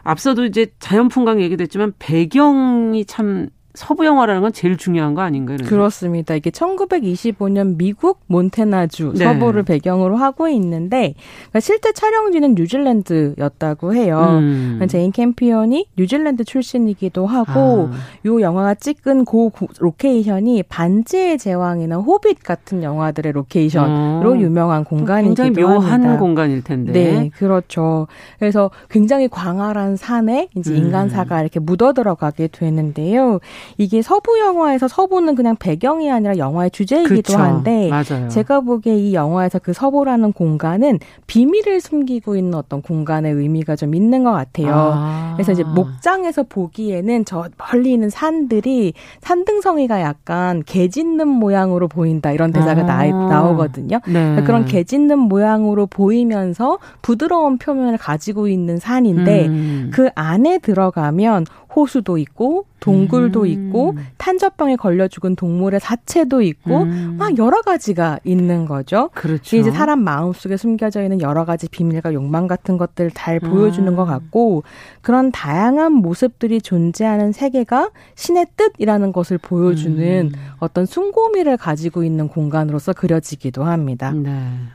앞서도 0.05 0.45
이제 0.45 0.69
자연풍광 0.79 1.41
얘기도 1.41 1.63
했지만 1.63 1.95
배경이 1.99 3.07
참 3.07 3.49
서부 3.75 4.07
영화라는 4.07 4.41
건 4.41 4.53
제일 4.53 4.77
중요한 4.77 5.15
거 5.15 5.23
아닌가요? 5.23 5.59
그렇습니다. 5.65 6.37
이게 6.37 6.51
1925년 6.51 7.77
미국 7.77 8.21
몬태나주 8.29 9.15
네. 9.17 9.25
서부를 9.25 9.65
배경으로 9.65 10.17
하고 10.17 10.47
있는데 10.49 11.15
그러니까 11.49 11.61
실제 11.61 11.93
촬영지는 11.93 12.55
뉴질랜드였다고 12.55 13.95
해요. 13.95 14.39
음. 14.39 14.81
제인 14.89 15.11
캠피언이 15.11 15.89
뉴질랜드 15.97 16.45
출신이기도 16.45 17.27
하고 17.27 17.91
아. 17.93 17.97
요 18.27 18.41
영화가 18.41 18.75
찍은 18.75 19.25
고 19.25 19.51
로케이션이 19.81 20.63
반지의 20.63 21.39
제왕이나 21.39 21.97
호빗 21.97 22.45
같은 22.45 22.85
영화들의 22.85 23.33
로케이션으로 23.33 24.33
어. 24.35 24.39
유명한 24.39 24.85
공간이기도 24.85 25.43
굉장히 25.43 25.67
묘한 25.67 25.91
합니다. 25.91 26.19
공간일 26.19 26.63
텐데. 26.63 26.93
네, 26.93 27.31
그렇죠. 27.35 28.07
그래서 28.39 28.71
굉장히 28.89 29.27
광활한 29.27 29.97
산에 29.97 30.49
이제 30.55 30.71
음. 30.71 30.77
인간사가 30.77 31.41
이렇게 31.41 31.59
묻어 31.59 31.93
들어가게 31.93 32.47
되는데요. 32.49 33.41
이게 33.79 34.03
서부 34.03 34.39
영화에서 34.39 34.89
서부는 34.89 35.35
그냥 35.35 35.57
배경이 35.57 36.11
아니라 36.11 36.37
영화의 36.37 36.71
주제이기도 36.71 37.35
그렇죠. 37.35 37.39
한데 37.39 37.89
맞아요. 37.89 38.29
제가 38.29 38.61
보기에 38.61 38.97
이 38.97 39.15
영화에서 39.15 39.59
그 39.59 39.73
서부라는 39.73 40.33
공간은 40.33 40.99
비밀을 41.27 41.81
숨기고 41.81 42.37
있는 42.37 42.55
어떤 42.55 42.83
공간의 42.83 43.33
의미가 43.33 43.77
좀 43.77 43.95
있는 43.95 44.25
것 44.25 44.33
같아요. 44.33 44.93
아. 44.95 45.33
그래서 45.35 45.53
이제 45.53 45.65
목장에서 45.65 46.45
보기에는 46.45 47.25
저 47.25 47.49
멀리 47.59 47.93
있는 47.93 48.11
산들이 48.11 48.95
산등성이가 49.21 50.01
약간 50.01 50.63
개 50.65 50.89
짖는 50.89 51.27
모양으로 51.29 51.89
보인다 51.89 52.33
이런 52.33 52.53
대사가 52.53 52.83
아. 52.83 52.85
나, 52.85 53.05
나오거든요. 53.07 54.01
네. 54.07 54.13
그러니까 54.13 54.45
그런 54.45 54.65
개 54.65 54.85
짖는 54.85 55.19
모양으로 55.19 55.87
보이면서 55.87 56.79
부드러운 57.03 57.59
표면을 57.59 57.99
가지고 57.99 58.49
있는 58.49 58.79
산인데 58.79 59.47
음. 59.47 59.91
그 59.93 60.09
안에 60.15 60.59
들어가면 60.59 61.47
호수도 61.75 62.19
있고 62.19 62.67
동굴도 62.81 63.43
음. 63.43 63.47
있고 63.47 63.95
탄저병에 64.19 64.77
걸려 64.77 65.09
죽은 65.09 65.37
동물의 65.37 65.81
사체도 65.81 66.43
있고 66.43 66.83
음. 66.83 67.17
막 67.19 67.39
여러 67.39 67.63
가지가 67.63 68.19
있는 68.25 68.67
거죠. 68.67 69.09
그렇죠. 69.15 69.57
이제 69.57 69.71
사람 69.71 70.01
마음속에 70.05 70.59
숨겨져 70.59 71.03
있는 71.03 71.23
여러 71.23 71.47
가지 71.47 71.67
비밀과 71.69 72.13
욕망 72.13 72.47
같은 72.47 72.77
것들 72.77 73.11
잘 73.15 73.41
보여주는 73.41 73.91
음. 73.91 73.97
것 73.97 74.05
같고 74.05 74.65
그런 75.01 75.33
다양한 75.33 75.93
모습들이 75.93 76.61
존재하는 76.61 77.33
세계가 77.33 77.91
신의 78.17 78.49
뜻이라는 78.57 79.13
것을 79.13 79.39
보여주는 79.39 80.31
음. 80.35 80.39
어떤 80.59 80.85
숭고미를 80.85 81.57
가지고 81.57 82.05
있는 82.05 82.29
공간으로서 82.29 82.93
그려지기도 82.93 83.65
합니다. 83.65 84.13
네. 84.13 84.31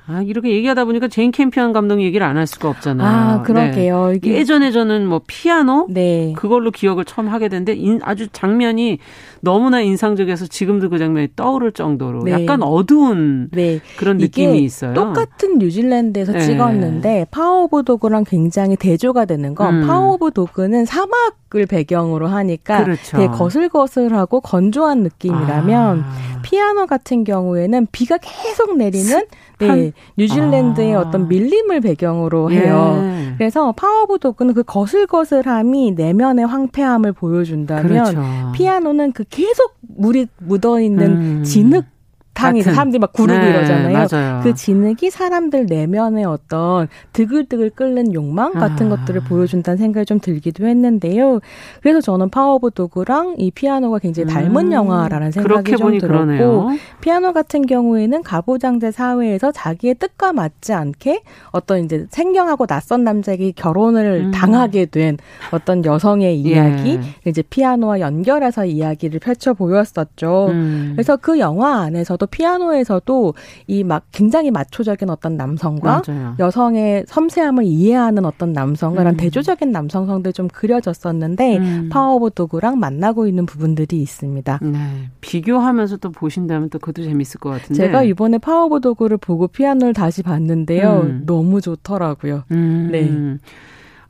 아, 0.08 0.24
이렇게 0.24 0.50
얘기하다 0.52 0.86
보니까 0.86 1.08
제인 1.10 1.32
캠피언 1.32 1.74
감독 1.74 2.02
얘기를 2.02 2.26
안 2.26 2.39
할 2.39 2.47
수가 2.47 2.70
없잖아요. 2.70 3.08
아, 3.08 3.41
그러게요. 3.43 4.14
네. 4.22 4.30
예전에 4.30 4.72
저는 4.72 5.06
뭐 5.06 5.20
피아노 5.28 5.88
네. 5.89 6.34
그걸로 6.38 6.72
기억을 6.72 7.05
처음 7.05 7.27
하게 7.27 7.49
됐는데 7.49 7.99
아주 8.01 8.27
장면이 8.29 8.99
너무나 9.41 9.81
인상적이어서 9.81 10.47
지금도 10.47 10.89
그 10.89 10.97
장면이 10.97 11.29
떠오를 11.35 11.71
정도로 11.71 12.23
네. 12.23 12.31
약간 12.31 12.63
어두운 12.63 13.49
네. 13.51 13.79
그런 13.97 14.17
느낌이 14.17 14.59
있어요. 14.59 14.93
똑같은 14.93 15.59
뉴질랜드에서 15.59 16.33
네. 16.33 16.39
찍었는데 16.39 17.27
파워 17.31 17.63
오브 17.63 17.83
도그랑 17.83 18.23
굉장히 18.25 18.75
대조가 18.75 19.25
되는 19.25 19.55
건 19.55 19.83
음. 19.83 19.87
파워 19.87 20.13
오브 20.13 20.31
도그는 20.31 20.85
사막을 20.85 21.65
배경으로 21.67 22.27
하니까 22.27 22.83
그렇죠. 22.83 23.17
되게 23.17 23.27
거슬거슬하고 23.27 24.41
건조한 24.41 25.03
느낌이라면 25.03 25.99
아. 26.01 26.39
피아노 26.41 26.87
같은 26.87 27.23
경우에는 27.23 27.87
비가 27.91 28.17
계속 28.17 28.77
내리는 28.77 29.23
네, 29.68 29.91
뉴질랜드의 30.18 30.95
아. 30.95 31.01
어떤 31.01 31.28
밀림을 31.28 31.82
배경으로 31.82 32.51
해요. 32.51 32.99
예. 33.03 33.34
그래서 33.38 33.72
파워 33.74 34.03
오브 34.03 34.20
도그는 34.20 34.53
그 34.53 34.64
거슬거슬함이 34.64 35.91
내면의 35.91 36.45
황폐함을 36.45 37.14
보여준다면 37.14 37.88
그렇죠. 37.88 38.22
피아노는 38.53 39.12
그 39.12 39.24
계속 39.30 39.76
물이 39.82 40.28
묻어 40.39 40.80
있는 40.80 41.12
음. 41.12 41.43
진흙탕에 41.43 42.61
사람들이 42.63 42.99
막 42.99 43.13
구르고 43.13 43.39
네, 43.39 43.49
이러잖아요. 43.49 44.07
맞아요. 44.11 44.41
그 44.43 44.53
진흙이 44.53 45.09
사람들 45.11 45.65
내면의 45.65 46.25
어떤 46.25 46.87
드글드글 47.13 47.71
끓는 47.71 48.13
욕망 48.13 48.53
같은 48.53 48.91
아. 48.91 48.95
것들을 48.95 49.21
보여준다는 49.21 49.77
생각이 49.77 50.05
좀 50.05 50.19
들기도 50.19 50.65
했는데요. 50.65 51.39
그래서 51.81 52.01
저는 52.01 52.29
파워 52.29 52.55
오브 52.55 52.71
도그랑 52.71 53.35
이 53.37 53.51
피아노가 53.51 53.99
굉장히 53.99 54.31
닮은 54.31 54.67
음. 54.67 54.71
영화라는 54.71 55.31
생각이 55.31 55.75
좀 55.75 55.97
들었고 55.97 56.07
그러네요. 56.07 56.69
피아노 57.01 57.33
같은 57.33 57.65
경우에는 57.65 58.23
가부장제 58.23 58.91
사회에서 58.91 59.51
자기의 59.51 59.95
뜻과 59.95 60.33
맞지 60.33 60.73
않게 60.73 61.21
어떤 61.51 61.83
이제 61.85 62.05
생경하고 62.09 62.65
낯선 62.65 63.03
남자에게 63.03 63.51
결혼을 63.51 64.25
음. 64.25 64.31
당하게 64.31 64.85
된 64.85 65.17
어떤 65.51 65.83
여성의 65.83 66.39
이야기 66.39 66.91
예. 66.91 67.29
이제 67.29 67.41
피아노와 67.41 67.99
연결해서 67.99 68.65
이야기를 68.65 69.19
펼쳐 69.19 69.53
보였었죠. 69.53 70.47
음. 70.49 70.91
그래서 70.95 71.17
그 71.17 71.39
영화 71.39 71.81
안에서도 71.81 72.25
피아노에서도 72.30 73.34
이 73.67 73.84
막 73.84 74.03
굉장히 74.11 74.51
마초적인 74.51 75.09
어떤 75.09 75.36
남성과 75.38 76.03
맞아요. 76.07 76.36
여성의 76.39 77.05
섬세함을 77.07 77.63
이해하는 77.63 78.25
어떤 78.25 78.53
남성과 78.53 79.03
음. 79.03 79.17
대조적인 79.17 79.71
남성성들 79.71 80.34
좀 80.34 80.47
그려졌었는데 80.47 81.57
음. 81.57 81.89
파워 81.91 82.15
오브 82.15 82.32
도그랑 82.36 82.80
만나고 82.80 83.27
있는 83.27 83.45
부분들이 83.45 84.01
있습니다. 84.01 84.59
네. 84.61 84.77
비교하면서 85.21 85.97
또 85.97 86.11
보신다면 86.11 86.69
또 86.69 86.80
그것도 86.80 87.03
재밌을 87.05 87.39
것 87.39 87.49
같은데. 87.49 87.73
제가 87.73 88.03
이번에 88.03 88.38
파워 88.38 88.65
오브 88.65 88.82
도그를 88.82 89.17
보고 89.17 89.47
피아노를 89.47 89.93
다시 89.93 90.21
봤는데요. 90.23 91.01
음. 91.05 91.23
너무 91.25 91.61
좋더라고요. 91.61 92.43
음. 92.51 92.89
네. 92.91 93.39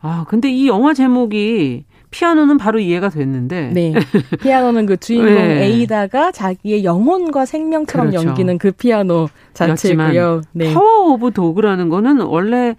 아, 0.02 0.26
근데 0.30 0.50
이 0.52 0.68
영화 0.68 0.94
제목이 0.94 1.86
피아노는 2.12 2.58
바로 2.58 2.80
이해가 2.80 3.10
됐는데. 3.10 3.72
네. 3.74 3.94
피아노는 4.42 4.86
그 4.86 4.98
주인공 4.98 5.28
네. 5.36 5.66
에이다가 5.66 6.32
자기의 6.32 6.84
영혼과 6.84 7.46
생명처럼 7.46 8.10
그렇죠. 8.10 8.28
여기는 8.28 8.58
그 8.58 8.72
피아노 8.72 9.30
자체고요. 9.54 10.42
네. 10.54 10.74
파워 10.74 11.14
오브 11.14 11.32
도그라는 11.32 11.90
거는 11.90 12.22
원래 12.22 12.76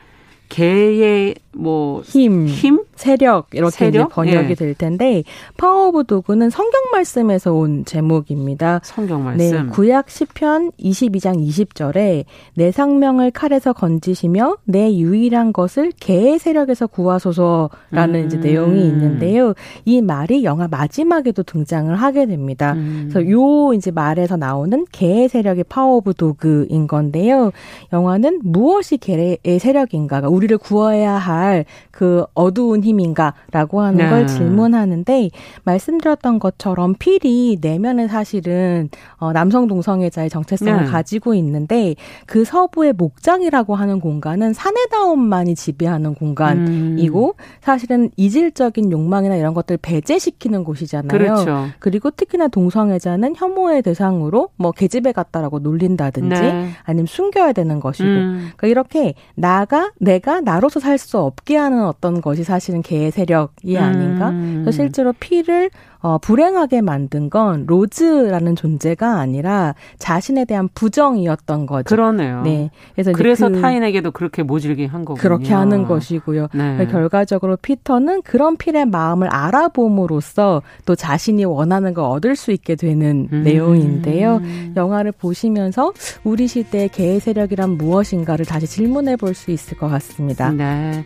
개의 0.48 1.36
뭐 1.52 2.02
힘, 2.02 2.46
힘, 2.46 2.79
세력 3.00 3.48
이렇게 3.52 3.70
세력? 3.70 4.10
번역이 4.10 4.50
예. 4.50 4.54
될 4.54 4.74
텐데 4.74 5.24
파워 5.56 5.88
오브 5.88 6.04
도그는 6.04 6.50
성경 6.50 6.80
말씀에서 6.92 7.52
온 7.52 7.84
제목입니다. 7.84 8.80
성경 8.84 9.24
말씀. 9.24 9.66
네, 9.66 9.66
구약 9.70 10.10
시편 10.10 10.72
22장 10.72 11.36
20절에 11.36 12.24
내 12.54 12.70
생명을 12.70 13.30
칼에서 13.30 13.72
건지시며 13.72 14.58
내 14.64 14.94
유일한 14.94 15.52
것을 15.52 15.92
개의 15.98 16.38
세력에서 16.38 16.86
구하소서라는 16.88 18.20
음. 18.20 18.26
이제 18.26 18.36
내용이 18.36 18.86
있는데요. 18.88 19.54
이 19.84 20.02
말이 20.02 20.44
영화 20.44 20.68
마지막에도 20.68 21.42
등장을 21.42 21.94
하게 21.94 22.26
됩니다. 22.26 22.74
음. 22.74 23.08
그래서 23.10 23.30
요 23.30 23.72
이제 23.72 23.90
말에서 23.90 24.36
나오는 24.36 24.84
개의 24.92 25.28
세력이 25.28 25.64
파워 25.64 25.96
오브 25.96 26.14
도그인 26.14 26.86
건데요. 26.86 27.50
영화는 27.92 28.40
무엇이 28.44 28.98
개의 28.98 29.58
세력인가가 29.58 30.28
우리를 30.28 30.58
구해야 30.58 31.14
할 31.14 31.64
할 32.00 32.12
그 32.12 32.24
어두운 32.34 32.82
힘인가라고 32.82 33.80
하는 33.82 33.98
네. 33.98 34.08
걸 34.08 34.26
질문하는데 34.26 35.30
말씀드렸던 35.64 36.38
것처럼 36.38 36.94
필이 36.98 37.58
내면에 37.60 38.08
사실은 38.08 38.88
어, 39.16 39.32
남성 39.32 39.66
동성애자의 39.66 40.30
정체성을 40.30 40.84
네. 40.84 40.90
가지고 40.90 41.34
있는데 41.34 41.94
그 42.26 42.44
서부의 42.44 42.94
목장이라고 42.94 43.74
하는 43.74 44.00
공간은 44.00 44.54
사내다움만이 44.54 45.54
지배하는 45.54 46.14
공간이고 46.14 47.26
음. 47.26 47.44
사실은 47.60 48.10
이질적인 48.16 48.90
욕망이나 48.90 49.36
이런 49.36 49.52
것들 49.52 49.74
을 49.74 49.78
배제시키는 49.82 50.64
곳이잖아요. 50.64 51.08
그렇죠. 51.08 51.66
그리고 51.78 52.10
특히나 52.10 52.48
동성애자는 52.48 53.34
혐오의 53.36 53.82
대상으로 53.82 54.48
뭐 54.56 54.72
계집애 54.72 55.12
같다라고 55.12 55.58
놀린다든지 55.58 56.40
네. 56.40 56.70
아니면 56.84 57.06
숨겨야 57.06 57.52
되는 57.52 57.78
것이고 57.78 58.08
음. 58.08 58.50
그러니까 58.56 58.66
이렇게 58.66 59.14
나가 59.34 59.92
내가 59.98 60.40
나로서 60.40 60.80
살 60.80 61.00
수 61.00 61.18
없게 61.18 61.56
하는 61.56 61.84
어떤 61.84 62.20
것이 62.20 62.44
사실은 62.44 62.79
있는 62.80 62.82
개 62.82 63.10
세력이 63.10 63.78
아닌가. 63.78 64.30
음. 64.30 64.66
실제로 64.72 65.12
피를 65.12 65.70
어, 66.02 66.16
불행하게 66.16 66.80
만든 66.80 67.28
건 67.28 67.66
로즈라는 67.66 68.56
존재가 68.56 69.18
아니라 69.20 69.74
자신에 69.98 70.46
대한 70.46 70.66
부정이었던 70.74 71.66
거죠. 71.66 71.84
그러네요. 71.84 72.40
네. 72.42 72.70
그래서, 72.94 73.12
그래서 73.12 73.48
그, 73.50 73.60
타인에게도 73.60 74.10
그렇게 74.12 74.42
모질게 74.42 74.86
한 74.86 75.04
거군요. 75.04 75.20
그렇게 75.20 75.52
하는 75.52 75.84
것이고요. 75.84 76.48
네. 76.54 76.86
결과적으로 76.90 77.56
피터는 77.56 78.22
그런 78.22 78.56
필의 78.56 78.86
마음을 78.86 79.28
알아봄으로써 79.28 80.62
또 80.86 80.94
자신이 80.94 81.44
원하는 81.44 81.92
걸 81.92 82.06
얻을 82.06 82.34
수 82.34 82.50
있게 82.50 82.76
되는 82.76 83.28
음. 83.30 83.42
내용인데요. 83.42 84.40
영화를 84.76 85.12
보시면서 85.12 85.92
우리 86.24 86.46
시대의 86.46 86.88
개의 86.88 87.20
세력이란 87.20 87.76
무엇인가를 87.76 88.46
다시 88.46 88.66
질문해 88.66 89.16
볼 89.16 89.30
수 89.34 89.50
있을 89.52 89.76
것 89.78 89.88
같습니다. 89.88 90.50
네. 90.50 91.04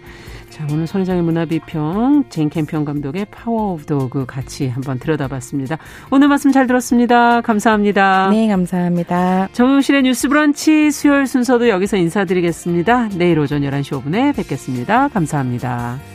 자, 0.55 0.65
오늘 0.71 0.87
손희정의 0.87 1.21
문화비평, 1.23 2.27
제인 2.29 2.49
캠피언 2.49 2.85
감독의 2.85 3.27
파워 3.33 3.73
오브 3.73 3.87
도그 3.87 4.25
같이 4.25 4.69
한번 4.69 5.01
들여다봤습니다. 5.01 5.79
오늘 6.13 6.29
말씀 6.29 6.53
잘 6.53 6.69
들었습니다. 6.69 7.41
감사합니다. 7.41 8.29
네, 8.31 8.47
감사합니다. 8.47 9.49
정용실의 9.53 10.05
뉴스 10.05 10.29
브런치 10.29 10.93
수요일 10.93 11.27
순서도 11.27 11.69
여기서 11.69 11.97
인사드리겠습니다. 11.97 13.09
내일 13.19 13.41
오전 13.41 13.63
11시 13.63 14.01
5분에 14.01 14.37
뵙겠습니다. 14.37 15.09
감사합니다. 15.09 16.14